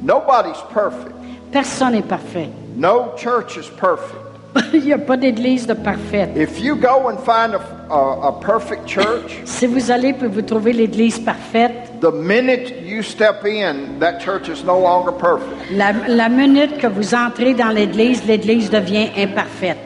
Nobody's 0.04 0.62
perfect. 0.72 1.16
Personne 1.52 1.94
n'est 1.94 2.04
parfait. 2.04 2.50
No 2.76 3.14
church 3.18 3.58
is 3.58 3.70
perfect. 3.80 4.22
Il 4.74 4.86
n'y 4.86 4.94
a 4.94 4.98
pas 4.98 5.18
d'église 5.18 5.68
de 5.68 5.74
parfaite. 5.74 6.32
If 6.36 6.60
you 6.62 6.76
go 6.76 7.10
and 7.10 7.18
find 7.20 7.56
a, 7.56 7.94
a, 7.94 8.30
a 8.30 8.32
perfect 8.40 8.88
church, 8.88 9.42
Si 9.46 9.68
vous 9.68 9.92
allez 9.92 10.14
pour 10.14 10.30
vous 10.30 10.42
trouver 10.42 10.74
l'église 10.74 11.20
parfaite, 11.20 12.00
the 12.02 12.12
minute 12.12 12.74
you 12.84 13.02
step 13.02 13.44
in, 13.46 14.00
that 14.00 14.20
church 14.20 14.48
is 14.48 14.64
no 14.64 14.80
longer 14.80 15.12
perfect. 15.12 15.72
La, 15.72 15.92
la 16.08 16.30
minute 16.30 16.78
que 16.78 16.88
vous 16.88 17.14
entrez 17.14 17.54
dans 17.54 17.70
l'Église, 17.70 18.26
l'Église 18.26 18.70
devient 18.70 19.10
imparfaite. 19.18 19.85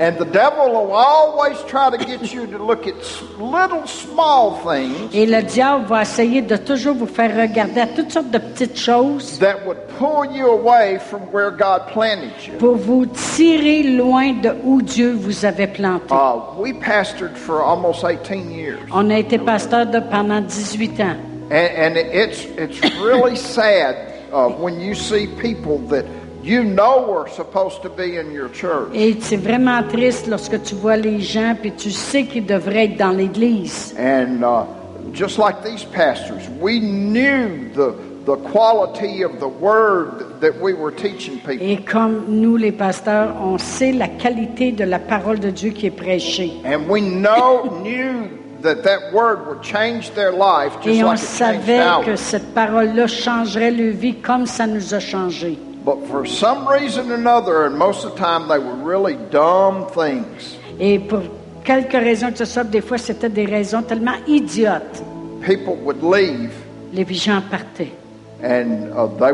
And 0.00 0.16
the 0.16 0.24
devil 0.24 0.70
will 0.70 0.92
always 0.92 1.60
try 1.64 1.90
to 1.90 1.98
get 1.98 2.32
you 2.32 2.46
to 2.46 2.58
look 2.58 2.86
at 2.86 2.94
little 3.40 3.84
small 3.86 4.60
things 4.62 5.12
Et 5.12 5.26
le 5.26 5.42
diable 5.42 5.86
va 5.86 6.02
essayer 6.02 6.40
de 6.40 6.56
toujours 6.56 6.94
vous 6.94 7.06
faire 7.06 7.36
regarder 7.36 7.80
à 7.80 7.86
toutes 7.88 8.12
sortes 8.12 8.30
de 8.30 8.38
petites 8.38 8.78
choses 8.78 9.38
that 9.40 9.66
would 9.66 9.78
pull 9.98 10.24
you 10.32 10.46
away 10.46 10.98
from 11.00 11.22
where 11.32 11.50
God 11.50 11.88
planted 11.92 12.30
you. 12.46 12.54
pour 12.58 12.76
vous 12.76 13.06
tirer 13.06 13.82
loin 13.82 14.34
de 14.34 14.54
où 14.62 14.82
Dieu 14.82 15.12
vous 15.12 15.44
avait 15.44 15.66
planté. 15.66 16.14
Uh, 16.14 16.54
we 16.56 16.72
pastored 16.72 17.36
for 17.36 17.60
almost 17.62 18.04
18 18.04 18.52
years. 18.52 18.78
On 18.92 19.10
a 19.10 19.18
été 19.18 19.38
pasteur 19.38 19.86
de, 19.86 19.98
pendant 19.98 20.42
18 20.42 21.00
ans. 21.00 21.16
And, 21.50 21.96
and 21.96 21.96
it's, 21.96 22.44
it's 22.56 22.80
really 23.00 23.34
sad 23.34 23.96
uh, 24.32 24.48
when 24.48 24.80
you 24.80 24.94
see 24.94 25.26
people 25.26 25.78
that 25.88 26.04
you 26.42 26.62
know 26.62 27.12
are 27.14 27.28
supposed 27.28 27.82
to 27.82 27.88
be 27.88 28.16
in 28.18 28.32
your 28.32 28.48
church. 28.48 28.90
Et 28.94 29.16
c'est 29.20 29.36
vraiment 29.36 29.82
triste 29.82 30.26
lorsque 30.26 30.62
tu 30.62 30.74
vois 30.74 30.96
les 30.96 31.20
gens 31.20 31.54
puis 31.60 31.72
tu 31.72 31.90
sais 31.90 32.24
qu'ils 32.24 32.46
devraient 32.46 32.84
être 32.84 32.96
dans 32.96 33.10
l'Église. 33.10 33.94
And 33.98 34.42
uh, 34.42 34.64
just 35.12 35.38
like 35.38 35.62
these 35.64 35.84
pastors, 35.84 36.48
we 36.60 36.80
knew 36.80 37.70
the, 37.74 37.94
the 38.24 38.36
quality 38.50 39.22
of 39.22 39.40
the 39.40 39.48
word 39.48 40.40
that 40.40 40.60
we 40.60 40.72
were 40.72 40.92
teaching 40.92 41.38
people. 41.38 41.66
Et 41.66 41.78
comme 41.78 42.24
nous, 42.28 42.56
les 42.56 42.72
pasteurs, 42.72 43.34
on 43.40 43.58
sait 43.58 43.92
la 43.92 44.08
qualité 44.08 44.72
de 44.72 44.84
la 44.84 44.98
parole 44.98 45.40
de 45.40 45.50
Dieu 45.50 45.70
qui 45.70 45.86
est 45.86 45.90
prêchée. 45.90 46.52
And 46.64 46.88
we 46.88 47.00
know, 47.00 47.80
knew 47.82 48.28
that 48.62 48.82
that 48.82 49.12
word 49.12 49.46
would 49.46 49.62
change 49.62 50.10
their 50.14 50.32
life 50.32 50.72
just 50.82 50.98
Et 50.98 51.04
on 51.04 51.10
like 51.10 51.20
it 51.20 51.26
savait 51.26 52.04
que 52.04 52.16
cette 52.16 52.54
parole-là 52.54 53.06
changerait 53.06 53.70
leur 53.70 53.94
vie 53.94 54.16
comme 54.16 54.46
ça 54.46 54.66
nous 54.66 54.94
a 54.94 55.00
changé. 55.00 55.58
But 55.88 56.06
for 56.10 56.26
some 56.26 56.68
reason 56.68 57.10
or 57.10 57.14
another, 57.14 57.64
and 57.64 57.78
most 57.78 58.04
of 58.04 58.12
the 58.12 58.18
time 58.18 58.46
they 58.46 58.58
were 58.58 58.76
really 58.84 59.16
dumb 59.30 59.86
things, 59.94 60.58
Et 60.78 60.98
pour 60.98 61.22
quelques 61.64 61.92
raisons 61.94 62.30
que 62.30 62.36
ce 62.36 62.44
soit, 62.44 62.64
des 62.64 62.82
fois 62.82 62.98
c'était 62.98 63.30
des 63.30 63.46
raisons 63.46 63.80
tellement 63.82 64.18
idiotes. 64.26 65.02
people 65.40 65.76
would 65.86 66.02
leave 66.02 66.52
Les 66.92 67.06
gens 67.14 67.40
partaient. 67.50 67.92
and 68.42 68.92
uh, 68.92 69.06
they, 69.18 69.32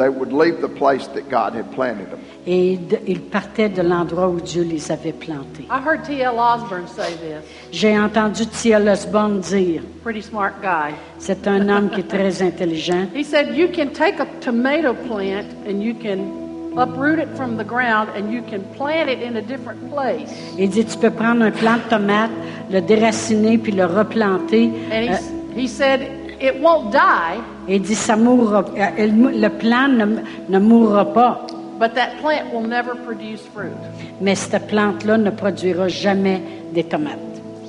they 0.00 0.08
would 0.08 0.32
leave 0.32 0.60
the 0.60 0.68
place 0.68 1.06
that 1.08 1.28
God 1.30 1.54
had 1.54 1.70
planted 1.74 2.10
them. 2.10 2.18
Et 2.46 2.78
de- 2.78 2.98
ils 3.06 3.20
partaient 3.20 3.68
de 3.68 3.82
l'endroit 3.82 4.28
où 4.28 4.40
Dieu 4.40 4.62
les 4.64 4.90
avait 4.90 5.12
plantés. 5.12 5.64
I 5.70 5.78
heard 5.86 6.02
T.L. 6.04 6.34
Osborne 6.38 6.86
say 6.88 7.12
this. 7.20 7.44
J'ai 7.70 7.98
entendu 7.98 8.46
T.L. 8.46 8.88
Osborne 8.88 9.40
dire, 9.40 9.82
Pretty 10.02 10.22
smart 10.22 10.52
guy. 10.62 10.94
c'est 11.18 11.46
un 11.46 11.68
homme 11.68 11.90
qui 11.90 12.00
est 12.00 12.08
très 12.08 12.40
intelligent. 12.46 13.06
He 13.14 13.22
said 13.24 13.54
you 13.54 13.68
can 13.68 13.88
take 13.92 14.18
a 14.20 14.26
tomato 14.40 14.94
plant 14.94 15.46
and 15.68 15.82
you 15.82 15.94
can 15.94 16.38
uproot 16.78 17.18
it 17.18 17.28
from 17.36 17.56
the 17.58 17.64
ground 17.64 18.08
and 18.16 18.32
you 18.32 18.42
can 18.42 18.60
plant 18.76 19.10
it 19.10 19.20
in 19.22 19.36
a 19.36 19.42
different 19.42 19.90
place. 19.92 20.30
Il 20.56 20.70
dit, 20.70 20.84
tu 20.84 20.96
peux 20.98 21.10
prendre 21.10 21.42
un 21.42 21.50
plant 21.50 21.76
de 21.76 21.90
tomate, 21.90 22.30
le 22.70 22.80
déraciner 22.80 23.58
puis 23.58 23.72
le 23.72 23.84
replanter. 23.84 24.70
And 24.90 25.02
he, 25.04 25.10
Euh, 25.10 25.16
he 25.56 25.66
said 25.68 26.00
it 26.40 26.60
won't 26.60 26.90
die, 26.90 27.40
et 27.68 27.76
il 27.76 27.82
dit, 27.82 27.94
ça 27.94 28.16
mourra. 28.16 28.64
le 28.76 29.48
plant 29.48 29.88
ne, 29.88 30.06
ne 30.48 30.58
mourra 30.58 31.04
pas, 31.12 31.46
but 31.78 31.94
that 31.94 32.18
plant 32.20 32.52
will 32.52 32.66
never 32.66 32.94
produce 33.04 33.40
fruit. 33.54 33.72
mais 34.20 34.34
cette 34.34 34.66
plante-là 34.66 35.18
ne 35.18 35.30
produira 35.30 35.88
jamais 35.88 36.40
des 36.72 36.84
tomates. 36.84 37.18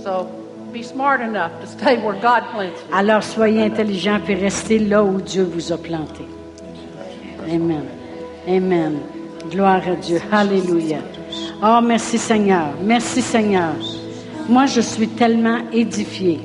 So 0.04 0.28
be 0.74 0.84
smart 0.84 1.22
enough 1.22 1.52
to 1.62 1.68
stay 1.68 1.98
where 1.98 2.14
God 2.14 2.44
plants 2.54 2.80
you. 2.90 2.96
Alors 2.96 3.24
soyez 3.24 3.64
intelligents 3.64 4.20
puis 4.24 4.36
restez 4.36 4.80
là 4.80 5.04
où 5.04 5.22
Dieu 5.22 5.44
vous 5.44 5.72
a 5.72 5.78
planté. 5.78 6.26
Amen. 7.50 7.84
Amen. 8.48 9.00
Gloire 9.50 9.82
à 9.88 9.96
Dieu. 9.96 10.22
Alléluia. 10.32 11.00
Oh, 11.64 11.80
merci 11.84 12.18
Seigneur. 12.18 12.70
Merci 12.84 13.22
Seigneur. 13.22 13.74
Moi, 14.48 14.66
je 14.66 14.82
suis 14.82 15.08
tellement 15.08 15.60
édifiée. 15.72 16.40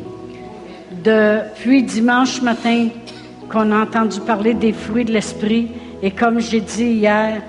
Depuis 1.06 1.84
dimanche 1.84 2.42
matin 2.42 2.88
qu'on 3.48 3.70
a 3.70 3.82
entendu 3.82 4.18
parler 4.18 4.54
des 4.54 4.72
fruits 4.72 5.04
de 5.04 5.12
l'esprit, 5.12 5.68
et 6.02 6.10
comme 6.10 6.40
j'ai 6.40 6.60
dit 6.60 6.94
hier, 6.94 7.42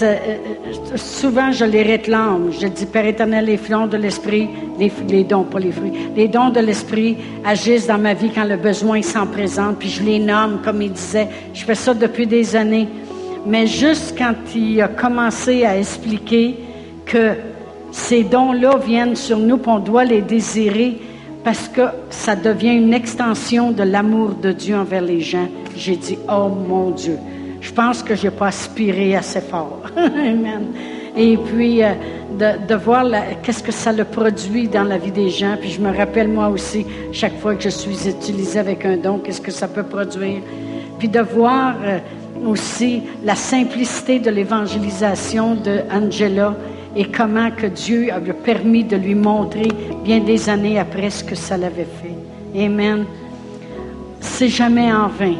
euh, 0.00 0.04
euh, 0.04 0.96
souvent 0.96 1.52
je 1.52 1.66
les 1.66 1.82
réclame. 1.82 2.50
Je 2.50 2.66
dis, 2.66 2.86
Père 2.86 3.04
éternel, 3.04 3.44
les 3.44 3.58
flons 3.58 3.88
de 3.88 3.98
l'esprit, 3.98 4.48
les, 4.78 4.90
les 5.06 5.22
dons, 5.22 5.44
pas 5.44 5.58
les 5.58 5.70
fruits, 5.70 5.92
les 6.16 6.28
dons 6.28 6.48
de 6.48 6.60
l'esprit 6.60 7.18
agissent 7.44 7.88
dans 7.88 7.98
ma 7.98 8.14
vie 8.14 8.30
quand 8.34 8.44
le 8.44 8.56
besoin 8.56 9.02
s'en 9.02 9.26
présente, 9.26 9.80
puis 9.80 9.90
je 9.90 10.02
les 10.02 10.18
nomme, 10.18 10.62
comme 10.64 10.80
il 10.80 10.92
disait. 10.92 11.28
Je 11.52 11.66
fais 11.66 11.74
ça 11.74 11.92
depuis 11.92 12.26
des 12.26 12.56
années. 12.56 12.88
Mais 13.44 13.66
juste 13.66 14.16
quand 14.16 14.32
il 14.56 14.80
a 14.80 14.88
commencé 14.88 15.66
à 15.66 15.76
expliquer 15.76 16.54
que 17.04 17.34
ces 17.92 18.24
dons-là 18.24 18.78
viennent 18.78 19.14
sur 19.14 19.36
nous, 19.36 19.58
puis 19.58 19.70
on 19.70 19.78
doit 19.78 20.04
les 20.04 20.22
désirer, 20.22 20.96
parce 21.44 21.68
que 21.68 21.82
ça 22.10 22.36
devient 22.36 22.74
une 22.74 22.94
extension 22.94 23.70
de 23.70 23.82
l'amour 23.82 24.34
de 24.34 24.52
Dieu 24.52 24.76
envers 24.76 25.02
les 25.02 25.20
gens. 25.20 25.48
J'ai 25.76 25.96
dit, 25.96 26.18
oh 26.28 26.48
mon 26.48 26.90
Dieu, 26.90 27.18
je 27.60 27.72
pense 27.72 28.02
que 28.02 28.14
je 28.14 28.24
n'ai 28.24 28.30
pas 28.30 28.48
aspiré 28.48 29.16
assez 29.16 29.40
fort. 29.40 29.82
Amen. 29.96 30.66
Et 31.16 31.36
puis, 31.36 31.82
euh, 31.82 31.94
de, 32.38 32.74
voir 32.74 33.04
qu'est-ce 33.42 33.62
que 33.62 33.72
ça 33.72 33.92
le 33.92 34.04
produit 34.04 34.68
dans 34.68 34.84
la 34.84 34.98
vie 34.98 35.10
des 35.10 35.30
gens. 35.30 35.56
Puis 35.60 35.70
je 35.70 35.80
me 35.80 35.94
rappelle 35.96 36.28
moi 36.28 36.48
aussi, 36.48 36.86
chaque 37.12 37.38
fois 37.38 37.54
que 37.54 37.62
je 37.64 37.70
suis 37.70 38.08
utilisée 38.08 38.58
avec 38.58 38.84
un 38.84 38.96
don, 38.96 39.18
qu'est-ce 39.18 39.40
que 39.40 39.50
ça 39.50 39.66
peut 39.68 39.82
produire. 39.82 40.40
Puis 40.98 41.08
de 41.08 41.20
voir 41.20 41.74
euh, 41.82 41.98
aussi 42.46 43.02
la 43.24 43.34
simplicité 43.34 44.18
de 44.18 44.30
l'évangélisation 44.30 45.54
de 45.54 45.80
Angela 45.92 46.54
et 46.96 47.04
comment 47.04 47.50
que 47.50 47.66
Dieu 47.66 48.08
a 48.12 48.20
permis 48.20 48.84
de 48.84 48.96
lui 48.96 49.14
montrer 49.14 49.68
bien 50.04 50.20
des 50.20 50.48
années 50.48 50.78
après 50.78 51.10
ce 51.10 51.22
que 51.24 51.34
ça 51.34 51.56
l'avait 51.56 51.86
fait. 52.02 52.64
Amen. 52.64 53.04
C'est 54.20 54.48
jamais 54.48 54.92
en 54.92 55.08
vain. 55.08 55.36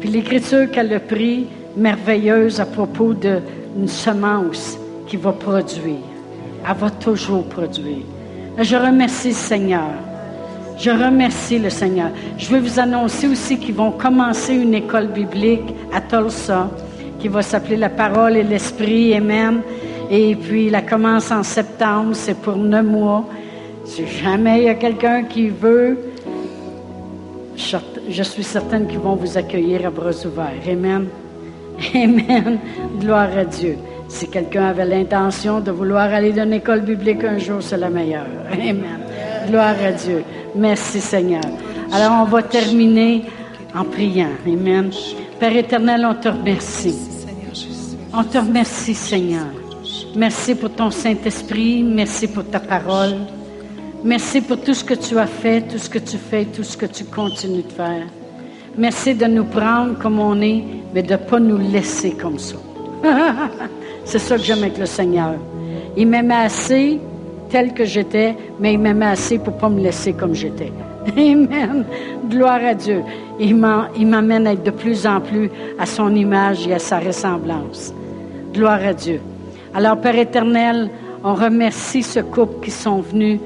Puis 0.00 0.08
l'écriture 0.08 0.70
qu'elle 0.70 0.92
a 0.92 1.00
pris, 1.00 1.46
merveilleuse 1.76 2.60
à 2.60 2.66
propos 2.66 3.12
d'une 3.14 3.88
semence 3.88 4.78
qui 5.06 5.16
va 5.16 5.32
produire. 5.32 6.00
Elle 6.68 6.76
va 6.76 6.90
toujours 6.90 7.44
produire. 7.44 8.04
Je 8.58 8.76
remercie 8.76 9.28
le 9.28 9.34
Seigneur. 9.34 9.90
Je 10.78 10.90
remercie 10.90 11.58
le 11.58 11.70
Seigneur. 11.70 12.10
Je 12.36 12.48
veux 12.48 12.60
vous 12.60 12.80
annoncer 12.80 13.28
aussi 13.28 13.58
qu'ils 13.58 13.74
vont 13.74 13.92
commencer 13.92 14.54
une 14.54 14.74
école 14.74 15.08
biblique 15.08 15.74
à 15.92 16.00
Tulsa 16.00 16.68
qui 17.18 17.28
va 17.28 17.42
s'appeler 17.42 17.76
La 17.76 17.88
parole 17.88 18.36
et 18.36 18.42
l'esprit. 18.42 19.14
Amen. 19.14 19.60
Et 20.10 20.34
puis, 20.36 20.70
la 20.70 20.82
commence 20.82 21.30
en 21.30 21.42
septembre. 21.42 22.14
C'est 22.14 22.38
pour 22.38 22.56
neuf 22.56 22.84
mois. 22.84 23.24
Si 23.84 24.06
jamais 24.06 24.58
il 24.58 24.64
y 24.64 24.68
a 24.68 24.74
quelqu'un 24.74 25.24
qui 25.24 25.48
veut, 25.48 25.98
je 27.56 28.22
suis 28.22 28.44
certaine 28.44 28.86
qu'ils 28.86 28.98
vont 28.98 29.16
vous 29.16 29.38
accueillir 29.38 29.86
à 29.86 29.90
bras 29.90 30.10
ouverts. 30.26 30.68
Amen. 30.68 31.06
Amen. 31.94 32.58
Gloire 33.00 33.36
à 33.36 33.44
Dieu. 33.44 33.76
Si 34.08 34.28
quelqu'un 34.28 34.66
avait 34.66 34.84
l'intention 34.84 35.60
de 35.60 35.70
vouloir 35.70 36.12
aller 36.12 36.32
dans 36.32 36.44
une 36.44 36.54
école 36.54 36.82
biblique 36.82 37.24
un 37.24 37.38
jour, 37.38 37.60
c'est 37.60 37.76
la 37.76 37.90
meilleure. 37.90 38.26
Amen. 38.52 39.00
Gloire 39.48 39.74
à 39.84 39.92
Dieu. 39.92 40.22
Merci 40.54 41.00
Seigneur. 41.00 41.42
Alors 41.92 42.22
on 42.22 42.24
va 42.24 42.42
terminer 42.42 43.24
en 43.74 43.84
priant. 43.84 44.30
Amen. 44.46 44.90
Père 45.38 45.56
éternel, 45.56 46.06
on 46.08 46.14
te 46.14 46.28
remercie. 46.28 46.94
On 48.12 48.24
te 48.24 48.38
remercie 48.38 48.94
Seigneur. 48.94 49.46
Merci 50.16 50.54
pour 50.54 50.70
ton 50.70 50.90
Saint-Esprit. 50.90 51.82
Merci 51.82 52.26
pour 52.26 52.44
ta 52.44 52.58
parole. 52.58 53.16
Merci 54.02 54.40
pour 54.40 54.58
tout 54.58 54.72
ce 54.72 54.82
que 54.82 54.94
tu 54.94 55.18
as 55.18 55.26
fait, 55.26 55.60
tout 55.60 55.76
ce 55.76 55.90
que 55.90 55.98
tu 55.98 56.16
fais, 56.16 56.46
tout 56.46 56.62
ce 56.62 56.74
que 56.74 56.86
tu 56.86 57.04
continues 57.04 57.62
de 57.62 57.72
faire. 57.72 58.06
Merci 58.78 59.14
de 59.14 59.26
nous 59.26 59.44
prendre 59.44 59.98
comme 59.98 60.18
on 60.18 60.40
est, 60.40 60.64
mais 60.94 61.02
de 61.02 61.12
ne 61.12 61.16
pas 61.18 61.38
nous 61.38 61.58
laisser 61.58 62.12
comme 62.12 62.38
ça. 62.38 62.56
C'est 64.06 64.18
ça 64.18 64.38
que 64.38 64.42
j'aime 64.42 64.60
avec 64.60 64.78
le 64.78 64.86
Seigneur. 64.86 65.34
Il 65.98 66.06
m'aimait 66.08 66.46
assez 66.46 66.98
tel 67.50 67.74
que 67.74 67.84
j'étais, 67.84 68.34
mais 68.58 68.72
il 68.72 68.78
m'aimait 68.78 69.06
assez 69.06 69.38
pour 69.38 69.52
ne 69.52 69.60
pas 69.60 69.68
me 69.68 69.80
laisser 69.80 70.14
comme 70.14 70.34
j'étais. 70.34 70.72
Amen. 71.16 71.84
Gloire 72.30 72.64
à 72.64 72.72
Dieu. 72.72 73.02
Il 73.38 73.54
m'amène 73.56 74.46
à 74.46 74.54
être 74.54 74.62
de 74.62 74.70
plus 74.70 75.06
en 75.06 75.20
plus 75.20 75.50
à 75.78 75.84
son 75.84 76.14
image 76.14 76.66
et 76.66 76.72
à 76.72 76.78
sa 76.78 77.00
ressemblance. 77.00 77.92
Gloire 78.54 78.80
à 78.82 78.94
Dieu. 78.94 79.20
Alors, 79.76 79.98
Père 79.98 80.18
éternel, 80.18 80.88
on 81.22 81.34
remercie 81.34 82.02
ce 82.02 82.20
couple 82.20 82.64
qui 82.64 82.70
sont 82.70 83.02
venus 83.02 83.38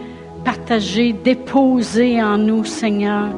partager, 0.45 1.13
déposer 1.13 2.23
en 2.23 2.39
nous, 2.39 2.65
Seigneur, 2.65 3.31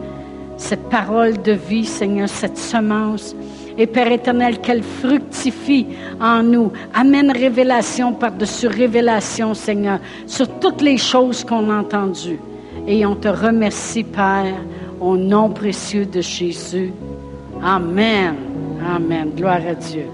cette 0.59 0.91
parole 0.91 1.41
de 1.41 1.53
vie, 1.53 1.87
Seigneur, 1.87 2.29
cette 2.29 2.59
semence. 2.59 3.35
Et 3.79 3.87
Père 3.87 4.13
éternel, 4.13 4.59
qu'elle 4.59 4.83
fructifie 4.83 5.87
en 6.21 6.43
nous. 6.43 6.71
Amène 6.93 7.31
révélation 7.31 8.13
par-dessus 8.13 8.67
révélation, 8.67 9.55
Seigneur, 9.55 9.99
sur 10.27 10.47
toutes 10.59 10.83
les 10.83 10.99
choses 10.99 11.45
qu'on 11.45 11.71
a 11.71 11.81
entendues. 11.81 12.41
Et 12.87 13.07
on 13.07 13.17
te 13.17 13.29
remercie, 13.29 14.05
Père, 14.05 14.61
au 15.01 15.17
nom 15.17 15.49
précieux 15.49 16.05
de 16.05 16.21
Jésus. 16.21 16.93
Amen. 17.63 18.35
Amen. 18.87 19.31
Gloire 19.35 19.67
à 19.67 19.75
Dieu. 19.75 20.05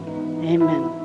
Amen. 0.44 0.97